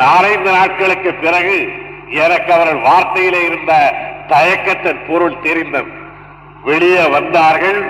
நாலைந்து 0.00 0.50
நாட்களுக்கு 0.58 1.10
பிறகு 1.24 1.56
எனக்கு 2.24 2.50
அவர்கள் 2.56 2.84
வார்த்தையிலே 2.88 3.40
இருந்த 3.46 3.72
தயக்கத்தின் 4.32 5.00
பொருள் 5.08 5.42
தெரிந்தது. 5.46 5.90
வெளியே 6.64 7.04
வந்தார்கள் 7.16 7.80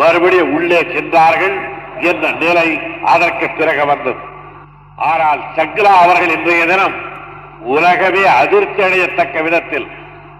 மறுபடியும் 0.00 0.52
உள்ளே 0.56 0.80
சென்றார்கள் 0.94 1.56
என்ற 2.08 2.30
நிலை 2.42 2.68
அதற்கு 3.12 3.46
பிறகு 3.50 3.84
வந்தது. 3.86 4.20
ஆனால் 5.10 5.40
சக்லா 5.56 5.92
அவர்கள் 6.04 6.34
இன்றைய 6.36 6.66
தினம் 6.72 6.96
உலகமே 7.76 8.24
அதிர்ச்சி 8.40 8.82
அடையத்தக்க 8.88 9.42
விதத்தில் 9.46 9.88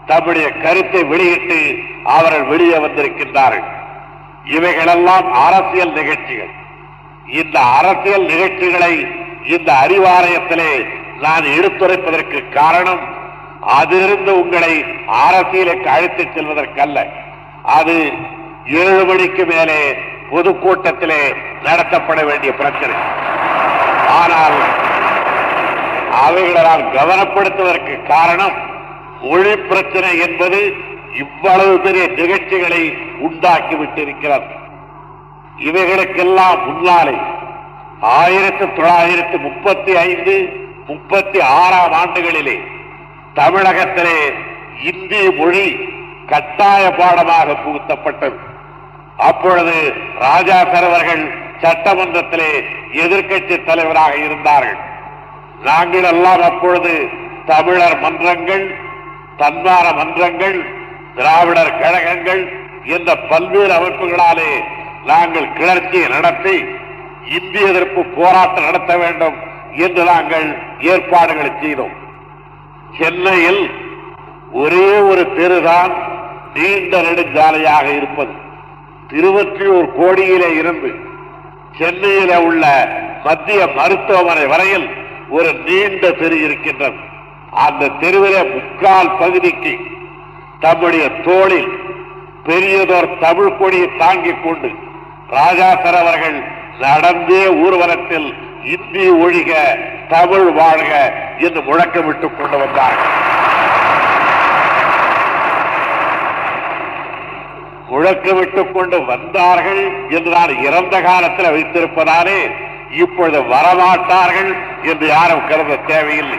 தம்முடைய 0.06 0.48
கருத்தை 0.64 1.02
வெளியிட்டு 1.12 1.58
அவர்கள் 2.16 2.46
வெளியே 2.52 2.78
வந்திருக்கின்றார்கள். 2.84 3.66
இவைகளெல்லாம் 4.54 5.32
அரசியல் 5.32 5.92
நிகழ்ச்சிகள். 5.92 6.52
இந்த 7.26 7.60
அரசியல் 7.60 8.26
நிகழ்ச்சிகளை 8.26 9.06
இந்த 9.44 9.72
அறிவாலயத்திலே 9.84 10.70
நான் 11.20 11.44
எடுத்துரைப்பதற்கு 11.58 12.38
காரணம் 12.48 13.02
அதிலிருந்து 13.60 14.40
உங்களை 14.40 14.84
அரசியலுக்கு 15.06 15.88
அழைத்துச் 15.90 16.34
செல்வதற்கல்ல. 16.34 16.98
அது 17.62 18.12
ஏழு 18.64 19.04
மணிக்கு 19.04 19.44
மேலே 19.44 19.78
பொதுக்கூட்டத்திலே 20.30 21.20
நடத்தப்பட 21.62 22.24
வேண்டிய 22.24 22.52
பிரச்சனை. 22.54 22.96
ஆனால் 24.20 24.56
அவைகளை 26.24 26.62
நான் 26.62 26.84
கவனப்படுத்துவதற்கு 26.98 27.94
காரணம் 28.02 28.56
மொழி 29.22 29.56
பிரச்சனை 29.56 30.18
என்பது 30.18 30.60
இவ்வளவு 31.14 31.78
பெரிய 31.80 32.06
நிகழ்ச்சிகளை 32.06 32.82
உண்டாக்கி 33.20 33.74
விட்டிருக்கிறது 33.74 34.54
இவைகளுக்கெல்லாம் 35.58 36.60
முன்னாலே 36.66 37.16
ஆயிரத்தி 38.00 38.64
தொள்ளாயிரத்தி 38.64 39.38
முப்பத்தி 39.40 39.92
ஐந்து 39.96 40.34
முப்பத்தி 40.86 41.40
ஆறாம் 41.40 41.92
ஆண்டுகளிலே 41.92 42.56
தமிழகத்திலே 43.34 44.18
இந்தி 44.82 45.22
மொழி 45.36 45.66
கட்டாய 46.26 46.84
பாடமாக 46.90 47.54
புகுத்தப்பட்டது. 47.54 48.38
அப்பொழுது 49.16 49.76
ராஜா 50.18 50.58
சரவர்கள் 50.72 51.24
சட்டமன்றத்திலே 51.62 52.50
எதிர்க்கட்சி 52.92 53.64
தலைவராக 53.64 54.14
இருந்தார்கள். 54.16 54.78
நாங்கள் 55.60 56.02
எல்லாம் 56.02 56.42
அப்பொழுது 56.42 56.94
தமிழர் 57.46 58.00
மன்றங்கள் 58.00 58.66
தன்மார 59.36 59.92
மன்றங்கள் 59.92 60.58
திராவிடர் 61.16 61.78
கழகங்கள் 61.82 62.42
என்ற 62.84 63.16
பல்வேறு 63.30 63.72
அமைப்புகளாலே 63.74 64.50
நாங்கள் 65.04 65.52
கிளர்ச்சியை 65.52 66.08
நடத்தி 66.08 66.56
இந்திய 67.36 67.68
எதிர்ப்பு 67.68 68.04
போராட்டம் 68.16 68.64
நடத்த 68.64 68.96
வேண்டும் 68.96 69.36
என்று 69.84 70.02
நாங்கள் 70.04 70.46
ஏற்பாடுகளை 70.80 71.50
செய்தோம். 71.60 71.94
சென்னையில் 72.98 73.62
ஒரே 74.52 74.90
ஒரு 75.10 75.22
தெருதான் 75.38 75.94
நீண்ட 76.54 77.00
நெடுஞ்சாலையாக 77.00 77.86
இருப்பது. 77.96 78.34
திருவற்றியூர் 79.08 79.88
கோடியிலே 79.98 80.50
இருந்து 80.56 80.90
சென்னையில 81.78 82.42
உள்ள 82.42 82.64
மத்திய 83.24 83.66
மருத்துவமனை 83.76 84.46
வரையில் 84.46 84.86
ஒரு 85.28 85.50
நீண்ட 85.66 86.10
தெரு 86.10 86.38
இருக்கின்றது. 86.42 86.98
அந்த 87.66 87.92
தெருவிலே 88.00 88.42
முக்கால் 88.54 89.16
பகுதிக்கு 89.18 89.74
தம்முடைய 90.60 91.08
தோளில் 91.08 91.68
பெரியதோர் 92.46 93.18
தமிழ் 93.20 93.56
கொடியை 93.56 93.96
தாங்கிக் 93.98 94.44
கொண்டு 94.44 94.68
ராஜாசர் 95.30 95.98
அவர்கள் 95.98 96.42
நடந்தே 96.78 97.48
ஊர்வலத்தில் 97.48 98.34
இந்தி 98.64 99.10
ஒழிக 99.10 99.52
தமிழ் 100.08 100.50
வாழ்க 100.50 101.12
என்று 101.38 101.60
முழக்கமிட்டுக் 101.60 102.36
கொண்டு 102.36 102.56
வந்தார்கள் 102.58 103.14
முழக்கமிட்டுக் 107.90 108.72
கொண்டு 108.72 109.04
வந்தார்கள் 109.04 110.08
என்று 110.08 110.30
நான் 110.30 110.62
இறந்த 110.62 111.00
காலத்தில் 111.00 111.46
வைத்திருப்பதாலே 111.46 112.50
இப்பொழுது 112.90 113.40
வரமாட்டார்கள் 113.42 114.56
என்று 114.82 115.06
யாரும் 115.06 115.46
கருத 115.48 115.76
தேவையில்லை. 115.76 116.38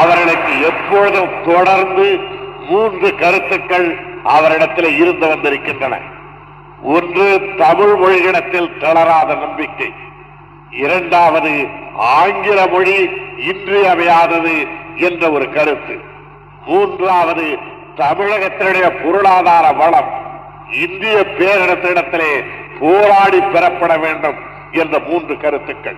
அவர்களுக்கு 0.00 0.60
எப்பொழுதும் 0.60 1.54
தொடர்ந்து 1.54 2.20
மூன்று 2.68 3.14
கருத்துக்கள் 3.14 3.98
அவரிடத்தில் 4.24 4.98
இருந்து 4.98 5.28
வந்திருக்கின்றன. 5.28 5.98
ஒன்று 6.82 7.40
தமிழ் 7.56 7.92
மொழியிடத்தில் 7.92 8.78
தளராத 8.78 9.34
நம்பிக்கை. 9.34 9.92
இரண்டாவது 10.70 11.66
ஆங்கில 11.94 12.66
மொழி 12.66 13.10
இன்றியமையாதது 13.36 14.66
என்ற 14.96 15.30
ஒரு 15.30 15.52
கருத்து. 15.52 16.00
மூன்றாவது 16.66 17.58
தமிழகத்தினுடைய 17.96 19.04
பொருளாதார 19.04 19.72
வளம் 19.72 20.10
இந்திய 20.72 21.26
பேரிடத்திடத்திலே 21.38 22.44
போராடி 22.80 23.40
பெறப்பட 23.40 23.96
வேண்டும் 23.98 24.36
என்ற 24.72 24.98
மூன்று 24.98 25.36
கருத்துக்கள். 25.38 25.96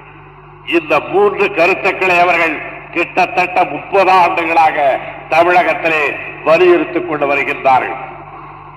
இந்த 0.80 1.00
மூன்று 1.00 1.54
கருத்துக்களை 1.54 2.18
அவர்கள் 2.18 2.62
கிட்டத்தட்ட 2.96 3.64
முப்பது 3.64 4.10
ஆண்டுகளாக 4.10 5.00
தமிழகத்திலே 5.28 6.04
வலியுறுத்திக் 6.44 7.08
கொண்டு 7.08 7.26
வருகின்றார்கள். 7.34 7.96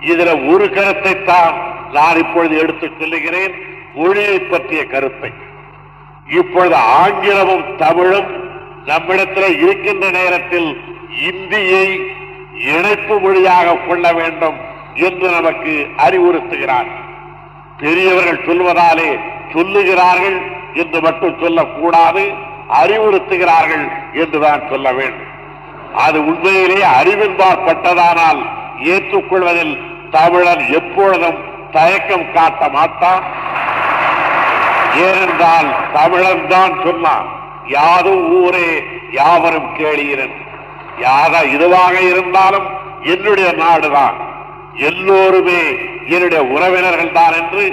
இதுல 0.02 0.32
ஒரு 0.52 0.70
கருத்தை 0.70 1.24
தான் 1.24 1.56
நான் 1.92 2.18
இப்பொழுது 2.18 2.58
எடுத்துச் 2.58 2.98
சொல்லுகிறேன். 3.00 3.54
மொழியை 3.96 4.40
பற்றிய 4.40 4.86
கருத்தை. 4.86 5.32
இப்பொழுது 6.30 6.76
ஆங்கிலமும் 6.76 7.76
தமிழும் 7.78 8.30
நம்மிடத்தில் 8.86 9.60
இருக்கின்ற 9.62 10.10
நேரத்தில் 10.10 10.70
இந்தியை 11.26 11.86
இணைப்பு 12.76 13.20
மொழியாக 13.20 13.78
கொள்ள 13.88 14.14
வேண்டும் 14.14 14.58
என்று 14.94 15.30
நமக்கு 15.30 15.88
அறிவுறுத்துகிறார். 15.98 16.90
பெரியவர்கள் 17.78 18.46
சொல்வதாலே 18.46 19.10
சொல்லுகிறார்கள் 19.54 20.38
என்று 20.74 21.02
மட்டும் 21.02 21.38
சொல்லக்கூடாது. 21.42 22.48
அறிவுறுத்துகிறார்கள் 22.82 23.86
என்றுதான் 24.14 24.62
சொல்ல 24.70 24.92
வேண்டும். 24.92 25.28
அது 26.06 26.26
உண்மையிலே 26.26 26.82
அறிவின்பாற்பட்டதானால் 27.00 28.42
ஏற்றுக்கொள்வதில் 28.94 29.74
தமிழன் 30.12 30.64
எப்பொழுதும் 30.80 31.40
தயக்கம் 31.72 32.32
காட்ட 32.34 32.70
மாட்டான் 32.70 33.24
ஏனென்றால் 35.06 35.70
தமிழன் 35.94 36.48
தான் 36.48 36.74
சொன்னான் 36.84 37.28
யாதும் 37.66 38.24
ஊரே 38.42 38.70
யாவரும் 39.12 39.70
கேளீரன். 39.76 40.36
யாக 40.98 41.42
இதுவாக 41.56 41.96
இருந்தாலும் 42.12 42.68
என்னுடைய 43.04 43.50
நாடுதான். 43.52 44.18
எல்லோருமே 44.90 45.62
என்னுடைய 46.06 46.42
உறவினர்கள் 46.56 47.12
தான் 47.12 47.36
என்று 47.42 47.64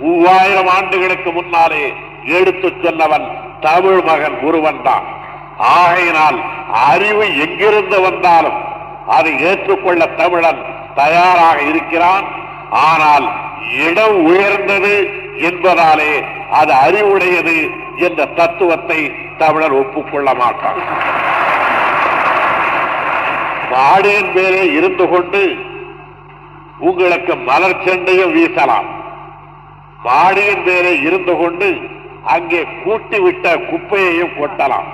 மூவாயிரம் 0.00 0.66
ஆண்டுகளுக்கு 0.66 1.32
முன்னாலே 1.32 1.84
எடுத்துச் 2.24 2.80
சொன்னவன் 2.84 3.43
தமிழ் 3.66 4.00
மகன் 4.08 4.36
ஒருவன் 4.48 4.80
தான். 4.86 5.06
ஆகையினால் 5.74 6.38
அறிவு 6.88 7.26
எங்கிருந்து 7.44 7.98
வந்தாலும் 8.06 8.58
அதை 9.16 9.32
ஏற்றுக்கொள்ள 9.48 10.02
தமிழன் 10.20 10.60
தயாராக 11.00 11.58
இருக்கிறான். 11.70 12.26
ஆனால் 12.88 13.26
இடம் 13.86 14.16
உயர்ந்தது 14.30 14.94
என்பதாலே 15.48 16.12
அது 16.60 16.72
அறிவுடையது 16.86 17.56
என்ற 18.06 18.20
தத்துவத்தை 18.38 18.98
தமிழர் 19.42 19.76
ஒப்புக்கொள்ள 19.80 20.28
மாட்டான் 20.40 20.80
மாடியின் 23.72 24.30
மேலே 24.36 24.64
இருந்து 24.78 25.04
கொண்டு 25.12 25.42
உங்களுக்கு 26.88 27.34
மலர் 27.48 27.82
செண்டையும் 27.84 28.34
வீசலாம். 28.36 28.88
மாடியின் 30.06 30.62
மேலே 30.68 30.92
இருந்து 31.06 31.34
கொண்டு 31.42 31.68
அங்கே 32.32 32.60
கூட்டி 32.84 33.18
விட்ட 33.18 33.56
குப்பையையும் 33.70 34.36
கொட்டலாம். 34.38 34.88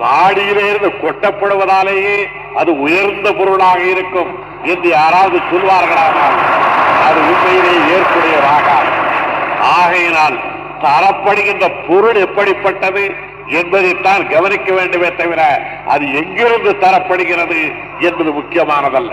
மாடியிலே 0.00 0.64
இருந்து 0.70 0.90
கொட்டப்படுவதாலேயே 1.02 2.18
அது 2.56 2.70
உயர்ந்த 2.80 3.28
பொருளாக 3.32 3.80
இருக்கும் 3.82 4.30
என்று 4.62 4.88
யாராவது 4.88 5.38
சொல்வார்களானால் 5.50 6.36
அது 7.06 7.18
உண்மையிலே 7.30 7.74
ஏற்புடையதாகாது 7.96 8.92
ஆகையினால் 9.78 10.36
தரப்படுகின்ற 10.82 11.64
பொருள் 11.88 12.18
எப்படிப்பட்டது 12.26 13.04
என்பதைத்தான் 13.46 14.28
கவனிக்க 14.28 14.72
வேண்டுமே 14.72 15.10
தவிர 15.14 15.40
அது 15.86 16.04
எங்கிருந்து 16.12 16.72
தரப்படுகிறது 16.80 17.60
என்பது 17.98 18.32
முக்கியமானதல்ல. 18.32 19.12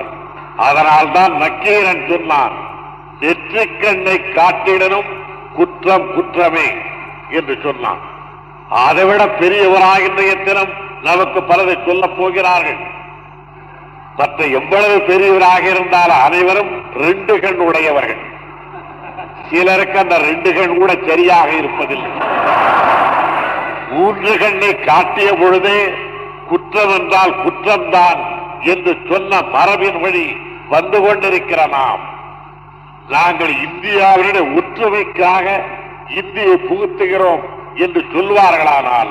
அதனால்தான் 0.58 1.34
நக்கீரன் 1.34 2.04
சொன்னான் 2.10 2.56
நெற்றிக்கண்ணை 3.20 4.18
காட்டிடனும் 4.36 5.10
குற்றம் 5.56 6.08
குற்றமே. 6.16 6.68
என்று 7.30 7.60
சொன்னான். 7.64 8.00
அதைவிட 8.70 9.26
பெரியவராக 9.26 10.00
இன்றைய 10.00 10.36
தினம் 10.36 10.74
நமக்கு 11.02 11.44
பலரை 11.44 11.78
சொல்லப் 11.86 12.18
போகிறார்கள். 12.18 12.78
மற்ற 14.16 14.46
எவ்வளவு 14.46 14.98
பெரியவராக 14.98 15.64
இருந்தால் 15.70 16.10
அனைவரும் 16.10 16.84
ரெண்டு 16.96 17.40
கண் 17.40 17.58
உடையவர்கள். 17.58 18.34
சிலருக்கு 19.52 20.00
அந்த 20.00 20.18
ரெண்டு 20.18 20.54
கண் 20.54 20.78
கூட 20.78 20.96
சரியாக 21.08 21.50
இருப்பதில்லை. 21.52 22.12
மூன்று 23.90 24.38
கண்ணை 24.38 24.80
காட்டிய 24.80 25.34
பொழுதே 25.34 25.94
குற்றம் 26.48 26.90
என்றால் 26.90 27.36
குற்றம்தான் 27.36 28.20
என்று 28.60 28.98
சொன்ன 29.10 29.42
மரபின் 29.42 30.02
வழி 30.02 30.38
வந்து 30.70 31.02
கொண்டிருக்கிற 31.02 31.68
நாம். 31.68 32.00
நாங்கள் 33.08 33.50
இந்தியாவினுடைய 33.50 34.62
ஒற்றுமைக்காக 34.62 35.62
இந்தியை 36.10 36.54
புகுத்துகிறோம் 36.54 37.42
என்று 37.76 38.06
சொல்வார்களானால் 38.14 39.10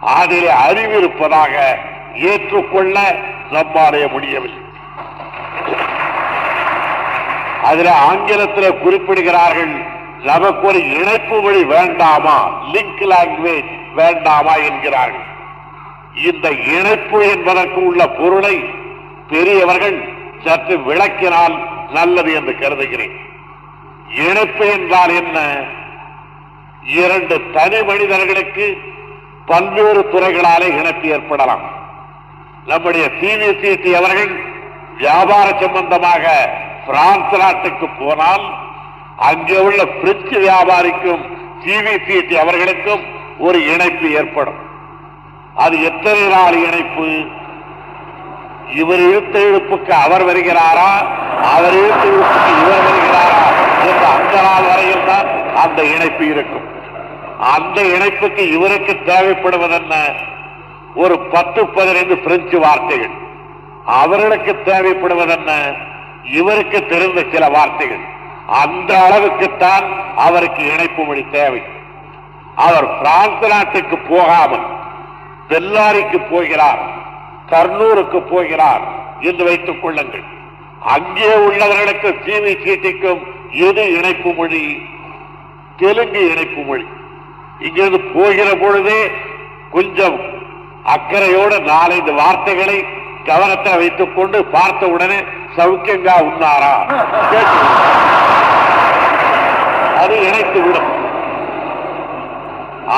அதில் 0.00 0.48
அறிவு 0.48 0.98
இருப்பதாக 0.98 1.78
ஏற்றுக்கொள்ள 2.14 3.16
நம்மாலே 3.50 4.06
முடியவில்லை. 4.06 4.62
அதில் 7.62 7.86
ஆங்கிலத்தில் 7.86 8.72
குறிப்பிடுகிறார்கள் 8.72 9.86
நமக்கு 10.22 10.66
ஒரு 10.66 10.98
இணைப்பு 10.98 11.42
மொழி 11.42 11.64
வேண்டாமா? 11.64 12.64
லிங்க் 12.72 13.00
லாங்குவேஜ் 13.00 13.94
வேண்டாமா? 13.94 14.54
என்கிறார்கள். 14.54 15.30
இந்த 16.26 16.50
இணைப்பு 16.50 17.30
என்பதற்கு 17.30 17.84
உள்ள 17.84 18.08
பொருளை 18.08 18.64
பெரியவர்கள் 19.28 20.08
சற்று 20.44 20.78
விளக்கினால் 20.78 21.58
நல்லது 21.90 22.34
என்று 22.34 22.58
கருதுகிறேன். 22.58 23.20
இணைப்பு 24.08 24.70
என்றால் 24.70 25.08
என்ன? 25.08 25.64
இரண்டு 26.84 27.50
தனி 27.52 27.82
மனிதர்களுக்கு 27.82 28.78
பல்வேறு 29.46 30.00
துறைகளாலே 30.12 30.68
இணைப்பு 30.78 31.08
ஏற்படலாம். 31.08 31.62
நம்முடைய 32.66 33.10
சிவிசிடி 33.20 33.92
அவர்கள் 33.92 34.32
வியாபார 34.96 35.46
சம்பந்தமாக 35.60 36.24
பிரான்ஸ் 36.86 37.36
நாட்டுக்கு 37.38 37.88
போனால் 37.88 38.44
அங்கே 39.16 39.58
உள்ள 39.58 39.84
பிரெஞ்சு 39.84 40.38
வியாபாரிக்கும் 40.38 41.22
சிவிசிடி 41.64 42.34
அவர்களுக்கும் 42.34 43.02
ஒரு 43.38 43.66
இணைப்பு 43.66 44.10
ஏற்படும். 44.10 44.60
அது 45.54 45.82
எத்தனை 45.82 46.22
நாள் 46.28 46.54
இணைப்பு? 46.54 47.06
இவர் 48.66 48.98
இழுத்த 48.98 49.38
இழுப்புக்கு 49.38 49.90
அவர் 49.90 50.24
வருகிறாரா? 50.24 50.90
அவர் 51.54 51.72
இழுத்த 51.72 52.04
இழுப்புக்கு 52.06 52.52
இவர் 52.62 52.84
வருகிறாரா? 52.88 53.42
என்ற 53.88 54.08
அந்த 54.08 54.40
நாள் 54.40 54.68
வரையில் 54.70 55.06
தான் 55.06 55.26
அந்த 55.54 55.84
இணைப்பு 55.84 56.26
இருக்கும். 56.26 56.71
அந்த 57.42 57.82
இணைப்புக்கு 57.82 58.50
இவருக்கு 58.50 58.92
தேவைப்படுவதென்ன? 58.92 59.94
ஒரு 60.94 61.18
பத்து 61.18 61.66
பதினைந்து 61.66 62.18
பிரெஞ்சு 62.18 62.58
வார்த்தைகள். 62.60 63.10
அவர்களுக்கு 63.86 64.52
தேவைப்படுவதென்ன? 64.64 65.76
இவருக்கு 66.24 66.86
தெரிந்த 66.86 67.24
சில 67.32 67.48
வார்த்தைகள். 67.48 68.04
அந்த 68.46 68.94
அளவுக்குத்தான் 68.94 70.14
அவருக்கு 70.16 70.72
இணைப்பு 70.72 71.04
மொழி 71.04 71.24
தேவை. 71.30 71.62
அவர் 72.56 72.98
பிரான்ஸ் 72.98 73.48
நாட்டுக்கு 73.48 73.98
போகாமல் 73.98 74.66
பெல்லாரிக்கு 75.48 76.30
போகிறார் 76.30 76.82
கர்னூருக்கு 77.50 78.18
போகிறார் 78.18 78.82
என்று 79.20 79.44
வைத்துக் 79.44 79.82
கொள்ளுங்கள். 79.82 80.24
அங்கே 80.80 81.26
உள்ளவர்களுக்கு 81.26 82.14
சீவி 82.26 82.54
சீட்டிக்கும் 82.64 83.22
எது 83.50 83.92
இணைப்பு 83.96 84.32
மொழி 84.32 84.82
தெலுங்கு 85.76 86.30
இணைப்பு 86.30 86.62
மொழி. 86.62 86.86
இங்கிருந்து 87.66 88.00
போகிற 88.14 88.48
பொழுதே 88.62 89.00
கொஞ்சம் 89.70 90.16
அக்கறையோடு 90.94 91.56
நாலைந்து 91.60 92.12
வார்த்தைகளை 92.12 92.78
கவனத்தை 93.24 93.72
வைத்துக் 93.76 94.14
கொண்டு 94.16 94.38
பார்த்த 94.54 94.86
உடனே 94.86 95.18
சௌக்கியங்கா 95.56 96.14
உண்ணாரா? 96.28 96.72
அது 100.02 100.14
இணைத்து 100.28 100.60
விடும். 100.62 100.88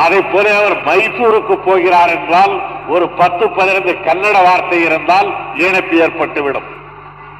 அதை 0.02 0.20
போல 0.22 0.46
அவர் 0.58 0.76
மைசூருக்கு 0.86 1.54
போகிறார் 1.66 2.12
என்றால் 2.16 2.54
ஒரு 2.88 3.06
பத்து 3.18 3.44
பதினைந்து 3.50 3.92
கன்னட 4.06 4.36
வார்த்தை 4.46 4.78
இருந்தால் 4.82 5.28
இணைப்பு 5.54 5.96
ஏற்பட்டுவிடும். 6.06 6.68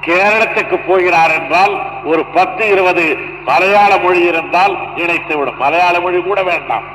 கேரளத்துக்கு 0.06 0.76
போகிறார் 0.86 1.32
என்றால் 1.38 1.74
ஒரு 2.04 2.24
பத்து 2.36 2.64
இருபது 2.68 3.04
மலையாள 3.44 3.92
மொழி 3.98 4.20
இருந்தால் 4.30 4.74
இணைத்துவிடும். 4.96 5.60
மலையாள 5.64 6.00
மொழி 6.00 6.20
கூட 6.22 6.42
வேண்டாம். 6.42 6.86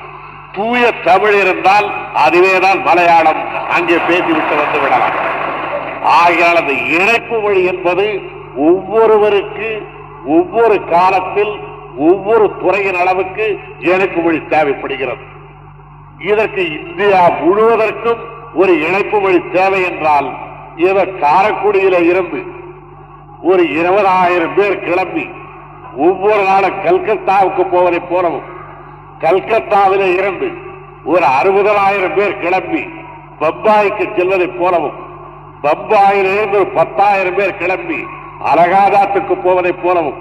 தூய 0.55 0.91
தமிழ் 1.03 1.35
இருந்தால் 1.41 1.87
அதுவேதான் 2.13 2.79
மலையாளம். 2.83 3.41
அங்கே 3.69 3.97
பேசிவிட்டு 4.07 4.55
வந்து 4.61 4.79
விடலாம். 4.79 5.17
ஆகையால் 6.19 6.59
அந்த 6.61 6.73
இணைப்பு 6.97 7.39
மொழி 7.39 7.61
என்பது 7.65 8.05
ஒவ்வொருவருக்கு 8.67 9.69
ஒவ்வொரு 10.25 10.75
காலத்தில் 10.85 11.53
ஒவ்வொரு 11.97 12.45
துறையின் 12.61 12.99
அளவுக்கு 13.03 13.45
இணைப்பு 13.79 14.21
மொழி 14.21 14.39
தேவைப்படுகிறது. 14.53 15.23
இதற்கு 16.31 16.63
இந்தியா 16.79 17.21
முழுவதற்கும் 17.41 18.21
ஒரு 18.53 18.73
இணைப்பு 18.87 19.19
மொழி 19.19 19.39
தேவை 19.53 19.81
என்றால் 19.89 20.29
இவர் 20.75 21.11
காரக்குடியில 21.25 21.97
இருந்து 22.09 22.41
ஒரு 23.41 23.63
இருபதாயிரம் 23.63 24.55
பேர் 24.55 24.79
கிளம்பி 24.79 25.25
ஒவ்வொரு 25.97 26.41
நாளும் 26.43 26.79
கல்கத்தாவுக்கு 26.85 27.63
போவதை 27.71 27.99
போலவும் 27.99 28.47
கல்கத்தாவில 29.21 30.03
இருந்து 30.13 30.49
ஒரு 31.05 31.25
அறுபதாயிரம் 31.37 32.15
பேர் 32.15 32.39
கிளம்பி 32.39 32.83
பம்பாய்க்கு 33.39 34.05
செல்வதை 34.15 34.47
போலவும் 34.53 34.97
பம்பாயிலிருந்து 35.63 36.57
ஒரு 36.57 36.69
பத்தாயிரம் 36.71 37.37
பேர் 37.37 37.57
கிளம்பி 37.57 37.99
அலகாதாத்துக்கு 38.51 39.35
போவதைப் 39.37 39.81
போலவும் 39.83 40.19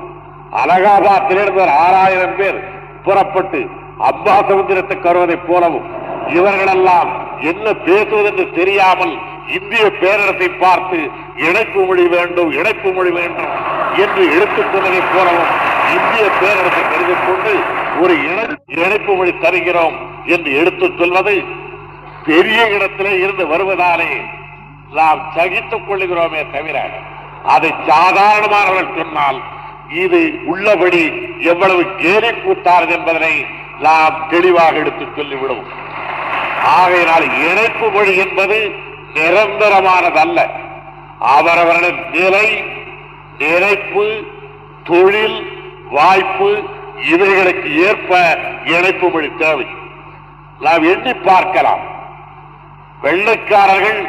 அலகாதாத்திலிருந்து 0.63 1.63
ஒரு 1.63 1.75
ஆறாயிரம் 1.85 2.37
பேர் 2.37 2.59
புறப்பட்டு 3.05 3.61
அம்பா 4.09 4.37
சமுத்திரத்துக்கு 4.49 5.09
வருவதைப் 5.09 5.47
போலவும் 5.49 5.87
இவர்களெல்லாம் 6.29 7.11
என்ன 7.43 7.67
பேசுவதென்று 7.85 8.47
தெரியாமல் 8.53 9.15
இந்திய 9.57 9.85
பேரரசை 10.01 10.49
பார்த்து 10.57 10.99
இணைப்பு 11.39 11.85
மொழி 11.85 12.07
வேண்டும் 12.09 12.51
இணைப்பு 12.53 12.93
மொழி 12.93 13.11
வேண்டும் 13.11 13.53
என்று 13.97 14.35
எடுத்துக் 14.37 14.73
போலவும் 14.73 15.67
இந்திய 15.91 16.31
பேரரசை 16.41 16.83
கருதிக் 16.83 17.27
கொண்டு 17.27 17.61
ஒரு 18.01 18.15
இணை- 18.15 18.57
இணைப்பு 18.67 19.15
மொழி 19.15 19.39
தருகிறோம் 19.39 20.27
என்று 20.27 20.59
எடுத்துச் 20.59 20.99
சொல்வது 20.99 21.45
பெரிய 22.27 22.67
இடத்திலே 22.67 23.19
இருந்து 23.19 23.47
வருவதாலே 23.47 24.21
நாம் 24.93 25.33
சகித்துக் 25.37 25.91
கொள்ளுகிறோமே 25.91 26.51
தவிர 26.53 26.91
அதை 27.45 27.75
சாதாரணமானவர்கள் 27.87 29.03
சொன்னால் 29.03 29.43
இது 29.89 30.39
உள்ளபடி 30.47 31.29
எவ்வளவு 31.41 31.85
கேலி 31.97 32.29
கூத்தாரது 32.29 32.89
என்பதனை 32.89 33.47
நாம் 33.81 34.27
தெளிவாக 34.31 34.77
எடுத்துச் 34.77 35.13
சொல்லிவிடுவோம். 35.17 35.69
ஆகையினால் 36.65 37.51
இணைப்பு 37.51 37.91
மொழி 37.91 38.17
என்பது 38.17 38.73
நிரந்தரமானதல்ல. 39.15 40.39
அவரவருடைய 41.35 41.93
நிலை 42.17 42.47
நினைப்பு 43.39 44.05
தொழில் 44.85 45.39
வாய்ப்பு 45.91 46.49
இவைகளுக்கு 47.13 47.69
ஏற்ப 47.87 48.13
இணைப்பு 48.65 49.07
மொழி 49.11 49.31
தேவை. 49.37 49.67
நாம் 50.61 50.83
எண்ணி 50.83 51.13
பார்க்கலாம். 51.15 51.83
வெள்ளைக்காரர்கள் 53.03 54.01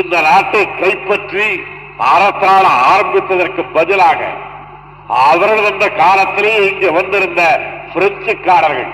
இந்த 0.00 0.14
நாட்டை 0.20 0.62
கைப்பற்றி 0.82 1.48
அரசாணம் 2.14 2.80
ஆரம்பித்ததற்கு 2.92 3.62
பதிலாக 3.76 4.20
அவர்கள் 5.26 5.70
அந்த 5.72 5.86
காலத்திலே 6.02 6.54
இங்கே 6.70 6.90
வந்திருந்த 6.90 7.42
பிரெஞ்சுக்காரர்கள் 7.94 8.92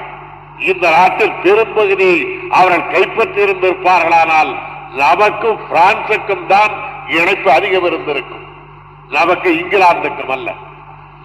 இந்த 0.71 0.85
நாட்டில் 0.91 1.39
பெரும்பகுதி 1.45 2.11
அவர்கள் 2.51 2.91
கைப்பற்றி 2.93 3.41
இருந்திருப்பார்களானால் 3.43 4.53
நமக்கும் 4.97 5.61
பிரான்சுக்கும் 5.71 6.47
தான் 6.47 6.75
இணைப்பு 7.09 7.53
அதிகம் 7.53 7.85
இருந்திருக்கும். 7.85 8.45
நமக்கு 9.11 9.51
இங்கிலாந்துக்கும் 9.51 10.31
அல்ல. 10.31 10.55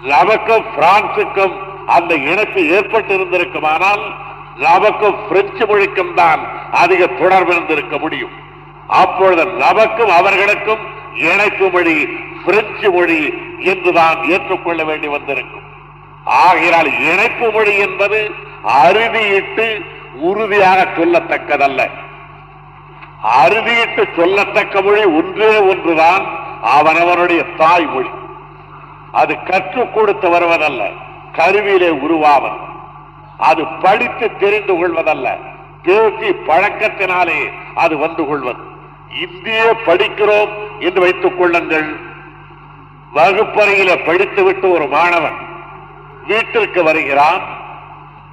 நமக்கும் 0.02 0.66
பிரான்சுக்கும் 0.78 1.58
அந்த 1.88 2.16
இணைப்பு 2.16 2.68
ஏற்பட்டு 2.70 3.18
இருந்திருக்குமானால் 3.18 4.16
நமக்கும் 4.58 5.28
பிரெஞ்சு 5.28 5.68
மொழிக்கும் 5.68 6.14
தான் 6.14 6.72
அதிக 6.72 7.08
தொடர்பு 7.08 7.56
இருந்திருக்க 7.56 7.98
முடியும். 7.98 8.32
அப்பொழுது 8.88 9.46
நமக்கும் 9.46 10.10
அவர்களுக்கும் 10.10 10.80
இணைப்பு 11.16 11.70
மொழி 11.70 12.06
பிரெஞ்சு 12.46 12.92
மொழி 12.92 13.34
என்றுதான் 13.60 14.24
ஏற்றுக்கொள்ள 14.24 14.84
வேண்டி 14.84 15.08
வந்திருக்கும். 15.08 15.68
ஆகையால் 16.24 17.00
இணைப்பு 17.00 17.52
மொழி 17.52 17.78
என்பது 17.78 18.32
அறுதியிட்டு 18.84 19.86
உறுதியாக 20.16 20.88
சொல்லத்தக்கதல்ல. 20.98 21.90
அறுதியிட்டு 23.24 24.04
சொல்லத்தக்க 24.18 24.84
மொழி 24.84 25.04
ஒன்றே 25.04 25.60
ஒன்றுதான் 25.60 26.26
அவனவனுடைய 26.64 27.56
தாய்மொழி. 27.56 28.10
அது 29.12 29.44
கற்றுக் 29.44 29.94
கொடுத்து 29.94 30.30
வருவதல்ல 30.30 30.90
கருவியிலே 31.32 31.90
உருவாவது. 31.90 32.58
அது 33.38 33.66
படித்து 33.66 34.38
தெரிந்து 34.38 34.74
கொள்வதல்ல 34.74 35.38
பேசி 35.84 36.30
பழக்கத்தினாலே 36.48 37.52
அது 37.76 37.98
வந்து 37.98 38.28
கொள்வது. 38.28 38.64
இந்திய 39.22 39.76
படிக்கிறோம் 39.86 40.50
என்று 40.80 41.02
வைத்துக் 41.02 41.38
கொள்ளுங்கள். 41.38 41.96
வகுப்பறையில 43.16 44.06
படித்துவிட்டு 44.06 44.72
ஒரு 44.72 44.88
மாணவன் 44.88 45.38
வீட்டிற்கு 46.28 46.84
வருகிறான். 46.84 47.42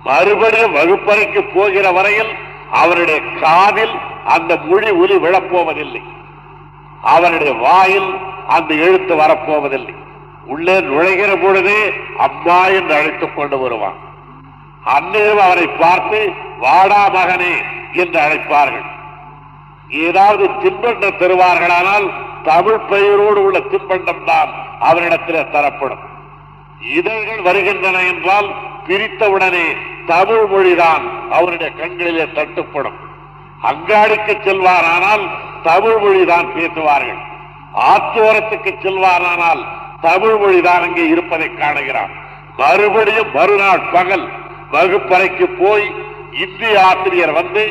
மறுபடியும் 0.04 0.74
வகுப்பறைக்கு 0.74 1.44
போகிற 1.54 1.92
வரையில் 1.92 2.32
அவருடைய 2.72 3.20
காதில் 3.42 3.94
அந்த 4.26 4.56
மொழி 4.56 4.90
ஒலி 4.90 5.14
விழப்போவதில்லை. 5.14 6.02
அவனுடைய 7.02 7.52
வாயில் 7.52 8.14
அந்த 8.48 8.74
எழுத்து 8.74 9.14
வரப்போவதில்லை. 9.14 9.94
உள்ளே 10.46 10.78
நுழைகிற 10.78 11.42
பொழுதே 11.42 11.92
அம்மா 12.18 12.66
என்று 12.66 12.94
அழைத்துக் 12.94 13.36
கொண்டு 13.36 13.58
வருவான். 13.58 14.04
அன்னையும் 14.84 15.40
அவரை 15.40 15.66
பார்த்து 15.66 16.32
வாடா 16.58 17.08
மகனே 17.08 17.54
என்று 17.92 18.20
அழைப்பார்கள். 18.20 18.86
ஏதாவது 19.88 20.48
தின்பண்டம் 20.48 21.18
தருவார்களானால் 21.18 22.10
தமிழ் 22.42 22.78
பெயரோடு 22.78 23.44
உள்ள 23.44 23.58
தின்பண்டம் 23.58 24.24
தான் 24.24 24.48
அவரிடத்தில் 24.80 25.50
தரப்படும். 25.50 26.04
இதழ்கள் 26.96 27.42
வருகின்றன 27.42 28.00
என்றால் 28.00 28.54
பிரித்தவுடனே 28.86 29.76
தமிழ் 30.06 30.44
மொழிதான் 30.50 31.30
அவருடைய 31.30 31.72
கண்களிலே 31.72 32.22
தட்டுப்படும். 32.22 33.04
அங்காடிக்கு 33.70 34.34
செல்வாரானால் 34.46 35.24
தமிழ் 35.68 35.98
மொழிதான் 36.02 36.48
பேசுவார்கள். 36.56 37.20
ஆத்தோரத்துக்கு 37.92 38.72
செல்வாரானால் 38.84 39.62
தமிழ் 40.06 40.36
மொழிதான் 40.42 40.84
அங்கே 40.86 41.04
இருப்பதை 41.14 41.48
காணுகிறான். 41.50 42.12
மறுபடியும் 42.60 43.32
மறுநாள் 43.36 43.82
பகல் 43.94 44.26
வகுப்பறைக்கு 44.74 45.46
போய் 45.60 45.86
இந்திய 46.44 46.74
ஆசிரியர் 46.90 47.32
வந்து 47.40 47.62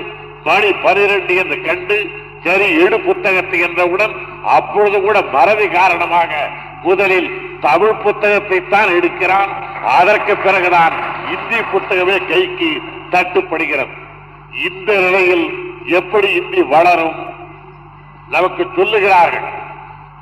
மணி 0.48 0.70
பனிரெண்டு 0.84 1.34
என்று 1.42 1.58
கண்டு 1.68 1.98
சரி 2.46 2.68
எடு 2.84 2.98
புத்தகத்தை 3.00 3.60
என்றவுடன் 3.68 4.14
அப்பொழுது 4.58 4.98
கூட 5.02 5.18
மறதி 5.36 5.68
காரணமாக 5.68 6.32
முதலில் 6.84 7.30
தமிழ் 7.68 8.02
புத்தகத்தை 8.04 8.60
தான் 8.74 8.90
எடுக்கிறான். 8.98 9.52
அதற்கு 10.00 10.34
பிறகுதான் 10.46 10.96
இந்தி 11.34 11.60
புத்தகமே 11.74 12.18
கைக்கு 12.32 12.72
தட்டுப்படுகிறது. 13.14 13.94
இந்த 14.68 14.92
நிலையில் 15.06 15.48
எப்படி 15.86 16.34
இந்தி 16.34 16.64
வளரும்? 16.64 17.16
நமக்கு 18.30 18.64
சொல்லுகிறார்கள் 18.64 19.48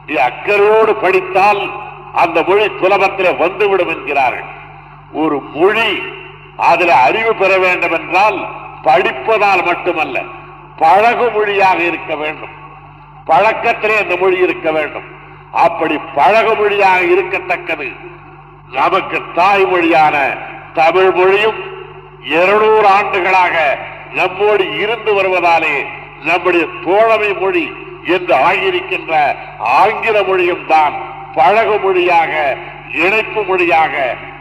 நீ 0.06 0.16
அக்கறையோடு 0.16 0.96
படித்தால் 0.96 1.72
அந்த 2.14 2.44
மொழி 2.48 2.66
சுலபத்திலே 2.66 3.38
வந்துவிடும் 3.38 3.88
என்கிறார்கள். 3.88 4.50
ஒரு 5.12 5.40
மொழி 5.40 6.04
அதில் 6.58 6.90
அறிவு 6.90 7.36
பெற 7.36 7.58
வேண்டும் 7.58 7.92
என்றால் 7.92 8.48
படிப்பதால் 8.82 9.64
மட்டுமல்ல 9.64 10.22
பழகு 10.78 11.32
மொழியாக 11.32 11.84
இருக்க 11.84 12.16
வேண்டும். 12.16 12.50
பழக்கத்திலே 13.26 13.98
அந்த 13.98 14.16
மொழி 14.16 14.38
இருக்க 14.38 14.72
வேண்டும். 14.72 15.04
அப்படி 15.52 15.98
பழகு 15.98 16.56
மொழியாக 16.56 17.02
இருக்கத்தக்கது 17.02 17.96
நமக்கு 18.72 19.22
தாய்மொழியான 19.36 20.38
தமிழ் 20.74 21.12
மொழியும் 21.12 21.60
இருநூறு 22.24 22.88
ஆண்டுகளாக 22.88 23.78
நம்மோடு 24.16 24.66
இருந்து 24.84 25.12
வருவதாலே 25.20 25.76
நம்முடைய 26.28 26.66
தோழமை 26.86 27.32
மொழி 27.42 27.66
என்று 28.16 28.34
ஆகியிருக்கின்ற 28.48 29.14
ஆங்கில 29.80 30.16
மொழியும் 30.24 30.66
தான் 30.68 30.96
பழகு 31.36 31.76
மொழியாக 31.84 32.34
இணைப்பு 33.06 33.42
மொழியாக 33.44 33.94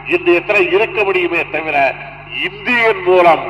இந்த 0.07 0.31
எத்தனை 0.31 0.63
இருக்க 0.75 1.03
முடியுமே 1.03 1.41
தவிர 1.51 1.77
இந்தியின் 2.47 3.03
மூலம் 3.05 3.43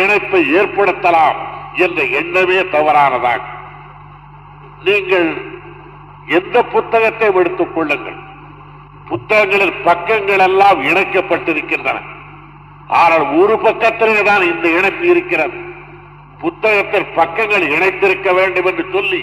இணைப்பை 0.00 0.40
ஏற்படுத்தலாம் 0.58 1.38
என்ற 1.84 2.02
எண்ணமே 2.20 2.58
தவறானதாக 2.74 3.42
நீங்கள் 4.86 5.28
எந்த 6.38 6.56
புத்தகத்தை 6.62 7.28
எடுத்துக் 7.34 7.74
கொள்ளுங்கள். 7.74 8.18
புத்தகங்களில் 9.08 9.76
பக்கங்கள் 9.84 10.42
எல்லாம் 10.48 10.80
இணைக்கப்பட்டிருக்கின்றன. 10.90 11.98
ஆனால் 13.00 13.24
ஒரு 13.40 13.54
பக்கத்திலே 13.58 14.22
தான் 14.22 14.42
இந்த 14.42 14.66
இணைப்பு 14.78 15.06
இருக்கிறது. 15.06 15.56
புத்தகத்தில் 16.42 17.12
பக்கங்கள் 17.16 17.64
இணைந்திருக்க 17.74 18.32
வேண்டும் 18.32 18.68
என்று 18.70 18.84
சொல்லி 18.92 19.20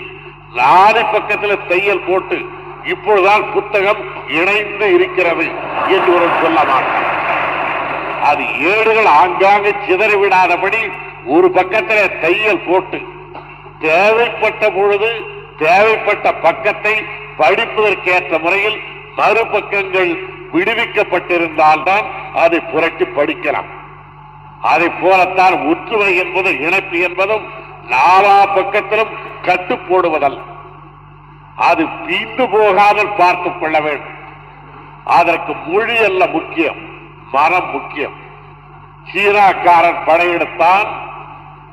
நாலு 0.59 1.01
பக்கத்தில் 1.13 1.65
தையல் 1.67 2.05
போட்டு 2.07 2.37
இப்பொழுதுதான் 2.83 3.45
புத்தகம் 3.53 4.01
இணைந்து 4.39 4.87
இருக்கிறது 4.93 5.45
என்று 5.95 6.09
ஒரு 6.17 6.27
சொல்ல 6.41 6.57
மாட்டார் 6.71 7.11
அது 8.27 8.43
ஏடுகள் 8.73 9.09
ஆங்காங்கு 9.21 9.71
சிதறிவிடாதபடி 9.87 10.81
ஒரு 11.35 11.47
பக்கத்தில் 11.51 12.19
தையல் 12.23 12.65
போட்டு 12.67 12.99
தேவைப்பட்ட 13.79 14.69
பொழுது 14.71 15.09
தேவைப்பட்ட 15.57 16.33
பக்கத்தை 16.47 16.95
படிப்பதற்கேற்ற 17.39 18.37
முறையில் 18.41 18.77
மறுபக்கங்கள் 19.17 20.11
விடுவிக்கப்பட்டிருந்தால்தான் 20.53 22.05
அதை 22.43 22.59
புரட்டி 22.71 23.05
படிக்கலாம். 23.17 23.69
அதை 24.65 24.89
போலத்தான் 24.89 25.67
ஒற்றுமை 25.67 26.17
என்பது 26.17 26.59
இணைப்பு 26.59 26.99
என்பதும் 26.99 27.45
நாலா 27.89 28.47
பக்கத்திலும் 28.55 29.09
கட்டு 29.41 29.77
போடுவதல் 29.77 30.41
அது 31.55 31.85
பீந்து 31.85 32.47
போகாமல் 32.51 33.13
பார்த்துக் 33.17 33.59
கொள்ள 33.59 33.79
வேண்டும். 33.79 34.17
அதற்கு 35.03 35.53
மொழி 35.53 35.97
அல்ல 35.97 36.27
முக்கியம் 36.27 36.75
மரம் 37.31 37.71
முக்கியம். 37.71 38.13
சீனாக்காரன் 39.13 40.03
படையெடுத்தான் 40.05 40.87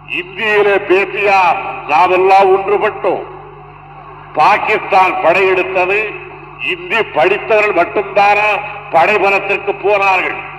இந்தியிலே 0.06 0.76
பேசியா 0.76 1.40
நாமெல்லாம் 1.88 2.56
ஒன்றுபட்டோம். 2.56 3.22
பாகிஸ்தான் 4.32 5.12
படையெடுத்தது 5.12 6.14
இந்தி 6.70 7.02
படித்தவர்கள் 7.02 7.86
மட்டும்தானா 7.86 8.60
படைபலத்திற்கு 8.92 9.74
போனார்கள். 9.82 10.50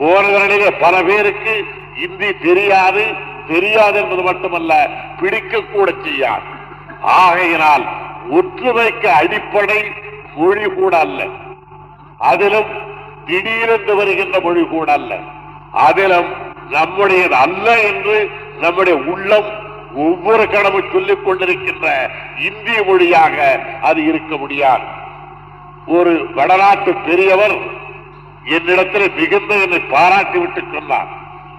போனவர்களிலே 0.00 0.80
பல 0.80 1.02
பேருக்கு 1.02 1.64
இந்தி 1.96 2.32
தெரியாது 2.32 3.04
தெரியாது 3.48 4.02
என்பது 4.02 4.22
மட்டுமல்ல 4.22 4.90
பிடிக்க 5.20 5.60
கூட 5.60 5.92
செய்யாது. 6.04 6.42
ஆகையினால் 7.00 7.84
ஒற்றுமைக்கு 8.30 9.06
அடிப்படை 9.06 9.92
மொழி 10.36 10.64
கூட 10.64 10.98
அல்ல. 10.98 11.24
அதிலும் 12.18 12.66
திடீரென்று 13.26 13.96
வருகின்ற 13.96 14.40
மொழி 14.40 14.64
கூட 14.64 14.92
அல்ல. 14.92 15.18
அதிலும் 15.72 16.30
நம்முடையது 16.70 17.34
அல்ல 17.34 17.80
என்று 17.80 18.30
நம்முடைய 18.60 18.98
உள்ளம் 18.98 19.44
ஒவ்வொரு 19.94 20.42
கடமும் 20.42 20.92
சொல்லிக் 20.92 21.28
கொண்டிருக்கின்ற 21.28 22.10
இந்திய 22.38 22.82
மொழியாக 22.82 23.60
அது 23.82 24.04
இருக்க 24.04 24.36
முடியாது. 24.36 24.84
ஒரு 25.86 26.34
வடநாட்டு 26.34 26.94
பெரியவர் 26.94 27.78
என்னிடத்தில் 28.56 29.12
மிகுந்த 29.16 29.54
என்னை 29.54 29.78
பாராட்டி 29.78 30.38
விட்டு 30.38 30.62
சொன்னார். 30.72 31.10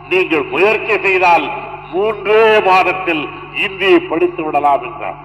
நீங்கள் 0.09 0.43
முயற்சி 0.43 0.99
செய்தால் 0.99 1.51
மூன்றே 1.91 2.59
மாதத்தில் 2.59 3.29
இந்தியை 3.65 3.99
படித்து 3.99 4.43
விடலாம் 4.43 4.83
என்றார். 4.83 5.15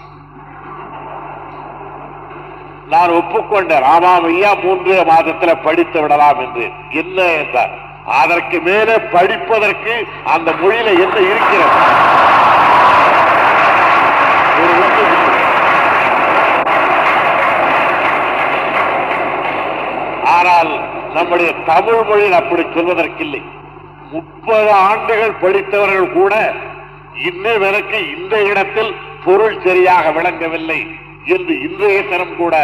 நான் 2.89 3.11
ஒப்புக்கொண்டேன் 3.11 3.83
ஆமாம் 3.83 4.25
ஐயா 4.25 4.55
மூன்றே 4.63 5.05
மாதத்தில் 5.05 5.63
படித்து 5.65 6.01
விடலாம் 6.01 6.41
என்று. 6.41 6.71
என்ன? 6.91 7.23
என்றார். 7.23 7.71
அதற்கு 8.07 8.61
மேலே 8.61 8.99
படிப்பதற்கு 8.99 10.07
அந்த 10.25 10.51
மொழியில 10.53 10.89
என்ன 11.05 11.17
இருக்கிறது? 11.31 11.79
ஆனால் 20.37 20.86
நம்முடைய 21.17 21.51
தமிழ் 21.67 22.03
மொழியில் 22.03 22.39
அப்படி 22.41 22.63
சொல்வதற்கில்லை. 22.63 23.43
முப்பது 24.11 24.71
ஆண்டுகள் 24.73 25.41
படித்தவர்கள் 25.41 26.13
கூட 26.13 26.35
இன்னும் 27.27 27.63
எனக்கு 27.63 27.99
இந்த 28.17 28.35
இடத்தில் 28.43 28.93
பொருள் 29.25 29.63
சரியாக 29.65 30.13
விளங்கவில்லை 30.13 30.81
என்று 31.25 31.55
இன்றைய 31.61 32.03
தினம் 32.03 32.37
கூட 32.37 32.55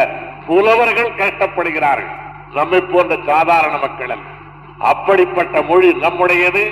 புலவர்கள் 0.47 1.19
கஷ்டப்படுகிறார்கள் 1.19 2.13
நம்மை 2.55 2.81
போன்ற 2.81 3.17
சாதாரண 3.27 3.75
மக்கள் 3.77 4.11
அல்ல. 4.11 4.25
அப்படிப்பட்ட 4.79 5.63
மொழி 5.63 5.91
நம்முடையது. 5.93 6.65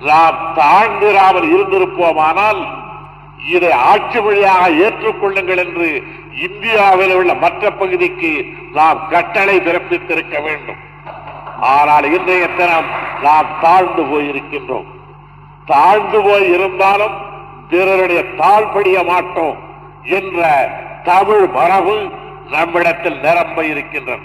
நாம் 0.00 0.36
தாழ்ந்திராமல் 0.56 1.48
இருந்திருப்போமானால் 1.54 2.60
இதை 3.38 3.72
ஆட்சி 3.72 4.20
மொழியாக 4.20 4.70
ஏற்றுக்கொள்ளுங்கள் 4.70 5.60
என்று 5.64 5.88
இந்தியாவில் 6.46 7.14
உள்ள 7.14 7.34
மற்ற 7.34 7.70
பகுதிக்கு 7.70 8.32
நாம் 8.72 9.08
கட்டளை 9.08 9.56
பிறப்பித்திருக்க 9.60 10.42
வேண்டும். 10.42 10.80
ஆனால் 11.60 12.06
இன்றைய 12.12 12.48
தினம் 12.48 12.88
நாம் 13.22 13.48
தாழ்ந்து 13.60 14.02
போயிருக்கின்றோம். 14.02 14.88
தாழ்ந்து 15.66 16.18
போய் 16.22 16.46
இருந்தாலும் 16.52 17.16
பிறருடைய 17.68 18.20
தாழ்படிய 18.40 18.98
மாட்டோம் 19.04 19.58
என்ற 20.02 20.42
தமிழ் 21.04 21.46
மரபு 21.56 21.96
நம்மிடத்தில் 22.50 23.18
நிரம்ப 23.20 23.64
இருக்கின்றது. 23.64 24.24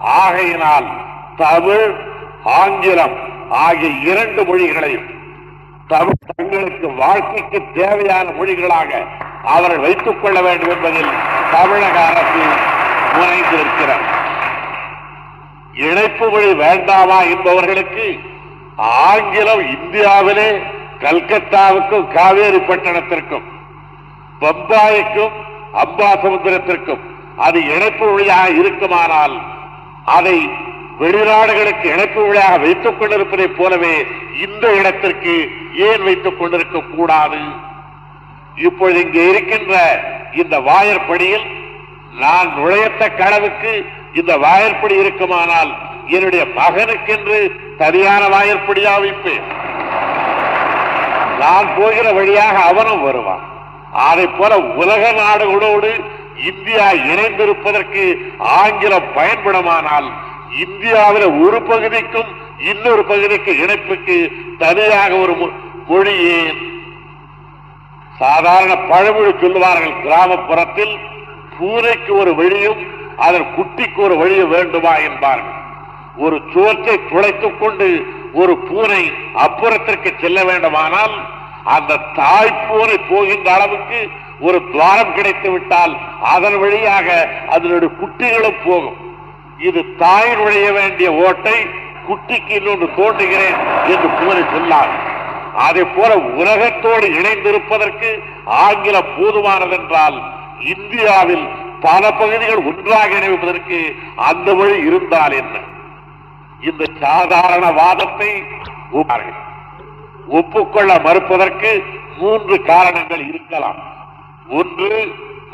ஆகையினால் 0.00 0.88
தமிழ் 1.36 1.86
ஆங்கிலம் 2.42 3.16
ஆகிய 3.50 3.90
இரண்டு 4.10 4.42
மொழிகளையும் 4.44 5.08
தமிழ் 5.92 6.26
தங்களுக்கு 6.30 6.88
வாழ்க்கைக்கு 6.98 7.58
தேவையான 7.74 8.26
மொழிகளாக 8.30 8.90
அவர்கள் 9.48 9.84
வைத்துக் 9.84 10.20
கொள்ள 10.22 10.38
வேண்டும் 10.40 10.72
என்பதில் 10.74 11.12
தமிழக 11.52 11.96
அரசு 12.10 12.42
முனைந்திருக்கிறார் 13.14 14.04
இணைப்பு 15.82 16.26
மொழி 16.28 16.50
வேண்டாமா 16.62 17.18
என்பவர்களுக்கு 17.32 18.06
ஆங்கிலம் 19.02 19.64
இந்தியாவிலே 19.74 20.50
கல்கத்தாவுக்கும் 21.02 22.06
காவேரி 22.10 22.60
பட்டணத்திற்கும் 22.62 23.46
பம்பாய்க்கும் 24.40 25.34
அம்பாசமுத்திரத்திற்கும் 25.82 27.02
அது 27.38 27.58
இணைப்பு 27.74 28.04
மொழியாக 28.06 28.48
இருக்குமானால் 28.60 29.36
அதை 30.10 30.36
வெளிநாடுகளுக்கு 31.00 31.84
இணைப்பு 31.84 32.26
வழியாக 32.26 32.58
வைத்துக் 32.58 32.98
கொண்டிருப்பதைப் 32.98 33.56
போலவே 33.56 34.06
இந்த 34.44 34.74
இடத்திற்கு 34.74 35.34
ஏன் 35.74 36.02
வைத்துக் 36.02 36.38
கொண்டிருக்க 36.38 36.78
கூடாது? 36.96 37.40
இப்பொழுது 38.56 39.00
இங்கே 39.04 39.28
இருக்கின்ற 39.28 39.74
இந்த 40.32 40.60
வாயற்படியில் 40.60 41.46
நான் 42.14 42.48
நுழையத்த 42.56 43.08
கடவுக்கு 43.08 43.72
இந்த 44.12 44.36
வாயற்படி 44.36 44.94
இருக்குமானால் 44.94 45.70
என்னுடைய 46.06 46.44
மகனுக்கென்று 46.56 47.38
சரியான 47.78 48.22
வாயற்படியா 48.36 48.94
வைப்பேன். 49.00 49.46
நான் 51.38 51.68
போகிற 51.78 52.12
வழியாக 52.12 52.56
அவனும் 52.70 53.02
வருவான். 53.02 53.44
அதை 53.92 54.26
போல 54.26 54.58
உலக 54.58 55.12
நாடுகளோடு 55.12 55.90
இந்தியா 56.50 56.86
இணைந்திருப்பதற்கு 56.90 58.04
ஆங்கிலம் 58.38 59.08
பயன்படுமானால் 59.14 60.08
இந்தியாவில் 60.60 61.26
ஒரு 61.46 61.62
பகுதிக்கும் 61.62 62.30
இன்னொரு 62.58 63.04
பகுதிக்கு 63.04 63.52
இணைப்புக்கு 63.52 64.32
தனியாக 64.58 65.14
ஒரு 65.14 65.54
மொழியே 65.88 66.54
சாதாரண 68.18 68.76
பழமொழி 68.76 69.34
சொல்லுவார்கள். 69.40 69.94
கிராமப்புறத்தில் 70.04 70.98
பூனைக்கு 71.58 72.16
ஒரு 72.16 72.34
வழியும் 72.34 72.86
அதன் 73.16 73.46
குட்டிக்கு 73.56 73.96
ஒரு 73.96 74.16
வழியும் 74.16 74.48
வேண்டுமா 74.48 74.96
என்பார்கள். 74.96 75.60
ஒரு 76.16 76.42
சுவற்றை 76.52 77.00
துளைத்துக் 77.10 77.60
கொண்டு 77.60 78.06
ஒரு 78.32 78.58
பூனை 78.58 79.12
அப்புறத்திற்கு 79.34 80.12
செல்ல 80.20 80.44
வேண்டுமானால் 80.44 81.14
அந்த 81.64 81.96
தாய் 81.96 82.66
பூனை 82.68 82.98
போகின்ற 82.98 83.54
அளவுக்கு 83.54 84.08
ஒரு 84.40 84.62
துவாரம் 84.72 85.14
கிடைத்து 85.14 85.50
விட்டால் 85.50 85.96
அதன் 86.22 86.58
வழியாக 86.58 87.28
அதனுடைய 87.48 87.94
குட்டிகளும் 88.00 88.62
போகும். 88.64 89.10
இது 89.68 89.80
தாய் 90.02 90.34
நுழைய 90.38 90.68
வேண்டிய 90.76 91.08
ஓட்டை 91.24 91.56
குட்டிக்கு 92.06 92.52
இன்னொன்று 92.58 92.86
தோன்றுகிறேன் 92.98 93.58
என்று 93.92 94.08
குமரி 94.18 94.42
சொன்னார். 94.52 94.92
அதே 95.66 95.82
போல 95.96 96.10
உலகத்தோடு 96.40 97.06
இணைந்திருப்பதற்கு 97.18 98.08
ஆங்கிலம் 98.62 99.12
போதுமானதென்றால் 99.18 100.16
இந்தியாவில் 100.72 101.44
பல 101.86 102.02
பகுதிகள் 102.20 102.64
ஒன்றாக 102.70 103.10
இணைப்பதற்கு 103.20 103.78
அந்த 104.28 104.48
வழி 104.60 104.76
இருந்தால் 104.88 105.34
என்ன? 105.42 105.54
இந்த 106.68 106.82
சாதாரண 107.04 107.64
வாதத்தை 107.80 108.30
ஒப்புக்கொள்ள 110.38 110.90
மறுப்பதற்கு 111.06 111.70
மூன்று 112.20 112.56
காரணங்கள் 112.72 113.22
இருக்கலாம். 113.30 113.80
ஒன்று 114.58 114.90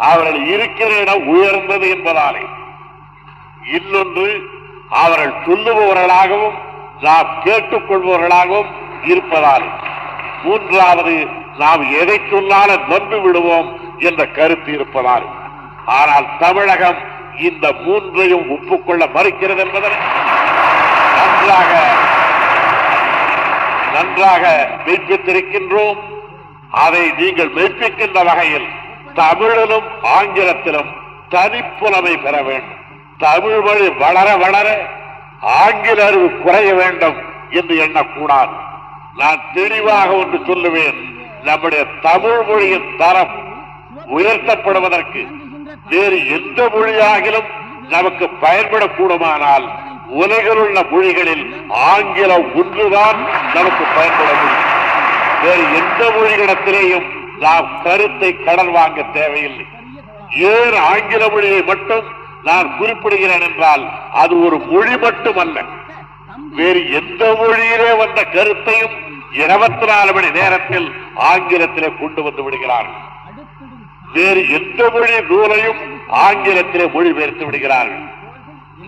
அவர்கள் 0.08 0.40
இருக்கிற 0.54 0.90
இடம் 1.04 1.26
உயர்ந்தது 1.34 1.86
என்பதாலே. 1.94 2.44
இன்னொன்று 3.76 4.26
அவர்கள் 5.02 5.34
சொல்லுபவர்களாகவும் 5.46 6.56
நாம் 7.00 7.30
கேட்டுக்கொள்பவர்களாகவும் 7.44 8.70
இருப்பதால். 9.02 9.66
மூன்றாவது 10.44 11.14
நாம் 11.62 11.82
எதை 12.00 12.20
சொன்னாலும் 12.30 12.86
நம்பி 12.88 13.18
விடுவோம் 13.18 13.68
என்ற 14.08 14.26
கருத்து 14.38 14.72
இருப்பதால். 14.72 15.26
ஆனால் 15.98 16.26
தமிழகம் 16.38 16.98
இந்த 17.48 17.66
மூன்றையும் 17.84 18.46
ஒப்புக்கொள்ள 18.54 19.02
மறுக்கிறது 19.16 19.62
என்பதை 19.66 19.90
நன்றாக 21.18 21.72
நன்றாக 23.92 24.44
மெய்ப்பித்திருக்கின்றோம். 24.86 26.00
அதை 26.84 27.04
நீங்கள் 27.18 27.52
மெய்ப்பிக்கின்ற 27.58 28.24
வகையில் 28.24 28.68
தமிழிலும் 29.14 29.86
ஆங்கிலத்திலும் 30.02 30.90
தனிப்புலமை 31.30 32.14
பெற 32.22 32.42
வேண்டும். 32.42 32.77
தமிழ் 33.18 33.60
மொழி 33.60 33.88
வளர 34.02 34.36
வளர 34.36 34.68
ஆங்கில 35.40 36.06
அறிவு 36.06 36.28
குறைய 36.38 36.74
வேண்டும் 36.74 37.18
என்று 37.50 37.74
எண்ணக்கூடாது. 37.84 38.54
நான் 39.16 39.40
தெளிவாக 39.54 40.10
ஒன்று 40.12 40.38
சொல்லுவேன் 40.38 40.98
நம்முடைய 41.42 41.84
தமிழ் 42.02 42.42
மொழியின் 42.48 42.88
தரம் 42.98 43.34
உயர்த்தப்படுவதற்கு 44.16 45.22
வேறு 45.90 46.18
எந்த 46.36 46.68
மொழியாகிலும் 46.74 47.48
நமக்கு 47.88 48.26
பயன்படக்கூடுமானால் 48.42 49.66
உலகில் 50.20 50.60
உள்ள 50.64 50.82
மொழிகளில் 50.90 51.44
ஆங்கிலம் 51.68 52.46
ஒன்றுதான் 52.54 53.18
நமக்கு 53.54 53.84
பயன்பட 53.96 54.30
முடியும். 54.40 54.66
வேறு 55.42 55.64
எந்த 55.80 56.00
மொழியிடத்திலேயும் 56.16 57.06
நாம் 57.38 57.68
கருத்தை 57.82 58.30
கடன் 58.44 58.70
வாங்க 58.70 59.02
தேவையில்லை. 59.02 59.66
ஏன் 60.52 60.76
ஆங்கில 60.92 61.28
மொழியை 61.28 61.62
மட்டும் 61.62 62.06
நான் 62.46 62.68
குறிப்பிடுகிறேன் 62.78 63.44
என்றால் 63.48 63.84
அது 64.22 64.34
ஒரு 64.46 64.56
மொழி 64.70 64.96
மட்டுமல்ல. 64.96 65.58
வேறு 66.58 66.80
எந்த 66.98 67.22
மொழியிலே 67.40 67.90
வந்த 67.96 68.20
கருத்தையும் 68.34 68.94
இருபத்தி 69.42 69.86
நாலு 69.90 70.10
மணி 70.16 70.30
நேரத்தில் 70.38 70.86
ஆங்கிலத்திலே 71.30 71.88
கொண்டு 72.00 72.20
வந்து 72.22 72.42
விடுகிறார்கள் 72.42 73.04
வேறு 74.14 74.42
எந்த 74.58 74.90
மொழி 74.94 75.16
நூலையும் 75.30 75.80
ஆங்கிலத்திலே 76.26 76.86
மொழிபெயர்த்து 76.94 77.44
விடுகிறார்கள் 77.44 78.06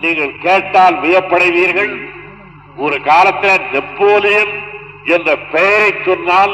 நீங்கள் 0.01 0.33
கேட்டால் 0.45 0.95
வியப்படைவீர்கள். 1.03 1.91
ஒரு 2.75 2.97
காலத்தில் 3.01 3.65
நெப்போலியன் 3.73 4.53
என்ற 5.15 5.35
பெயரை 5.53 5.91
சொன்னால் 6.05 6.53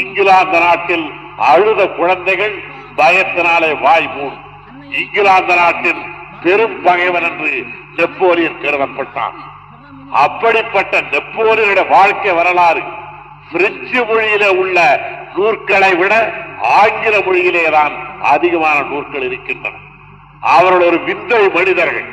இங்கிலாந்து 0.00 0.58
நாட்டில் 0.58 1.06
அழுத 1.50 1.80
குழந்தைகள் 1.98 2.56
பயத்தினாலே 2.96 3.70
வாய் 3.80 4.10
மூடும். 4.16 4.42
இங்கிலாந்து 5.00 5.54
நாட்டின் 5.56 6.02
பெரும் 6.42 6.82
பகைவன் 6.82 7.22
என்று 7.22 7.64
நெப்போலியன் 7.96 8.60
கருதப்பட்டான். 8.60 9.38
அப்படிப்பட்ட 10.10 11.00
நெப்போலியனுடைய 11.00 11.88
வாழ்க்கை 11.88 12.32
வரலாறு 12.32 12.82
பிரெஞ்சு 13.52 14.04
மொழியில 14.04 14.48
உள்ள 14.56 15.00
நூற்களை 15.36 15.94
விட 15.94 16.32
ஆங்கில 16.62 17.18
மொழியிலே 17.18 17.70
தான் 17.70 18.20
அதிகமான 18.20 18.80
நூற்கள் 18.80 19.22
இருக்கின்றன. 19.22 19.76
அவர்கள் 20.40 20.86
ஒரு 20.86 21.00
விந்தை 21.00 21.48
மனிதர்கள். 21.48 22.08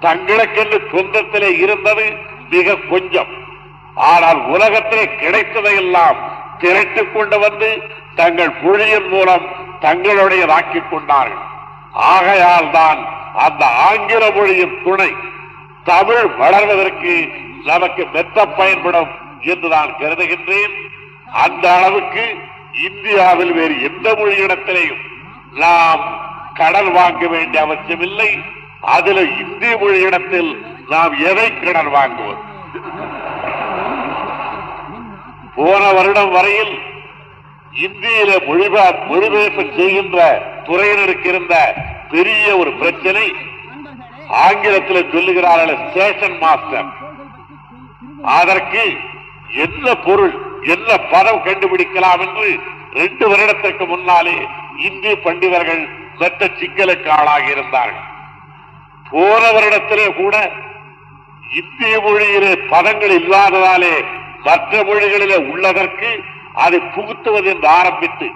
தங்களுக்கென்று 0.00 0.78
சொந்தத்திலே 0.92 1.58
இருந்தது 1.58 2.16
மிக 2.50 2.74
கொஞ்சம். 2.74 3.26
ஆனால் 3.94 4.40
உலகத்திலே 4.46 5.04
கிடைத்ததையெல்லாம் 5.04 6.16
திரட்டிக் 6.58 7.12
கொண்டு 7.12 7.38
வந்து 7.38 7.82
தங்கள் 8.14 8.52
மொழியின் 8.62 9.08
மூலம் 9.08 9.46
தங்களுடைய 9.80 10.46
ராக்கிக் 10.46 10.90
கொண்டார்கள். 10.90 11.48
ஆகையால் 11.92 12.70
தான் 12.70 13.06
அந்த 13.34 13.66
ஆங்கில 13.66 14.30
மொழியின் 14.30 14.82
துணை 14.84 15.14
தமிழ் 15.84 16.24
வளர்வதற்கு 16.24 17.28
நமக்கு 17.64 18.06
மெத்த 18.12 18.46
பயன்படும் 18.46 19.08
என்று 19.40 19.68
நான் 19.68 19.96
கருதுகின்றேன். 19.98 20.72
அந்த 21.32 21.76
அளவுக்கு 21.76 22.36
இந்தியாவில் 22.86 23.52
வேறு 23.52 23.82
எந்த 23.82 24.12
மொழியிடத்திலேயும் 24.12 25.00
நாம் 25.52 26.00
கடன் 26.54 26.92
வாங்க 26.92 27.26
வேண்டிய 27.26 27.62
அவசியமில்லை. 27.62 28.38
அதில் 28.80 29.38
இந்திய 29.38 29.76
மொழியிடத்தில் 29.76 30.64
நாம் 30.88 31.18
எதை 31.18 31.58
கடன் 31.58 31.86
வாங்குவோம்? 31.86 32.48
போன 35.54 35.92
வருடம் 35.92 36.30
வரையில் 36.30 36.78
இந்தியில 37.74 38.30
மொழிபா 38.46 38.84
மொழிபெயர்ப்பு 39.08 39.64
செய்கின்ற 39.76 40.18
துறையினருக்கு 40.64 41.28
இருந்த 41.28 41.54
பெரிய 42.08 42.56
ஒரு 42.56 42.70
பிரச்சனை 42.72 43.26
ஆங்கிலத்தில் 44.44 45.10
சொல்லுகிறார்கள் 45.10 45.80
ஸ்டேஷன் 45.86 46.38
மாஸ்டர் 46.38 46.88
அதற்கு 48.34 48.82
என்ன 49.54 49.94
பொருள் 49.94 50.34
என்ன 50.64 50.98
பதம் 51.12 51.44
கண்டுபிடிக்கலாம் 51.44 52.20
என்று 52.20 52.48
ரெண்டு 52.92 53.28
வருடத்திற்கு 53.28 53.86
முன்னாலே 53.86 54.36
இந்திய 54.78 55.14
பண்டிதர்கள் 55.16 55.82
மெத்த 56.18 56.50
சிக்கலுக்கு 56.60 57.08
ஆளாகி 57.10 57.50
இருந்தார்கள். 57.50 58.06
போன 59.06 59.42
வருடத்திலே 59.52 60.14
கூட 60.14 60.34
இந்திய 61.58 62.00
மொழியிலே 62.00 62.52
பதங்கள் 62.68 63.14
இல்லாததாலே 63.20 63.94
மற்ற 64.42 64.82
மொழிகளிலே 64.82 65.38
உள்ளதற்கு 65.52 66.10
அதை 66.54 66.80
புகுத்துவது 66.80 67.50
என்று 67.50 67.68
ஆரம்பித்து 67.68 68.28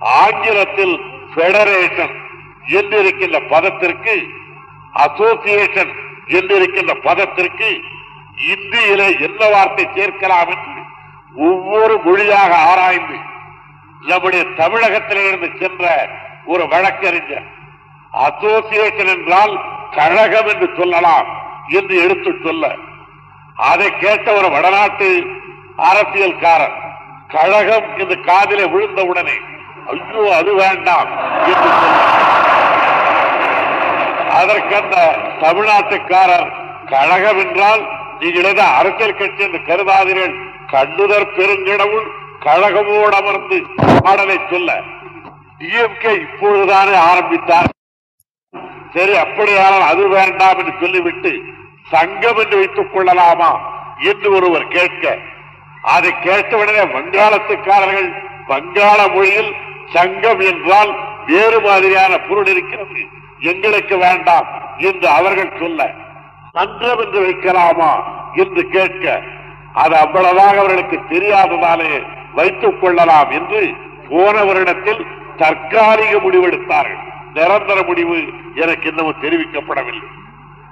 ஆங்கிலத்தில் 0.00 0.94
பெடரேஷன் 1.34 2.14
என்றிருக்கின்ற 2.70 3.48
பதத்திற்கு 3.48 4.14
அசோசியேஷன் 4.94 5.92
என்றிருக்கின்ற 6.28 6.94
பதத்திற்கு 7.02 7.68
இந்தியிலே 8.50 9.18
என்ன 9.18 9.46
வார்த்தை 9.46 9.88
சேர்க்கலாம் 9.94 10.48
என்று 10.48 10.82
ஒவ்வொரு 11.34 11.98
மொழியாக 12.04 12.56
ஆராய்ந்து 12.56 13.18
நம்முடைய 14.02 14.44
தமிழகத்திலிருந்து 14.56 15.58
சென்ற 15.58 15.84
ஒரு 16.44 16.68
வழக்கறிஞர் 16.68 17.48
அசோசியேஷன் 18.12 19.06
என்றால் 19.06 19.54
கழகம் 19.90 20.46
என்று 20.46 20.68
சொல்லலாம் 20.76 21.28
என்று 21.68 22.02
எடுத்து 22.02 22.32
சொல்ல. 22.44 22.76
அதை 23.56 23.90
கேட்ட 23.98 24.32
ஒரு 24.32 24.50
வடநாட்டு 24.50 25.08
அரசியல்காரர் 25.76 26.76
கழகம் 27.34 27.86
இந்த 27.98 28.14
காதிலே 28.28 28.64
விழுந்தவுடனே 28.64 29.36
ஐயோ 29.92 30.22
அது 30.38 30.50
வேண்டாம் 30.54 31.10
என்று 31.52 31.70
அதற்கு 34.38 34.74
அந்த 34.80 34.96
தமிழ்நாட்டுக்காரர் 35.40 36.48
கழகம் 36.92 37.38
என்றால் 37.38 37.82
நீங்கள் 38.20 38.58
அரசியல் 38.80 39.18
கட்சி 39.18 39.42
என்று 39.42 39.60
கருதாதீர்கள். 39.68 40.34
கண்ணுதர் 40.72 41.32
பெருங்கிடவுள் 41.36 42.06
கழகமோடு 42.44 43.14
அமர்ந்து 43.20 43.58
பாடலை 44.04 44.36
சொல்ல. 44.50 44.70
டிஎம்கே 45.60 46.12
இப்பொழுதுதானே 46.24 46.94
ஆரம்பித்தார். 47.10 47.68
சரி 48.94 49.14
அப்படியானால் 49.16 49.84
அது 49.90 50.08
வேண்டாம் 50.08 50.58
என்று 50.58 50.74
சொல்லிவிட்டு 50.80 51.32
சங்கம் 51.90 52.38
என்று 52.42 52.56
வைத்துக் 52.56 52.92
கொள்ளலாமா? 52.94 53.50
என்று 54.10 54.28
ஒருவர் 54.36 54.68
கேட்க 54.68 55.04
அதை 55.82 56.18
கேட்டவுடனே 56.18 56.78
வங்காளத்துக்காரர்கள் 56.78 58.12
வங்காள 58.48 59.14
மொழியில் 59.14 59.54
சங்கம் 59.84 60.40
என்றால் 60.40 60.98
வேறு 61.26 61.60
மாதிரியான 61.60 62.18
பொருள் 62.18 62.46
இருக்கிறது. 62.46 63.06
எங்களுக்கு 63.38 63.96
வேண்டாம் 63.98 64.46
என்று 64.78 65.08
அவர்கள் 65.08 65.58
சொல்ல 65.58 65.90
மன்றம் 66.52 66.98
என்று 66.98 67.28
வைக்கலாமா? 67.28 68.02
என்று 68.32 68.68
கேட்க 68.68 69.22
அது 69.72 69.96
அவ்வளவாக 69.96 70.58
அவர்களுக்கு 70.58 70.96
தெரியாததாலே 70.96 72.06
வைத்துக் 72.34 72.80
கொள்ளலாம் 72.80 73.30
என்று 73.30 73.74
போன 74.08 74.44
வருடத்தில் 74.44 75.06
தற்காலிக 75.36 76.16
முடிவெடுத்தார்கள். 76.16 77.08
நிரந்தர 77.34 77.82
முடிவு 77.82 78.24
எனக்கு 78.54 78.88
இன்னமும் 78.88 79.22
தெரிவிக்கப்படவில்லை. 79.22 80.08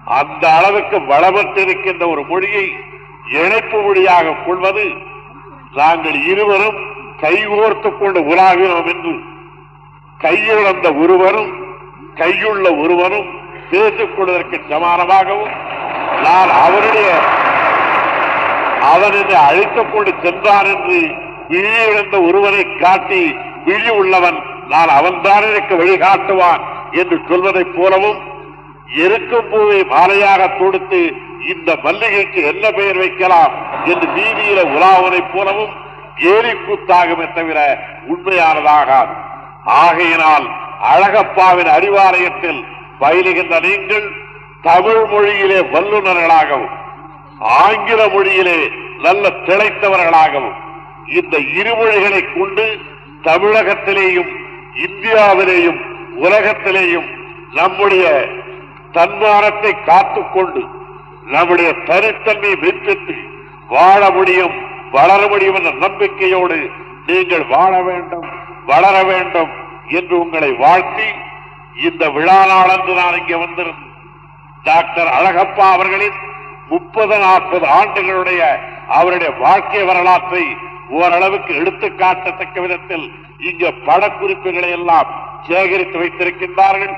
அந்த 0.05 0.51
அளவுக்கு 0.53 0.99
வளமற்றிருக்கின்ற 0.99 2.07
ஒரு 2.07 2.25
மொழியை 2.25 2.77
இணைப்பு 3.35 3.79
வழியாக 3.87 4.37
கொள்வது 4.47 4.85
நாங்கள் 5.75 6.19
இருவரும் 6.31 6.79
கைகோர்த்து 7.23 7.91
கொண்டு 7.93 8.21
உலாவினோம் 8.31 8.89
என்று 8.93 9.15
கையிழந்த 10.21 10.89
ஒருவரும் 11.03 11.51
கையுள்ள 12.17 12.67
ஒருவரும் 12.83 13.29
பேசிக் 13.71 14.15
கொள்வதற்கு 14.17 14.59
சமானமாகவும் 14.71 15.53
நான் 16.25 16.51
அவருடைய 16.61 17.11
அவன் 18.89 19.17
என்னை 19.21 19.39
அழைத்துக் 19.47 19.93
கொண்டு 19.93 20.13
சென்றான் 20.23 20.69
என்று 20.73 20.99
விழியிழந்த 21.51 22.17
ஒருவரை 22.29 22.65
காட்டி 22.81 23.23
விழி 23.65 23.93
உள்ளவன் 24.01 24.39
நான் 24.69 24.91
அவன்தான் 24.97 25.47
எனக்கு 25.51 25.75
வழிகாட்டுவான் 25.77 26.63
என்று 26.93 27.17
சொல்வதைப் 27.29 27.75
போலவும் 27.77 28.19
எருக்கும் 28.89 29.49
பூவை 29.51 29.81
மாலையாக 29.85 30.43
தொடுத்து 30.59 31.01
இந்த 31.49 31.77
மல்லிகைக்கு 31.85 32.41
என்ன 32.43 32.71
பெயர் 32.71 32.97
வைக்கலாம் 32.97 33.53
என்று 33.85 34.07
வீதியில 34.17 34.61
உலாவனை 34.75 35.21
போலவும் 35.27 35.75
ஏறி 36.31 36.53
கூத்தாகுமே 36.57 37.27
தவிர 37.35 37.59
உண்மையானதாகாது. 38.09 39.13
ஆகையினால் 39.83 40.47
அழகப்பாவின் 40.93 41.69
அறிவாலயத்தில் 41.69 42.61
பயிலுகின்ற 43.01 43.61
நீங்கள் 43.61 44.07
தமிழ் 44.63 45.05
மொழியிலே 45.13 45.61
வல்லுநர்களாகவும் 45.75 46.75
ஆங்கில 47.59 48.01
மொழியிலே 48.07 48.59
நல்ல 48.99 49.29
திளைத்தவர்களாகவும் 49.47 50.57
இந்த 51.07 51.37
இருமொழிகளை 51.59 52.23
கொண்டு 52.33 52.67
தமிழகத்திலேயும் 53.25 54.33
இந்தியாவிலேயும் 54.85 55.81
உலகத்திலேயும் 56.17 57.09
நம்முடைய 57.53 58.07
தன்மானத்தை 58.99 59.73
காத்துக்கொண்டு 59.89 60.63
நம்முடைய 61.35 61.71
தனித்தன்மை 61.89 62.53
வெற்றித்து 62.65 63.17
வாழ 63.75 64.03
முடியும் 64.17 64.55
வளர 64.97 65.21
முடியும் 65.33 65.57
என்ற 65.59 65.73
நம்பிக்கையோடு 65.85 66.59
நீங்கள் 67.09 67.45
வாழ 67.55 67.73
வேண்டும் 67.89 68.29
வளர 68.71 68.97
வேண்டும் 69.11 69.51
என்று 69.99 70.15
உங்களை 70.23 70.51
வாழ்த்தி 70.63 71.09
இந்த 71.87 72.05
விழா 72.17 72.39
நாளன்று 72.53 72.93
நான் 73.01 73.19
இங்கே 73.21 73.37
வந்திருந்தேன் 73.43 73.95
டாக்டர் 74.65 75.11
அழகப்பா 75.19 75.67
அவர்களின் 75.75 76.19
முப்பது 76.73 77.17
நாற்பது 77.25 77.67
ஆண்டுகளுடைய 77.81 78.41
அவருடைய 78.99 79.31
வாழ்க்கை 79.45 79.83
வரலாற்றை 79.91 80.43
ஓரளவுக்கு 80.99 81.53
எடுத்து 81.61 81.89
காட்டத்தக்க 82.03 82.57
விதத்தில் 82.65 83.07
இங்கே 83.49 83.71
படக்குறிப்புகளை 83.87 84.71
எல்லாம் 84.79 85.11
சேகரித்து 85.49 85.97
வைத்திருக்கின்றார்கள். 86.03 86.95